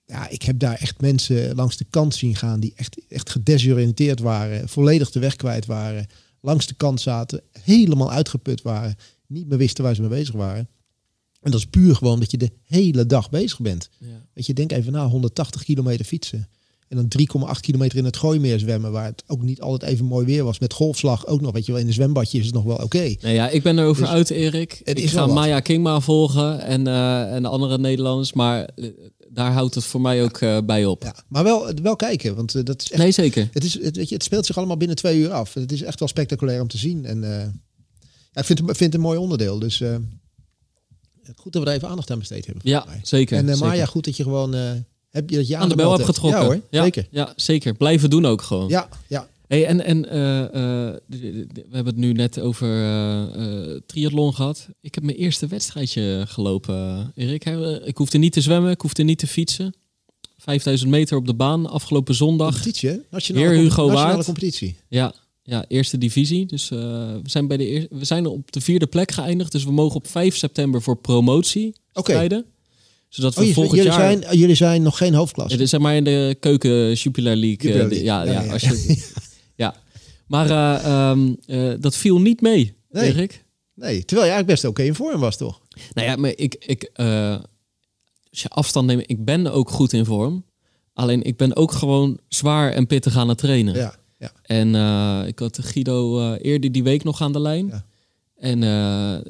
ja, 0.05 0.29
ik 0.29 0.41
heb 0.41 0.59
daar 0.59 0.75
echt 0.75 1.01
mensen 1.01 1.55
langs 1.55 1.77
de 1.77 1.85
kant 1.89 2.15
zien 2.15 2.35
gaan 2.35 2.59
die 2.59 2.73
echt, 2.75 2.97
echt 3.09 3.29
gedesoriënteerd 3.29 4.19
waren, 4.19 4.69
volledig 4.69 5.11
de 5.11 5.19
weg 5.19 5.35
kwijt 5.35 5.65
waren, 5.65 6.07
langs 6.41 6.67
de 6.67 6.73
kant 6.73 7.01
zaten, 7.01 7.41
helemaal 7.51 8.11
uitgeput 8.11 8.61
waren, 8.61 8.95
niet 9.27 9.47
meer 9.47 9.57
wisten 9.57 9.83
waar 9.83 9.95
ze 9.95 10.01
mee 10.01 10.09
bezig 10.09 10.35
waren. 10.35 10.69
En 11.41 11.51
dat 11.51 11.59
is 11.59 11.65
puur 11.65 11.95
gewoon 11.95 12.19
dat 12.19 12.31
je 12.31 12.37
de 12.37 12.51
hele 12.63 13.05
dag 13.05 13.29
bezig 13.29 13.59
bent. 13.59 13.89
Ja. 13.97 14.25
Weet 14.33 14.45
je, 14.45 14.53
denk 14.53 14.71
even 14.71 14.91
na, 14.91 15.07
180 15.07 15.63
kilometer 15.63 16.05
fietsen. 16.05 16.47
En 16.87 16.95
dan 16.97 17.45
3,8 17.55 17.59
kilometer 17.59 17.97
in 17.97 18.05
het 18.05 18.17
Gooimeer 18.17 18.59
zwemmen, 18.59 18.91
waar 18.91 19.05
het 19.05 19.23
ook 19.27 19.41
niet 19.41 19.61
altijd 19.61 19.91
even 19.91 20.05
mooi 20.05 20.25
weer 20.25 20.43
was. 20.43 20.59
Met 20.59 20.73
golfslag 20.73 21.27
ook 21.27 21.41
nog, 21.41 21.51
weet 21.51 21.65
je 21.65 21.71
wel, 21.71 21.81
in 21.81 21.87
de 21.87 21.93
zwembadje 21.93 22.39
is 22.39 22.45
het 22.45 22.53
nog 22.53 22.63
wel 22.63 22.75
oké. 22.75 23.15
Nee, 23.21 23.33
ja, 23.33 23.49
ik 23.49 23.63
ben 23.63 23.79
erover 23.79 24.01
dus, 24.01 24.11
uit, 24.11 24.29
Erik. 24.29 24.81
Ik 24.83 25.09
ga 25.09 25.25
Maya 25.25 25.59
Kingma 25.59 25.99
volgen 25.99 26.61
en, 26.61 26.87
uh, 26.87 27.33
en 27.33 27.41
de 27.41 27.47
andere 27.47 27.77
Nederlanders, 27.77 28.33
maar 28.33 28.69
eh, 28.75 28.89
daar 29.29 29.51
houdt 29.51 29.75
het 29.75 29.83
voor 29.83 30.01
mij 30.01 30.23
ook 30.23 30.41
uh, 30.41 30.57
bij 30.65 30.85
op. 30.85 31.03
Ja, 31.03 31.15
maar 31.27 31.43
wel, 31.43 31.73
wel 31.81 31.95
kijken, 31.95 32.35
want 32.35 32.65
dat 32.65 32.81
is 32.81 32.91
echt, 32.91 33.01
Nee, 33.01 33.11
zeker. 33.11 33.49
Het, 33.51 33.63
is, 33.63 33.73
het, 33.81 33.95
weet 33.95 34.09
je, 34.09 34.15
het 34.15 34.23
speelt 34.23 34.45
zich 34.45 34.57
allemaal 34.57 34.77
binnen 34.77 34.95
twee 34.95 35.19
uur 35.19 35.31
af. 35.31 35.53
Het 35.53 35.71
is 35.71 35.81
echt 35.81 35.99
wel 35.99 36.07
spectaculair 36.07 36.61
om 36.61 36.67
te 36.67 36.77
zien. 36.77 37.05
En 37.05 37.21
ja, 38.31 38.41
ik 38.41 38.45
vind, 38.45 38.59
vind 38.59 38.79
het 38.79 38.93
een 38.93 38.99
mooi 38.99 39.17
onderdeel. 39.17 39.59
Dus 39.59 39.81
goed 41.35 41.53
dat 41.53 41.63
we 41.63 41.69
er 41.69 41.75
even 41.75 41.89
aandacht 41.89 42.11
aan 42.11 42.19
besteed 42.19 42.45
hebben. 42.45 42.63
Ja, 42.65 42.85
zeker. 43.03 43.37
En 43.37 43.57
Maya, 43.57 43.85
goed 43.85 44.05
dat 44.05 44.17
je 44.17 44.23
gewoon 44.23 44.55
heb 45.17 45.29
je 45.29 45.35
dat 45.35 45.47
je 45.47 45.57
aan, 45.57 45.69
de 45.69 45.75
bel 45.75 45.91
hebt 45.91 46.05
getrokken. 46.05 46.41
Ja, 46.41 46.45
hoor, 46.45 46.61
ja, 46.69 46.83
zeker. 46.83 47.07
Ja, 47.11 47.33
zeker. 47.35 47.73
Blijven 47.73 48.09
doen 48.09 48.25
ook 48.25 48.41
gewoon. 48.41 48.67
Ja, 48.67 48.89
ja. 49.07 49.27
Hey, 49.47 49.65
en 49.65 49.85
en 49.85 50.01
we 50.01 51.65
hebben 51.71 51.93
het 51.93 51.95
nu 51.95 52.13
net 52.13 52.39
over 52.39 52.67
triathlon 53.85 54.33
gehad. 54.33 54.67
Ik 54.81 54.95
heb 54.95 55.03
mijn 55.03 55.17
eerste 55.17 55.47
wedstrijdje 55.47 56.23
gelopen, 56.27 57.11
Erik. 57.15 57.45
Ik 57.85 57.97
hoefde 57.97 58.17
niet 58.17 58.33
te 58.33 58.41
zwemmen, 58.41 58.71
ik 58.71 58.81
hoefde 58.81 59.03
niet 59.03 59.19
te 59.19 59.27
fietsen. 59.27 59.73
5000 60.37 60.89
meter 60.89 61.17
op 61.17 61.25
de 61.25 61.33
baan 61.33 61.69
afgelopen 61.69 62.15
zondag. 62.15 62.53
Competitie, 62.53 62.89
hè? 62.89 62.97
Nationale, 63.09 63.47
Heer 63.47 63.55
Hugo 63.57 63.85
nationale 63.85 64.13
Waard. 64.13 64.25
competitie. 64.25 64.75
Ja, 64.87 65.13
ja, 65.43 65.65
eerste 65.67 65.97
divisie. 65.97 66.45
Dus 66.45 66.71
uh, 66.71 66.79
we, 67.23 67.29
zijn 67.29 67.47
bij 67.47 67.57
de 67.57 67.71
eer, 67.71 67.87
we 67.89 68.05
zijn 68.05 68.25
op 68.25 68.51
de 68.51 68.61
vierde 68.61 68.87
plek 68.87 69.11
geëindigd. 69.11 69.51
Dus 69.51 69.63
we 69.63 69.71
mogen 69.71 69.95
op 69.95 70.07
5 70.07 70.37
september 70.37 70.81
voor 70.81 70.97
promotie 70.97 71.75
okay. 71.93 72.15
strijden. 72.15 72.45
Zodat 73.07 73.35
we 73.35 73.45
oh, 73.45 73.53
volgend 73.53 73.75
jullie 73.75 73.97
jaar... 73.97 74.11
Zijn, 74.21 74.37
jullie 74.37 74.55
zijn 74.55 74.81
nog 74.81 74.97
geen 74.97 75.13
hoofdklasse? 75.13 75.57
Ja, 75.57 75.65
zeg 75.65 75.79
maar 75.79 75.95
in 75.95 76.03
de 76.03 76.37
keuken 76.39 76.93
Jupiler 76.93 77.35
League. 77.35 77.71
Jupiler 77.71 77.87
League. 77.87 78.03
ja, 78.03 78.23
ja, 78.23 78.31
Ja, 78.31 78.41
ja. 78.41 78.51
Als 78.51 78.61
je, 78.61 79.05
ja. 79.63 79.75
Maar 80.27 80.49
uh, 80.49 81.09
um, 81.11 81.37
dat 81.81 81.95
viel 81.95 82.19
niet 82.19 82.41
mee, 82.41 82.75
Nee. 82.89 83.13
Erik. 83.13 83.45
Nee, 83.73 84.05
terwijl 84.05 84.27
je 84.27 84.33
eigenlijk 84.33 84.47
best 84.47 84.65
oké 84.65 84.83
in 84.83 84.95
vorm 84.95 85.19
was, 85.19 85.37
toch? 85.37 85.61
Nou 85.93 86.07
ja, 86.07 86.15
maar 86.15 86.33
ik... 86.35 86.55
ik 86.59 86.91
als 88.37 88.41
je 88.41 88.49
afstand 88.49 88.87
neemt, 88.87 89.03
ik 89.05 89.25
ben 89.25 89.51
ook 89.51 89.69
goed 89.69 89.93
in 89.93 90.05
vorm. 90.05 90.45
Alleen 90.93 91.23
ik 91.23 91.37
ben 91.37 91.55
ook 91.55 91.71
gewoon 91.71 92.19
zwaar 92.27 92.71
en 92.71 92.87
pittig 92.87 93.17
aan 93.17 93.29
het 93.29 93.37
trainen. 93.37 93.75
Ja, 93.75 93.95
ja. 94.17 94.31
En 94.41 94.73
uh, 94.73 95.27
ik 95.27 95.39
had 95.39 95.59
Guido 95.61 96.19
uh, 96.19 96.35
eerder 96.41 96.71
die 96.71 96.83
week 96.83 97.03
nog 97.03 97.21
aan 97.21 97.31
de 97.31 97.39
lijn. 97.39 97.67
Ja. 97.67 97.85
En 98.35 98.61
uh, 98.61 98.69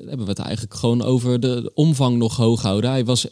hebben 0.08 0.24
we 0.24 0.30
het 0.30 0.40
eigenlijk 0.40 0.76
gewoon 0.76 1.02
over 1.02 1.40
de, 1.40 1.62
de, 1.62 1.74
omvang 1.74 2.18
nog 2.18 2.36
hoog 2.36 2.62
houden. 2.62 2.90
Hij 2.90 3.06
was 3.06 3.28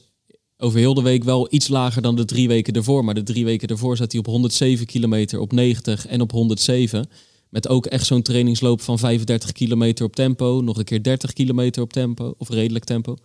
over 0.57 0.79
heel 0.79 0.93
de 0.93 1.01
week 1.01 1.23
wel 1.23 1.47
iets 1.49 1.67
lager 1.67 2.01
dan 2.01 2.15
de 2.15 2.25
drie 2.25 2.47
weken 2.47 2.73
ervoor. 2.73 3.05
Maar 3.05 3.13
de 3.13 3.23
drie 3.23 3.45
weken 3.45 3.67
ervoor 3.67 3.97
zat 3.97 4.11
hij 4.11 4.19
op 4.19 4.25
107 4.25 4.85
kilometer, 4.85 5.39
op 5.39 5.51
90 5.51 6.07
en 6.07 6.21
op 6.21 6.31
107. 6.31 7.09
Met 7.49 7.67
ook 7.67 7.85
echt 7.85 8.05
zo'n 8.05 8.21
trainingsloop 8.21 8.81
van 8.81 8.99
35 8.99 9.51
kilometer 9.51 10.05
op 10.05 10.15
tempo. 10.15 10.61
Nog 10.61 10.77
een 10.77 10.83
keer 10.83 11.03
30 11.03 11.33
kilometer 11.33 11.81
op 11.81 11.93
tempo, 11.93 12.33
of 12.37 12.49
redelijk 12.49 12.85
tempo. 12.85 13.15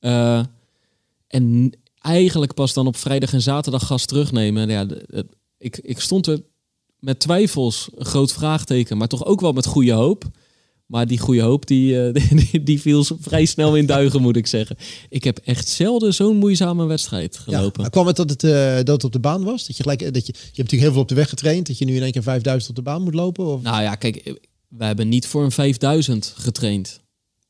Uh, 0.00 0.42
en 1.26 1.72
eigenlijk 1.98 2.54
pas 2.54 2.72
dan 2.72 2.86
op 2.86 2.96
vrijdag 2.96 3.32
en 3.32 3.42
zaterdag 3.42 3.86
gas 3.86 4.06
terugnemen. 4.06 4.68
Ja, 4.68 4.86
ik, 5.58 5.78
ik 5.78 6.00
stond 6.00 6.26
er 6.26 6.42
met 6.98 7.20
twijfels, 7.20 7.88
een 7.94 8.04
groot 8.04 8.32
vraagteken, 8.32 8.96
maar 8.96 9.08
toch 9.08 9.24
ook 9.24 9.40
wel 9.40 9.52
met 9.52 9.66
goede 9.66 9.92
hoop. 9.92 10.24
Maar 10.92 11.06
die 11.06 11.18
goede 11.18 11.40
hoop, 11.40 11.66
die, 11.66 11.92
uh, 12.12 12.14
die, 12.50 12.62
die, 12.62 12.80
viel 12.80 13.04
vrij 13.20 13.44
snel 13.44 13.76
in 13.76 13.86
duigen, 13.86 14.22
moet 14.22 14.36
ik 14.36 14.46
zeggen. 14.46 14.76
Ik 15.08 15.24
heb 15.24 15.38
echt 15.44 15.68
zelden 15.68 16.14
zo'n 16.14 16.36
moeizame 16.36 16.84
wedstrijd 16.84 17.38
gelopen. 17.38 17.82
Ja, 17.82 17.88
kwam 17.88 18.06
het 18.06 18.16
dat 18.16 18.30
het, 18.30 18.42
uh, 18.42 18.74
dat 18.74 18.86
het 18.88 19.04
op 19.04 19.12
de 19.12 19.18
baan 19.18 19.44
was? 19.44 19.66
Dat 19.66 19.76
je, 19.76 19.82
gelijk, 19.82 20.14
dat 20.14 20.26
je, 20.26 20.32
je 20.32 20.38
hebt 20.38 20.56
natuurlijk 20.56 20.82
heel 20.82 20.92
veel 20.92 21.00
op 21.00 21.08
de 21.08 21.14
weg 21.14 21.28
getraind. 21.28 21.66
Dat 21.66 21.78
je 21.78 21.84
nu 21.84 21.96
in 21.96 22.02
één 22.02 22.12
keer 22.12 22.22
5000 22.22 22.70
op 22.70 22.76
de 22.76 22.82
baan 22.90 23.02
moet 23.02 23.14
lopen? 23.14 23.46
Of? 23.46 23.62
Nou 23.62 23.82
ja, 23.82 23.94
kijk, 23.94 24.40
we 24.68 24.84
hebben 24.84 25.08
niet 25.08 25.26
voor 25.26 25.44
een 25.44 25.50
5000 25.52 26.34
getraind. 26.36 27.00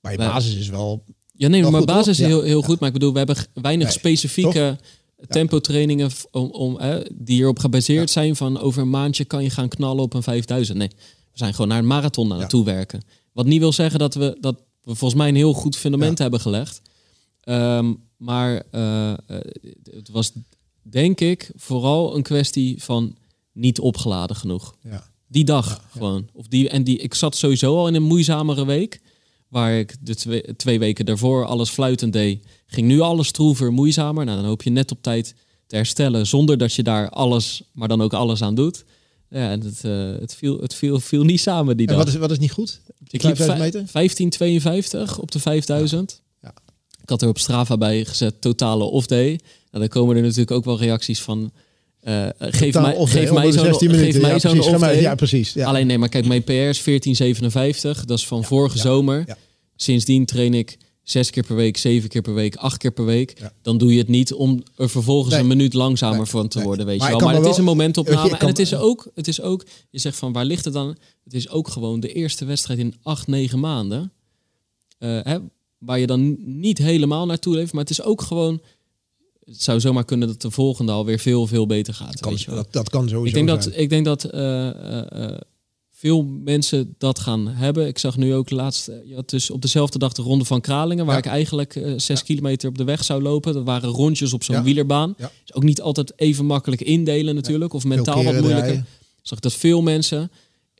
Maar 0.01 0.12
je 0.12 0.18
Wij- 0.18 0.26
basis 0.28 0.55
is 0.55 0.68
wel... 0.68 1.05
Ja, 1.32 1.49
nee, 1.49 1.61
Wel 1.62 1.70
maar 1.70 1.80
goed, 1.80 1.88
basis 1.88 2.18
is 2.20 2.26
heel, 2.26 2.40
Ja. 2.40 2.47
heel 2.47 2.62
goed. 2.62 2.78
Maar 2.78 2.88
ik 2.88 2.95
bedoel, 2.95 3.12
we 3.12 3.18
hebben 3.18 3.36
weinig 3.55 3.86
Nee, 3.86 3.97
specifieke 3.97 4.78
tempotrainingen 5.28 6.11
f- 6.11 6.26
om, 6.30 6.51
om, 6.51 6.78
die 7.12 7.34
hierop 7.36 7.59
gebaseerd 7.59 8.11
zijn 8.11 8.36
van 8.36 8.59
over 8.61 8.82
een 8.82 8.90
maandje 8.90 9.24
kan 9.24 9.43
je 9.43 9.51
gaan 9.51 9.68
knallen 9.68 10.03
op 10.03 10.14
een 10.14 10.22
5000. 10.22 10.78
Nee, 10.78 10.88
we 11.32 11.38
zijn 11.38 11.53
gewoon 11.55 11.68
naar 11.68 11.78
een 11.78 11.86
marathon 11.86 12.28
naartoe 12.28 12.64
werken. 12.64 13.03
Wat 13.33 13.47
niet 13.47 13.61
wil 13.61 13.72
zeggen 13.72 13.99
dat 13.99 14.14
we, 14.14 14.37
dat 14.41 14.57
we 14.83 14.95
volgens 14.95 15.20
mij 15.20 15.28
een 15.28 15.35
heel 15.35 15.53
goed 15.53 15.76
fundament 15.76 16.18
hebben 16.18 16.41
gelegd. 16.41 16.83
Ehm, 17.41 17.95
maar 18.16 18.62
eh, 18.70 19.11
eh, 19.11 19.16
het 19.91 20.09
was 20.09 20.33
denk 20.83 21.20
ik 21.20 21.51
vooral 21.57 22.16
een 22.16 22.22
kwestie 22.22 22.83
van 22.83 23.16
niet 23.53 23.80
opgeladen 23.80 24.37
genoeg. 24.37 24.74
Ja. 24.83 25.11
Die 25.28 25.45
dag 25.45 25.85
gewoon. 25.91 26.28
Of 26.33 26.47
die, 26.47 26.68
en 26.68 26.85
die, 26.85 26.99
ik 26.99 27.14
zat 27.14 27.37
sowieso 27.37 27.76
al 27.76 27.89
in 27.89 27.95
een 27.95 28.03
moeizamere 28.03 28.66
week. 28.66 29.01
Waar 29.49 29.78
ik 29.78 29.97
de 30.01 30.14
twee, 30.14 30.57
twee 30.57 30.78
weken 30.78 31.07
daarvoor 31.07 31.45
alles 31.45 31.70
fluitend 31.70 32.12
deed. 32.12 32.47
Ging 32.66 32.87
nu 32.87 33.01
alles 33.01 33.28
stroever, 33.28 33.72
moeizamer. 33.72 34.24
Nou, 34.24 34.37
dan 34.37 34.47
hoop 34.47 34.62
je 34.62 34.70
net 34.70 34.91
op 34.91 35.03
tijd 35.03 35.35
te 35.66 35.76
herstellen. 35.76 36.26
Zonder 36.26 36.59
dat 36.59 36.74
je 36.74 36.83
daar 36.83 37.11
alles, 37.11 37.62
maar 37.72 37.89
dan 37.89 38.03
ook 38.03 38.12
alles 38.12 38.43
aan 38.43 38.55
doet. 38.55 38.85
Ja, 39.33 39.51
en 39.51 39.61
het, 39.61 39.85
eh, 39.85 40.20
het, 40.20 40.35
viel, 40.35 40.61
het 40.61 40.74
viel, 40.74 41.01
viel 41.01 41.24
niet 41.24 41.41
samen 41.41 41.76
die 41.76 41.87
En 41.87 41.95
dag. 41.95 42.05
wat 42.05 42.12
is, 42.12 42.18
wat 42.20 42.30
is 42.30 42.39
niet 42.39 42.53
goed? 42.53 42.80
ik 43.11 43.22
liep 43.22 43.37
5000 43.37 43.47
vij- 43.49 43.59
meter? 43.59 43.93
1552 43.93 45.18
op 45.18 45.30
de 45.30 45.39
5000. 45.39 46.22
Ja. 46.43 46.55
Ik 47.03 47.09
had 47.09 47.22
er 47.22 47.28
op 47.28 47.39
Strava 47.39 47.76
bij 47.76 48.05
gezet 48.05 48.41
totale 48.41 48.85
off-day. 48.85 49.28
Nou, 49.28 49.39
dan 49.70 49.89
komen 49.89 50.16
er 50.16 50.22
natuurlijk 50.22 50.51
ook 50.51 50.64
wel 50.64 50.78
reacties 50.78 51.20
van... 51.20 51.53
eh, 52.01 52.26
geef 52.39 52.74
mij, 52.74 52.95
off, 52.95 53.12
geef 53.12 53.33
mij 53.33 53.53
zo'n 53.53 53.64
16 53.64 53.91
geef 53.95 54.20
mij 54.20 54.30
Ja, 54.30 54.39
zo'n 54.39 54.51
precies. 54.53 54.72
Off-day. 54.72 55.01
Ja, 55.01 55.14
precies. 55.14 55.53
Ja. 55.53 55.66
Alleen 55.66 55.87
nee, 55.87 55.99
maar 55.99 56.09
kijk, 56.09 56.26
mijn 56.26 56.45
PR 56.45 56.51
is 56.53 56.83
1457. 56.85 58.05
Dat 58.05 58.18
is 58.18 58.26
van 58.26 58.45
vorige 58.45 58.78
zomer. 58.78 59.24
Sindsdien 59.76 60.24
train 60.26 60.55
ik 60.55 60.78
zes 61.03 61.31
keer 61.31 61.43
per 61.47 61.57
week, 61.57 61.77
zeven 61.77 62.09
keer 62.09 62.23
per 62.23 62.35
week, 62.35 62.57
acht 62.57 62.77
keer 62.77 62.91
per 62.93 63.05
week. 63.05 63.39
Ja. 63.39 63.53
Dan 63.63 63.79
doe 63.79 63.93
je 63.93 63.99
het 63.99 64.09
niet 64.09 64.33
om 64.33 64.63
er 64.77 64.89
vervolgens 64.91 65.33
Nee. 65.33 65.43
een 65.43 65.49
minuut 65.49 65.75
langzamer 65.75 66.17
Nee. 66.17 66.27
van 66.27 66.49
te 66.49 66.57
Nee. 66.57 66.67
worden, 66.67 66.87
weet 66.87 66.99
Maar 66.99 67.11
je 67.11 67.17
wel. 67.17 67.27
Maar 67.27 67.37
het 67.37 67.47
is 67.47 67.57
een 67.57 67.65
momentopname. 67.65 68.37
En 68.37 68.47
het 68.47 68.59
is, 68.59 68.75
ook, 68.75 69.11
het 69.15 69.29
is 69.29 69.41
ook, 69.41 69.67
je 69.91 69.99
zegt 69.99 70.17
van 70.17 70.33
waar 70.33 70.45
ligt 70.45 70.65
het 70.65 70.75
dan? 70.75 70.97
Het 71.25 71.35
is 71.35 71.49
ook 71.49 71.69
gewoon 71.69 72.01
de 72.01 72.13
eerste 72.13 72.45
wedstrijd 72.45 72.79
in 72.79 72.95
acht, 73.03 73.27
negen 73.27 73.61
maanden. 73.61 74.13
Eh, 74.99 75.19
hè, 75.23 75.39
waar 75.79 75.99
je 75.99 76.07
dan 76.07 76.37
niet 76.61 76.79
helemaal 76.79 77.27
naartoe 77.27 77.55
leeft. 77.55 77.73
Maar 77.73 77.81
het 77.83 77.91
is 77.91 78.03
ook 78.03 78.23
gewoon... 78.23 78.61
Het 79.45 79.63
zou 79.63 79.81
zomaar 79.81 80.05
kunnen 80.05 80.29
dat 80.29 80.41
de 80.43 80.51
volgende 80.51 80.93
alweer 80.93 81.19
veel, 81.19 81.47
veel 81.47 81.67
beter 81.67 81.95
gaat. 81.95 82.21
Kan, 82.21 82.31
weet 82.31 82.41
je 82.41 82.47
wel. 82.47 82.63
dat, 82.63 82.73
dat 82.73 82.91
kan 82.91 83.09
sowieso 83.09 83.39
Ik 83.39 83.47
denk 83.47 83.63
dat, 83.63 83.77
ik 83.79 83.89
denk 83.89 84.05
dat 84.05 84.25
eh, 84.25 84.69
eh, 84.69 85.39
veel 86.03 86.23
mensen 86.25 86.95
dat 86.99 87.19
gaan 87.19 87.49
hebben. 87.49 87.87
Ik 87.87 87.99
zag 87.99 88.17
nu 88.17 88.35
ook 88.35 88.51
laatst, 88.51 88.89
eh, 88.89 88.97
je 89.09 89.15
had 89.15 89.31
dus 89.31 89.51
op 89.51 89.63
dezelfde 89.63 89.99
dag 89.99 90.13
de 90.13 90.23
ronde 90.23 90.45
van 90.45 90.61
Kralingen, 90.61 91.05
waar 91.07 91.15
Ja. 91.17 91.21
ik 91.23 91.27
eigenlijk 91.31 91.77
eh, 91.77 91.93
zes 91.97 92.23
kilometer 92.23 92.69
op 92.69 92.79
de 92.79 92.85
weg 92.85 93.05
zou 93.05 93.23
lopen. 93.23 93.53
Dat 93.53 93.65
waren 93.65 93.89
rondjes 93.89 94.33
op 94.33 94.45
zo'n 94.45 94.55
Ja. 94.57 94.63
wielerbaan. 94.63 95.15
Is 95.19 95.55
ook 95.55 95.63
niet 95.63 95.81
altijd 95.81 96.13
even 96.17 96.47
makkelijk 96.47 96.81
indelen 96.83 97.35
natuurlijk, 97.35 97.73
of 97.73 97.85
mentaal 97.85 98.15
wat 98.25 98.33
moeilijker. 98.33 98.59
draaien. 98.63 98.87
Zag 99.23 99.37
ik 99.39 99.43
dat 99.45 99.53
veel 99.53 99.83
mensen 99.83 100.31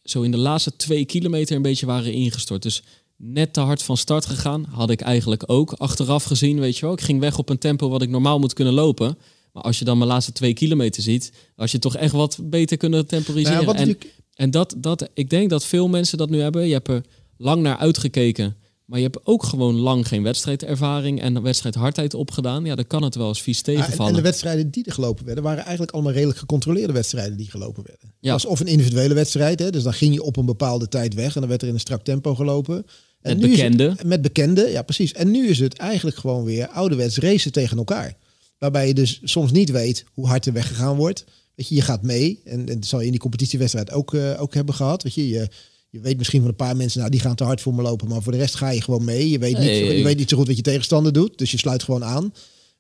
zo 0.05 0.23
in 0.23 0.31
de 0.31 0.37
laatste 0.37 0.77
twee 0.77 1.05
kilometer 1.05 1.57
een 1.57 1.63
beetje 1.63 1.87
waren 1.87 2.13
ingestort. 2.13 2.63
Dus 2.63 2.83
net 3.17 3.53
te 3.53 3.61
hard 3.61 3.83
van 3.83 3.97
start 3.97 4.27
gegaan, 4.27 4.67
had 4.71 4.91
ik 4.91 5.01
eigenlijk 5.01 5.43
ook 5.47 5.73
achteraf 5.73 6.25
gezien, 6.25 6.61
weet 6.61 6.77
je 6.79 6.85
wel. 6.85 6.95
Ik 6.95 7.01
ging 7.01 7.21
weg 7.21 7.39
op 7.39 7.49
een 7.49 7.59
tempo 7.59 7.89
wat 7.89 8.03
ik 8.03 8.09
normaal 8.09 8.39
moet 8.39 8.53
kunnen 8.53 8.75
lopen. 8.75 9.19
Maar 9.53 9.63
als 9.63 9.79
je 9.79 9.85
dan 9.85 9.99
mijn 9.99 10.11
laatste 10.11 10.33
twee 10.33 10.53
kilometer 10.55 11.03
ziet, 11.03 11.33
als 11.57 11.73
je 11.73 11.79
toch 11.79 11.97
echt 11.97 12.13
wat 12.13 12.39
beter 12.43 12.77
kunnen 12.77 13.07
temporiseren. 13.07 13.53
Nou 13.53 13.67
ja, 13.67 13.73
wat 13.73 13.81
en 13.81 13.87
natuurlijk- 13.89 14.21
en 14.35 14.51
dat, 14.51 14.75
dat, 14.79 15.09
ik 15.15 15.31
denk 15.31 15.51
dat 15.51 15.65
veel 15.65 15.89
mensen 15.89 16.19
dat 16.19 16.31
nu 16.31 16.41
hebben. 16.41 16.67
Je 16.67 16.73
hebt 16.73 16.89
er 16.89 17.03
lang 17.37 17.63
naar 17.63 17.77
uitgekeken, 17.77 18.57
maar 18.85 18.99
je 18.99 19.05
hebt 19.05 19.27
ook 19.27 19.43
gewoon 19.45 19.75
lang 19.75 20.09
geen 20.09 20.23
wedstrijdervaring 20.23 21.21
en 21.21 21.43
wedstrijdhardheid 21.43 22.15
opgedaan. 22.15 22.65
Ja, 22.65 22.75
dan 22.75 22.87
kan 22.87 23.03
het 23.03 23.15
wel 23.15 23.29
eens 23.29 23.43
vies 23.43 23.61
Ja, 23.65 23.73
en, 23.73 23.79
tegenvallen. 23.81 24.11
en 24.11 24.17
de 24.17 24.23
wedstrijden 24.23 24.71
die 24.71 24.85
er 24.85 24.93
gelopen 24.93 25.25
werden, 25.25 25.45
waren 25.45 25.63
eigenlijk 25.63 25.93
allemaal 25.93 26.13
redelijk 26.13 26.39
gecontroleerde 26.39 26.93
wedstrijden 26.93 27.37
die 27.37 27.51
gelopen 27.51 27.83
werden. 27.87 28.07
Het 28.09 28.17
Ja. 28.21 28.33
was 28.33 28.45
of 28.45 28.61
een 28.61 28.67
individuele 28.67 29.15
wedstrijd, 29.15 29.59
hè, 29.59 29.71
dus 29.71 29.83
dan 29.83 29.93
ging 29.95 30.15
je 30.15 30.23
op 30.23 30.37
een 30.37 30.47
bepaalde 30.47 30.89
tijd 30.89 31.15
weg 31.15 31.35
en 31.35 31.41
dan 31.41 31.49
werd 31.49 31.63
er 31.63 31.69
in 31.69 31.75
een 31.75 31.81
strak 31.81 32.05
tempo 32.05 32.35
gelopen. 32.35 32.87
En 33.23 33.39
Met 33.39 33.51
bekenden. 33.51 33.97
met 34.05 34.23
bekenden, 34.23 34.71
ja 34.71 34.83
precies. 34.83 35.13
En 35.13 35.31
nu 35.31 35.49
is 35.49 35.59
het 35.59 35.77
eigenlijk 35.77 36.17
gewoon 36.17 36.45
weer 36.45 36.69
ouderwets 36.69 37.19
racen 37.19 37.53
tegen 37.53 37.77
elkaar. 37.77 38.17
Waarbij 38.59 38.87
je 38.87 38.95
dus 38.95 39.21
soms 39.25 39.53
niet 39.53 39.71
weet 39.71 40.05
hoe 40.13 40.27
hard 40.27 40.47
er 40.47 40.53
weggegaan 40.53 40.97
wordt. 40.97 41.25
Weet 41.55 41.69
je, 41.69 41.75
je 41.75 41.81
gaat 41.81 42.03
mee. 42.03 42.41
En, 42.45 42.69
en 42.69 42.81
dat 42.81 42.87
zal 42.87 42.99
je 42.99 43.05
in 43.05 43.11
die 43.11 43.21
competitiewedstrijd 43.21 43.93
ook, 43.93 44.15
eh, 44.15 44.41
ook 44.43 44.55
hebben 44.55 44.75
gehad. 44.75 45.03
Weet 45.03 45.15
je, 45.15 45.29
je, 45.29 45.49
je 45.91 46.01
weet 46.01 46.19
misschien 46.19 46.41
van 46.41 46.49
een 46.49 46.57
paar 46.57 46.77
mensen, 46.77 46.99
nou 46.99 47.11
die 47.11 47.21
gaan 47.21 47.35
te 47.35 47.45
hard 47.45 47.61
voor 47.61 47.75
me 47.75 47.83
lopen. 47.83 48.09
Maar 48.09 48.23
voor 48.23 48.33
de 48.33 48.39
rest 48.39 48.55
ga 48.55 48.71
je 48.71 48.83
gewoon 48.83 49.05
mee. 49.05 49.31
Je 49.31 49.39
weet, 49.39 49.59
niet, 49.59 49.69
je 49.69 50.03
weet 50.05 50.17
niet 50.17 50.29
zo 50.29 50.37
goed 50.37 50.47
wat 50.47 50.57
je 50.57 50.63
tegenstander 50.63 51.13
doet. 51.13 51.39
Dus 51.39 51.51
je 51.51 51.59
sluit 51.59 51.83
gewoon 51.83 52.05
aan. 52.05 52.33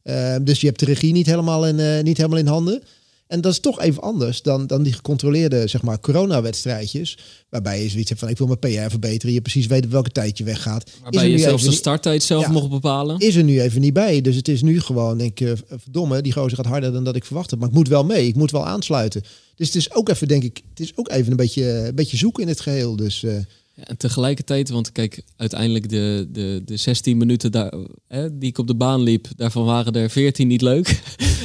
Eh, 0.03 0.37
dus 0.43 0.61
je 0.61 0.67
hebt 0.67 0.79
de 0.79 0.87
regie 0.87 1.13
niet 1.13 1.27
helemaal 1.27 1.67
in, 1.67 1.81
eh, 1.81 2.03
niet 2.03 2.17
helemaal 2.17 2.39
in 2.39 2.47
handen. 2.47 2.83
En 3.33 3.41
dat 3.41 3.53
is 3.53 3.61
toch 3.61 3.81
even 3.81 4.03
anders 4.03 4.43
dan, 4.43 4.67
dan 4.67 4.83
die 4.83 4.93
gecontroleerde 4.93 5.67
zeg 5.67 5.83
maar, 5.83 6.01
coronawedstrijdjes. 6.01 7.19
Waarbij 7.49 7.83
je 7.83 7.89
zoiets 7.89 8.09
hebt 8.09 8.21
van 8.21 8.29
ik 8.31 8.39
wil 8.39 8.47
mijn 8.47 8.59
PR 8.59 8.91
verbeteren. 8.91 9.35
Je 9.35 9.41
precies 9.41 9.67
weet 9.67 9.85
op 9.85 9.91
welke 9.91 10.11
tijd 10.11 10.39
je 10.39 10.45
weggaat. 10.45 10.87
Is 10.87 10.93
Waarbij 11.03 11.31
je 11.31 11.39
zelfs 11.39 11.65
de 11.65 11.73
starttijd 11.73 12.23
zelf 12.23 12.45
Ja. 12.45 12.51
mocht 12.51 12.71
bepalen. 12.71 13.19
is 13.19 13.35
er 13.37 13.45
nu 13.45 13.61
even 13.61 13.81
niet 13.81 13.93
bij. 13.93 14.21
Dus 14.21 14.37
het 14.37 14.49
is 14.49 14.63
nu 14.63 14.81
gewoon, 14.81 15.19
denk 15.19 15.41
ik, 15.41 15.49
eh, 15.49 15.77
verdomme, 15.77 16.23
die 16.23 16.33
gozer 16.33 16.57
gaat 16.57 16.67
harder 16.67 16.93
dan 16.93 17.05
dat 17.05 17.17
ik 17.17 17.25
verwacht 17.25 17.51
heb. 17.51 17.59
Maar 17.59 17.69
ik 17.69 17.75
moet 17.75 17.89
wel 17.89 18.05
mee, 18.05 18.27
ik 18.27 18.35
moet 18.35 18.51
wel 18.51 18.67
aansluiten. 18.67 19.23
Dus 19.57 19.67
het 19.67 19.77
is 19.77 19.95
ook 19.95 20.09
even, 20.09 20.29
denk 20.29 20.43
ik, 20.43 20.63
het 20.71 20.81
is 20.81 20.93
ook 20.97 21.11
even 21.11 21.31
een 21.31 21.37
beetje, 21.37 21.65
een 21.87 21.95
beetje 21.95 22.17
zoeken 22.17 22.43
in 22.43 22.49
het 22.49 22.61
geheel. 22.61 22.97
Dus 22.97 23.23
eh, 23.23 23.35
Ja, 23.75 23.85
en 23.85 23.97
tegelijkertijd, 23.97 24.69
want 24.71 24.93
kijk, 24.93 25.23
uiteindelijk 25.37 25.89
de, 25.89 26.29
de, 26.33 26.63
de 26.65 26.77
16 26.77 27.17
minuten 27.17 27.53
daar, 27.53 27.73
hè, 28.09 28.39
die 28.39 28.49
ik 28.49 28.59
op 28.59 28.67
de 28.67 28.75
baan 28.75 29.03
liep, 29.03 29.29
daarvan 29.37 29.65
waren 29.65 29.93
er 29.93 30.11
14 30.11 30.49
niet 30.49 30.63
leuk. 30.63 31.01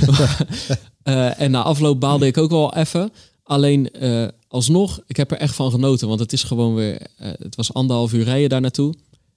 Eh, 1.07 1.39
en 1.39 1.51
na 1.51 1.63
afloop 1.63 1.99
baalde 1.99 2.25
ik 2.25 2.37
ook 2.37 2.49
wel 2.49 2.75
even. 2.75 3.11
Alleen 3.43 3.91
eh, 3.91 4.27
alsnog, 4.47 4.99
ik 5.05 5.17
heb 5.17 5.31
er 5.31 5.37
echt 5.37 5.55
van 5.55 5.71
genoten, 5.71 6.07
want 6.07 6.19
het 6.19 6.33
is 6.33 6.43
gewoon 6.43 6.75
weer, 6.75 7.01
eh, 7.17 7.31
het 7.37 7.55
was 7.55 7.73
anderhalf 7.73 8.13
uur 8.13 8.23
rijden 8.23 8.49
daar 8.49 8.61
naartoe. 8.61 8.93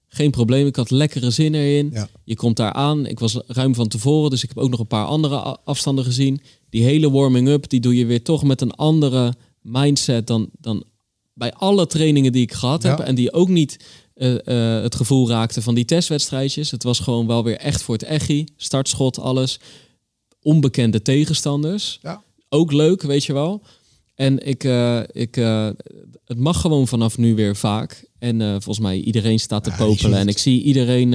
Geen 0.07 0.31
probleem, 0.31 0.67
ik 0.67 0.75
had 0.75 0.89
lekkere 0.89 1.29
zin 1.29 1.53
erin. 1.53 1.93
Je 2.23 2.35
komt 2.35 2.57
daar 2.57 2.73
aan. 2.73 3.05
Ik 3.05 3.19
was 3.19 3.39
ruim 3.47 3.75
van 3.75 3.87
tevoren, 3.87 4.29
dus 4.29 4.43
ik 4.43 4.49
heb 4.49 4.57
ook 4.57 4.69
nog 4.69 4.79
een 4.79 4.87
paar 4.87 5.05
andere 5.05 5.57
afstanden 5.63 6.05
gezien. 6.05 6.41
Die 6.69 6.83
hele 6.83 7.11
warming-up, 7.11 7.69
die 7.69 7.79
doe 7.79 7.95
je 7.95 8.05
weer 8.05 8.23
toch 8.23 8.43
met 8.43 8.61
een 8.61 8.71
andere 8.71 9.33
mindset 9.61 10.27
dan, 10.27 10.49
dan 10.59 10.83
bij 11.41 11.53
alle 11.53 11.87
trainingen 11.87 12.31
die 12.31 12.41
ik 12.41 12.53
gehad 12.53 12.83
heb. 12.83 12.99
En 12.99 13.15
die 13.15 13.33
ook 13.33 13.49
niet 13.49 13.77
uh, 14.15 14.29
uh, 14.31 14.81
het 14.81 14.95
gevoel 14.95 15.29
raakte 15.29 15.61
van 15.61 15.75
die 15.75 15.85
testwedstrijdjes. 15.85 16.71
Het 16.71 16.83
was 16.83 16.99
gewoon 16.99 17.27
wel 17.27 17.43
weer 17.43 17.57
echt 17.57 17.81
voor 17.81 17.95
het 17.95 18.03
echi. 18.03 18.45
Startschot, 18.57 19.19
alles. 19.19 19.59
Onbekende 20.41 21.01
tegenstanders. 21.01 21.99
Ja. 22.01 22.23
Ook 22.49 22.71
leuk, 22.71 23.01
weet 23.01 23.23
je 23.23 23.33
wel. 23.33 23.61
En 24.15 24.47
ik, 24.47 24.63
uh, 24.63 24.99
ik, 25.11 25.35
het 26.25 26.37
mag 26.37 26.61
gewoon 26.61 26.87
vanaf 26.87 27.17
nu 27.17 27.35
weer 27.35 27.55
vaak. 27.55 28.09
En 28.19 28.41
volgens 28.41 28.79
mij 28.79 28.99
iedereen 28.99 29.39
staat 29.39 29.63
te 29.63 29.73
popelen. 29.77 30.19
En 30.19 30.27
ik 30.27 30.37
zie 30.37 30.63
iedereen 30.63 31.11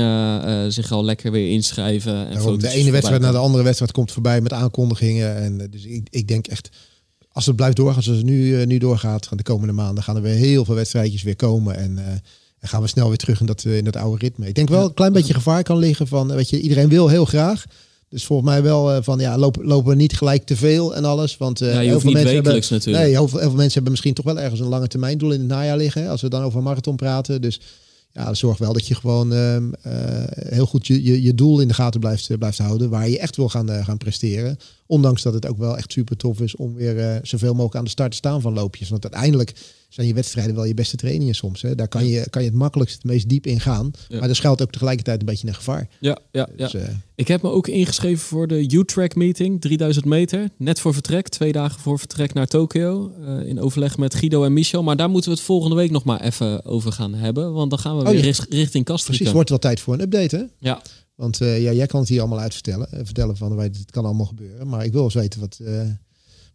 zich 0.72 0.92
al 0.92 1.04
lekker 1.04 1.30
weer 1.30 1.50
inschrijven. 1.50 2.28
En 2.28 2.58
de 2.58 2.68
ene 2.68 2.90
wedstrijd 2.90 3.20
naar 3.20 3.32
de 3.32 3.38
andere 3.38 3.64
wedstrijd 3.64 3.92
komt 3.92 4.12
voorbij 4.12 4.40
met 4.40 4.52
aankondigingen. 4.52 5.36
En 5.36 5.70
dus 5.70 5.84
ik, 5.84 6.06
ik 6.10 6.28
denk 6.28 6.46
echt, 6.46 6.68
als 7.36 7.46
het 7.46 7.56
blijft 7.56 7.76
doorgaan 7.76 8.02
zoals 8.02 8.18
het 8.18 8.28
nu, 8.28 8.66
nu 8.66 8.78
doorgaat, 8.78 9.26
gaan 9.26 9.36
de 9.36 9.42
komende 9.42 9.72
maanden 9.72 10.04
gaan 10.04 10.16
er 10.16 10.22
weer 10.22 10.34
heel 10.34 10.64
veel 10.64 10.74
wedstrijdjes 10.74 11.22
weer 11.22 11.36
komen. 11.36 11.76
En 11.76 11.94
dan 12.60 12.68
gaan 12.68 12.82
we 12.82 12.86
snel 12.88 13.08
weer 13.08 13.16
terug 13.16 13.40
in 13.40 13.46
dat, 13.46 13.64
in 13.64 13.84
dat 13.84 13.96
oude 13.96 14.18
ritme. 14.18 14.46
Ik 14.46 14.54
denk 14.54 14.68
wel 14.68 14.84
een 14.84 14.94
klein 14.94 15.12
beetje 15.12 15.34
gevaar 15.34 15.62
kan 15.62 15.78
liggen 15.78 16.06
van, 16.06 16.34
weet 16.34 16.50
je, 16.50 16.60
iedereen 16.60 16.88
wil 16.88 17.08
heel 17.08 17.24
graag. 17.24 17.64
Dus 18.08 18.24
volgens 18.24 18.48
mij 18.48 18.62
wel 18.62 19.02
van 19.02 19.18
ja, 19.18 19.38
lopen, 19.38 19.64
lopen 19.64 19.90
we 19.90 19.96
niet 19.96 20.16
gelijk 20.16 20.44
te 20.44 20.56
veel 20.56 20.94
en 20.94 21.04
alles. 21.04 21.36
Want 21.36 21.62
uh, 21.62 21.72
ja, 21.72 21.78
heel 21.78 22.00
veel 22.00 22.10
mensen 22.10 22.34
hebben, 22.34 22.52
natuurlijk. 22.52 23.04
Nee, 23.04 23.10
heel 23.12 23.28
veel, 23.28 23.38
heel 23.38 23.48
veel 23.48 23.56
mensen 23.56 23.72
hebben 23.72 23.90
misschien 23.90 24.14
toch 24.14 24.24
wel 24.24 24.38
ergens 24.38 24.60
een 24.60 24.66
lange 24.66 24.88
termijn 24.88 25.18
doel 25.18 25.32
in 25.32 25.40
het 25.40 25.48
najaar 25.48 25.76
liggen. 25.76 26.08
Als 26.08 26.22
we 26.22 26.28
dan 26.28 26.42
over 26.42 26.62
marathon 26.62 26.96
praten. 26.96 27.40
Dus 27.40 27.60
ja, 28.12 28.34
zorg 28.34 28.58
wel 28.58 28.72
dat 28.72 28.86
je 28.86 28.94
gewoon 28.94 29.32
uh, 29.32 29.56
heel 30.32 30.66
goed 30.66 30.86
je, 30.86 31.04
je, 31.04 31.22
je, 31.22 31.34
doel 31.34 31.60
in 31.60 31.68
de 31.68 31.74
gaten 31.74 32.00
blijft, 32.00 32.38
blijft 32.38 32.58
houden. 32.58 32.90
Waar 32.90 33.08
je 33.08 33.18
echt 33.18 33.36
wil 33.36 33.48
gaan, 33.48 33.84
gaan 33.84 33.98
presteren. 33.98 34.58
Ondanks 34.86 35.22
dat 35.22 35.34
het 35.34 35.46
ook 35.46 35.58
wel 35.58 35.76
echt 35.76 35.92
super 35.92 36.16
tof 36.16 36.40
is 36.40 36.56
om 36.56 36.74
weer 36.74 37.20
zoveel 37.22 37.52
mogelijk 37.52 37.76
aan 37.76 37.84
de 37.84 37.90
start 37.90 38.10
te 38.10 38.16
staan 38.16 38.40
van 38.40 38.52
loopjes. 38.52 38.88
Want 38.88 39.02
uiteindelijk 39.02 39.52
zijn 39.88 40.06
je 40.06 40.14
wedstrijden 40.14 40.54
wel 40.54 40.64
je 40.64 40.74
beste 40.74 40.96
trainingen 40.96 41.34
soms. 41.34 41.62
Hè? 41.62 41.74
Daar 41.74 41.88
kan 41.88 42.06
je, 42.06 42.26
kan 42.30 42.42
je 42.42 42.48
het 42.48 42.56
makkelijkst 42.56 42.96
het 42.96 43.04
meest 43.04 43.28
diep 43.28 43.46
in 43.46 43.60
gaan. 43.60 43.90
Maar 44.10 44.28
er 44.28 44.36
schuilt 44.36 44.62
ook 44.62 44.70
tegelijkertijd 44.70 45.20
een 45.20 45.26
beetje 45.26 45.48
een 45.48 45.54
gevaar. 45.54 45.88
Ja, 46.00 46.18
ja, 46.32 46.48
dus, 46.56 46.72
ja. 46.72 46.78
Uh, 46.78 46.88
ik 47.14 47.28
heb 47.28 47.42
me 47.42 47.50
ook 47.50 47.68
ingeschreven 47.68 48.24
voor 48.24 48.46
de 48.46 48.70
U-Track 48.70 49.14
meeting, 49.14 49.60
3000 49.60 50.04
meter. 50.04 50.48
Net 50.56 50.80
voor 50.80 50.92
vertrek, 50.92 51.28
twee 51.28 51.52
dagen 51.52 51.80
voor 51.80 51.98
vertrek 51.98 52.34
naar 52.34 52.46
Tokio. 52.46 53.12
Uh, 53.20 53.48
in 53.48 53.60
overleg 53.60 53.98
met 53.98 54.14
Guido 54.14 54.44
en 54.44 54.52
Michel. 54.52 54.82
Maar 54.82 54.96
daar 54.96 55.10
moeten 55.10 55.30
we 55.30 55.36
het 55.36 55.46
volgende 55.46 55.76
week 55.76 55.90
nog 55.90 56.04
maar 56.04 56.20
even 56.20 56.64
over 56.64 56.92
gaan 56.92 57.14
hebben. 57.14 57.52
Want 57.52 57.70
dan 57.70 57.78
gaan 57.78 57.96
we 57.96 58.04
oh, 58.04 58.10
weer 58.10 58.24
ja. 58.24 58.44
richting 58.48 58.84
Kastrikum. 58.84 59.16
Precies, 59.16 59.32
wordt 59.32 59.48
wel 59.48 59.58
tijd 59.58 59.80
voor 59.80 59.94
een 59.94 60.00
update 60.00 60.36
hè? 60.36 60.42
Ja. 60.58 60.82
Want 61.16 61.40
uh, 61.40 61.62
ja, 61.62 61.72
jij 61.72 61.86
kan 61.86 62.00
het 62.00 62.08
hier 62.08 62.20
allemaal 62.20 62.40
uitvertellen. 62.40 62.88
vertellen 62.90 63.36
van, 63.36 63.58
het 63.58 63.90
kan 63.90 64.04
allemaal 64.04 64.26
gebeuren. 64.26 64.68
Maar 64.68 64.84
ik 64.84 64.92
wil 64.92 65.04
eens 65.04 65.14
weten 65.14 65.40
wat 65.40 65.58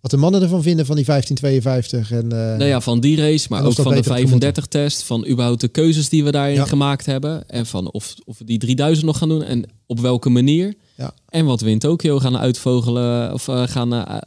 wat 0.02 0.12
de 0.12 0.18
mannen 0.18 0.42
ervan 0.42 0.64
vinden 0.64 0.86
van 0.86 0.96
die 0.96 1.06
1552. 1.06 2.12
En, 2.12 2.24
uh, 2.24 2.58
nou 2.58 2.64
ja, 2.64 2.82
van 2.82 3.00
die 3.00 3.18
race, 3.18 3.48
maar 3.50 3.66
ook 3.66 3.74
van 3.74 3.96
de 3.96 4.04
35 4.04 4.66
test. 4.66 5.04
Van 5.04 5.28
überhaupt 5.28 5.62
de 5.62 5.68
keuzes 5.68 6.10
die 6.10 6.24
we 6.24 6.32
daarin 6.32 6.68
gemaakt 6.68 7.06
hebben. 7.06 7.50
En 7.50 7.66
van 7.66 7.92
of, 7.92 8.16
of 8.26 8.38
we 8.38 8.46
die 8.46 8.58
3000 8.58 9.06
nog 9.06 9.18
gaan 9.18 9.30
doen 9.30 9.44
en 9.44 9.66
op 9.86 10.00
welke 10.00 10.30
manier. 10.30 10.74
Ja. 10.96 11.14
En 11.30 11.46
wat 11.46 11.62
we 11.62 11.70
in 11.70 11.80
Tokio 11.80 12.20
gaan 12.20 12.38
uitvogelen 12.38 13.34
of 13.34 13.48
uh, 13.48 13.68
gaan, 13.68 13.94
uh, 13.94 14.18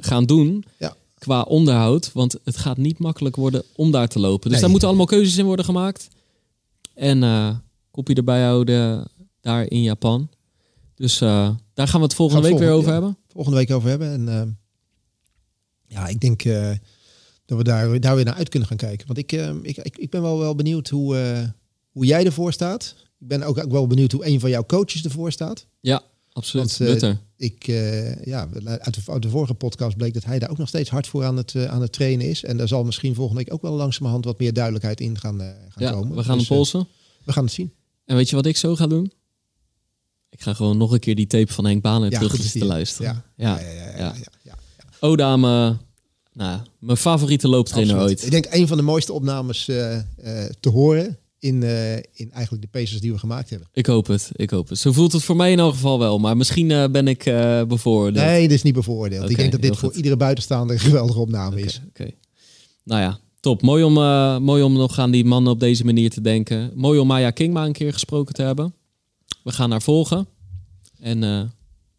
gaan 0.00 0.24
doen. 0.24 0.64
Ja. 0.78 0.94
Qua 1.18 1.42
onderhoud. 1.42 2.10
Want 2.12 2.36
het 2.44 2.56
gaat 2.56 2.76
niet 2.76 2.98
makkelijk 2.98 3.36
worden 3.36 3.62
om 3.76 3.90
daar 3.90 4.08
te 4.08 4.18
lopen. 4.18 4.42
Dus 4.42 4.50
nee. 4.50 4.60
daar 4.60 4.70
moeten 4.70 4.88
allemaal 4.88 5.06
keuzes 5.06 5.36
in 5.36 5.44
worden 5.44 5.64
gemaakt. 5.64 6.08
En 6.94 7.62
kopie 7.90 8.16
erbij 8.16 8.42
houden 8.42 9.06
daar 9.42 9.70
in 9.70 9.82
Japan. 9.82 10.30
Dus 10.94 11.18
daar 11.18 11.58
gaan 11.74 12.00
we 12.00 12.06
het 12.06 12.14
volgende 12.14 12.48
week 12.48 12.58
weer 12.58 12.70
over 12.70 12.92
hebben. 12.92 13.16
Volgende 13.28 13.58
week 13.58 13.70
over 13.70 13.88
hebben. 13.88 14.28
En 14.28 14.56
ja, 15.92 16.08
ik 16.08 16.20
denk 16.20 16.44
uh, 16.44 16.70
dat 17.44 17.58
we 17.58 17.64
daar, 17.64 18.00
daar 18.00 18.14
weer 18.14 18.24
naar 18.24 18.34
uit 18.34 18.48
kunnen 18.48 18.68
gaan 18.68 18.76
kijken. 18.76 19.06
Want 19.06 19.18
ik, 19.18 19.32
uh, 19.32 19.54
ik, 19.62 19.76
ik, 19.76 19.98
ik, 19.98 20.10
ben 20.10 20.22
wel, 20.22 20.38
wel 20.38 20.54
benieuwd 20.54 20.88
hoe, 20.88 21.16
uh, 21.16 21.48
hoe 21.90 22.06
jij 22.06 22.24
ervoor 22.24 22.52
staat. 22.52 22.94
Ik 23.18 23.28
ben 23.28 23.42
ook, 23.42 23.58
ook 23.58 23.70
wel 23.70 23.86
benieuwd 23.86 24.12
hoe 24.12 24.26
een 24.26 24.40
van 24.40 24.50
jouw 24.50 24.66
coaches 24.66 25.04
ervoor 25.04 25.32
staat. 25.32 25.66
Ja, 25.80 26.02
absoluut. 26.32 26.78
Want, 26.78 27.18
ik, 27.36 27.66
ja, 28.24 28.48
uit 28.64 28.94
de, 28.94 29.12
uit 29.12 29.22
de 29.22 29.28
vorige 29.28 29.54
podcast 29.54 29.96
bleek 29.96 30.14
dat 30.14 30.24
hij 30.24 30.38
daar 30.38 30.50
ook 30.50 30.58
nog 30.58 30.68
steeds 30.68 30.90
hard 30.90 31.06
voor 31.06 31.24
aan 31.24 31.36
het, 31.36 31.56
aan 31.66 31.80
het 31.80 31.92
trainen 31.92 32.28
is. 32.28 32.44
En 32.44 32.56
daar 32.56 32.68
zal 32.68 32.84
misschien 32.84 33.14
volgende 33.14 33.42
week 33.42 33.52
ook 33.52 33.62
wel 33.62 33.72
langzamerhand 33.72 34.24
wat 34.24 34.38
meer 34.38 34.52
duidelijkheid 34.52 35.00
in 35.00 35.18
gaan, 35.18 35.38
gaan 35.38 35.56
ja, 35.76 35.92
komen. 35.92 36.16
We 36.16 36.24
gaan 36.24 36.38
dus, 36.38 36.46
polsen. 36.46 36.88
we 37.24 37.32
gaan 37.32 37.44
het 37.44 37.52
zien. 37.52 37.72
En 38.04 38.16
weet 38.16 38.30
je 38.30 38.36
wat 38.36 38.46
ik 38.46 38.56
zo 38.56 38.76
ga 38.76 38.86
doen? 38.86 39.12
Ik 40.32 40.40
ga 40.40 40.54
gewoon 40.54 40.76
nog 40.76 40.92
een 40.92 40.98
keer 40.98 41.14
die 41.14 41.26
tape 41.26 41.52
van 41.52 41.64
Henk 41.64 41.82
Baan 41.82 42.10
ja, 42.10 42.18
terug 42.18 42.50
te 42.50 42.64
luisteren. 42.64 43.24
ja, 43.36 43.60
ja, 43.60 43.60
ja. 43.96 44.14
ja, 45.16 45.36
mijn, 45.36 45.78
nou, 46.32 46.60
mijn 46.78 46.96
favoriete 46.96 47.48
looptrainer 47.48 47.98
ooit. 47.98 48.24
Ik 48.24 48.30
denk 48.30 48.46
een 48.50 48.68
van 48.68 48.76
de 48.76 48.82
mooiste 48.82 49.12
opnames 49.12 49.68
uh, 49.68 49.94
uh, 49.94 50.00
te 50.60 50.68
horen 50.68 51.18
in, 51.38 51.62
uh, 51.62 51.96
in 51.96 52.30
eigenlijk 52.32 52.62
de 52.62 52.78
pacers 52.78 53.00
die 53.00 53.12
we 53.12 53.18
gemaakt 53.18 53.50
hebben. 53.50 53.68
Ik 53.72 53.86
hoop 53.86 54.06
het, 54.06 54.30
ik 54.32 54.50
hoop 54.50 54.68
het. 54.68 54.78
Zo 54.78 54.92
voelt 54.92 55.12
het 55.12 55.22
voor 55.22 55.36
mij 55.36 55.52
in 55.52 55.58
elk 55.58 55.72
geval 55.72 55.98
wel, 55.98 56.18
maar 56.18 56.36
misschien 56.36 56.68
ben 56.92 57.08
ik 57.08 57.24
bevooroordeeld. 57.68 58.26
Nee, 58.26 58.48
dit 58.48 58.56
is 58.56 58.62
niet 58.62 58.74
bevooroordeeld. 58.74 59.20
Okay, 59.22 59.32
ik 59.32 59.38
denk 59.38 59.52
dat 59.52 59.62
dit 59.62 59.76
voor 59.76 59.92
iedere 59.92 60.16
buitenstaander 60.16 60.76
een 60.76 60.82
geweldige 60.82 61.18
opname 61.18 61.50
okay, 61.50 61.62
is. 61.62 61.80
Oké. 61.88 62.10
Nou 62.84 63.00
ja, 63.00 63.18
top. 63.40 63.62
Mooi 63.62 63.84
om, 63.84 63.92
mooi 64.42 64.62
om 64.62 64.72
nog 64.72 64.98
aan 64.98 65.10
die 65.10 65.24
mannen 65.24 65.52
op 65.52 65.60
deze 65.60 65.84
manier 65.84 66.10
te 66.10 66.20
denken. 66.20 66.72
Mooi 66.74 66.98
om 66.98 67.06
Maya 67.06 67.30
King 67.30 67.52
maar 67.52 67.66
een 67.66 67.72
keer 67.72 67.92
gesproken 67.92 68.34
te 68.34 68.42
hebben. 68.42 68.74
We 69.44 69.52
gaan 69.52 69.70
haar 69.70 69.82
volgen. 69.82 70.26
En 71.00 71.52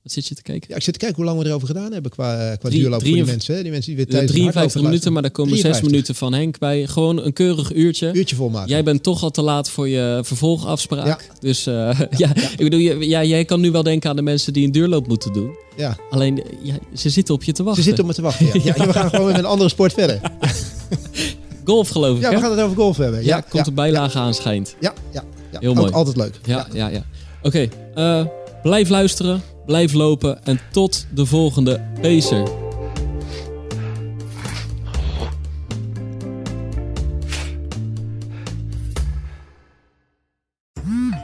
wat 0.03 0.11
zit 0.11 0.27
je 0.27 0.35
te 0.35 0.41
kijken? 0.41 0.69
Ja, 0.69 0.75
ik 0.75 0.81
zit 0.81 0.93
te 0.93 0.99
kijken 0.99 1.17
hoe 1.17 1.25
lang 1.25 1.39
we 1.39 1.45
erover 1.49 1.67
gedaan 1.67 1.91
hebben 1.91 2.11
qua, 2.11 2.33
eh, 2.33 2.57
qua 2.57 2.69
Drie, 2.69 2.81
duurloop 2.81 3.01
voor 3.01 3.13
die 3.13 3.25
mensen. 3.25 3.55
Hè? 3.55 3.61
Die 3.61 3.71
mensen 3.71 3.95
die 3.95 3.95
weer 3.95 4.13
tijdens 4.13 4.31
53 4.31 4.81
minuten, 4.81 5.13
maar 5.13 5.21
daar 5.21 5.31
komen 5.31 5.57
6 5.57 5.81
minuten 5.81 6.15
van 6.15 6.33
Henk 6.33 6.59
bij. 6.59 6.87
Gewoon 6.87 7.23
een 7.23 7.33
keurig 7.33 7.73
uurtje. 7.73 8.11
Uurtje 8.13 8.35
volmaken. 8.35 8.69
Jij 8.69 8.83
bent 8.83 9.03
toch 9.03 9.23
al 9.23 9.31
te 9.31 9.41
laat 9.41 9.69
voor 9.69 9.87
je 9.87 10.21
vervolgafspraak. 10.23 11.05
Ja. 11.05 11.19
Dus 11.39 11.67
uh, 11.67 11.73
ja, 11.73 12.07
ja, 12.17 12.35
ik 12.35 12.69
bedoel, 12.69 12.79
ja, 12.79 13.23
jij 13.23 13.45
kan 13.45 13.59
nu 13.59 13.71
wel 13.71 13.83
denken 13.83 14.09
aan 14.09 14.15
de 14.15 14.21
mensen 14.21 14.53
die 14.53 14.65
een 14.65 14.71
duurloop 14.71 15.07
moeten 15.07 15.33
doen. 15.33 15.55
Ja. 15.77 15.97
Alleen, 16.09 16.43
ze 16.95 17.09
zitten 17.09 17.33
op 17.33 17.43
je 17.43 17.51
te 17.51 17.63
wachten. 17.63 17.83
Ze 17.83 17.89
zitten 17.89 18.03
op 18.03 18.09
me 18.09 18.15
te 18.15 18.21
wachten, 18.21 18.63
ja. 18.63 18.73
we 18.85 18.93
gaan 18.93 19.09
gewoon 19.09 19.25
met 19.27 19.37
een 19.37 19.45
andere 19.45 19.69
sport 19.69 19.93
verder. 19.93 20.19
golf 21.65 21.89
geloof 21.89 22.15
ik, 22.15 22.23
Ja, 22.23 22.29
we 22.29 22.39
gaan 22.39 22.51
het 22.51 22.59
over 22.59 22.75
golf 22.75 22.97
hebben. 22.97 23.23
Ja, 23.23 23.41
komt 23.41 23.65
de 23.65 23.71
bijlage 23.71 24.17
aan 24.17 24.33
schijnt. 24.33 24.75
Ja, 24.79 24.93
ja, 25.11 25.23
ja. 25.51 25.59
Heel 25.59 25.73
mooi. 25.73 25.87
Ook 25.87 25.93
altijd 25.93 26.15
leuk. 26.15 26.39
Ja, 26.45 26.67
ja, 26.73 26.87
ja. 26.87 27.05
Oké, 27.43 27.67
uh, 27.95 28.25
blijf 28.61 28.89
luisteren 28.89 29.41
blijf 29.65 29.93
lopen 29.93 30.43
en 30.43 30.59
tot 30.71 31.07
de 31.13 31.25
volgende 31.25 31.81
Pacer. 32.01 32.62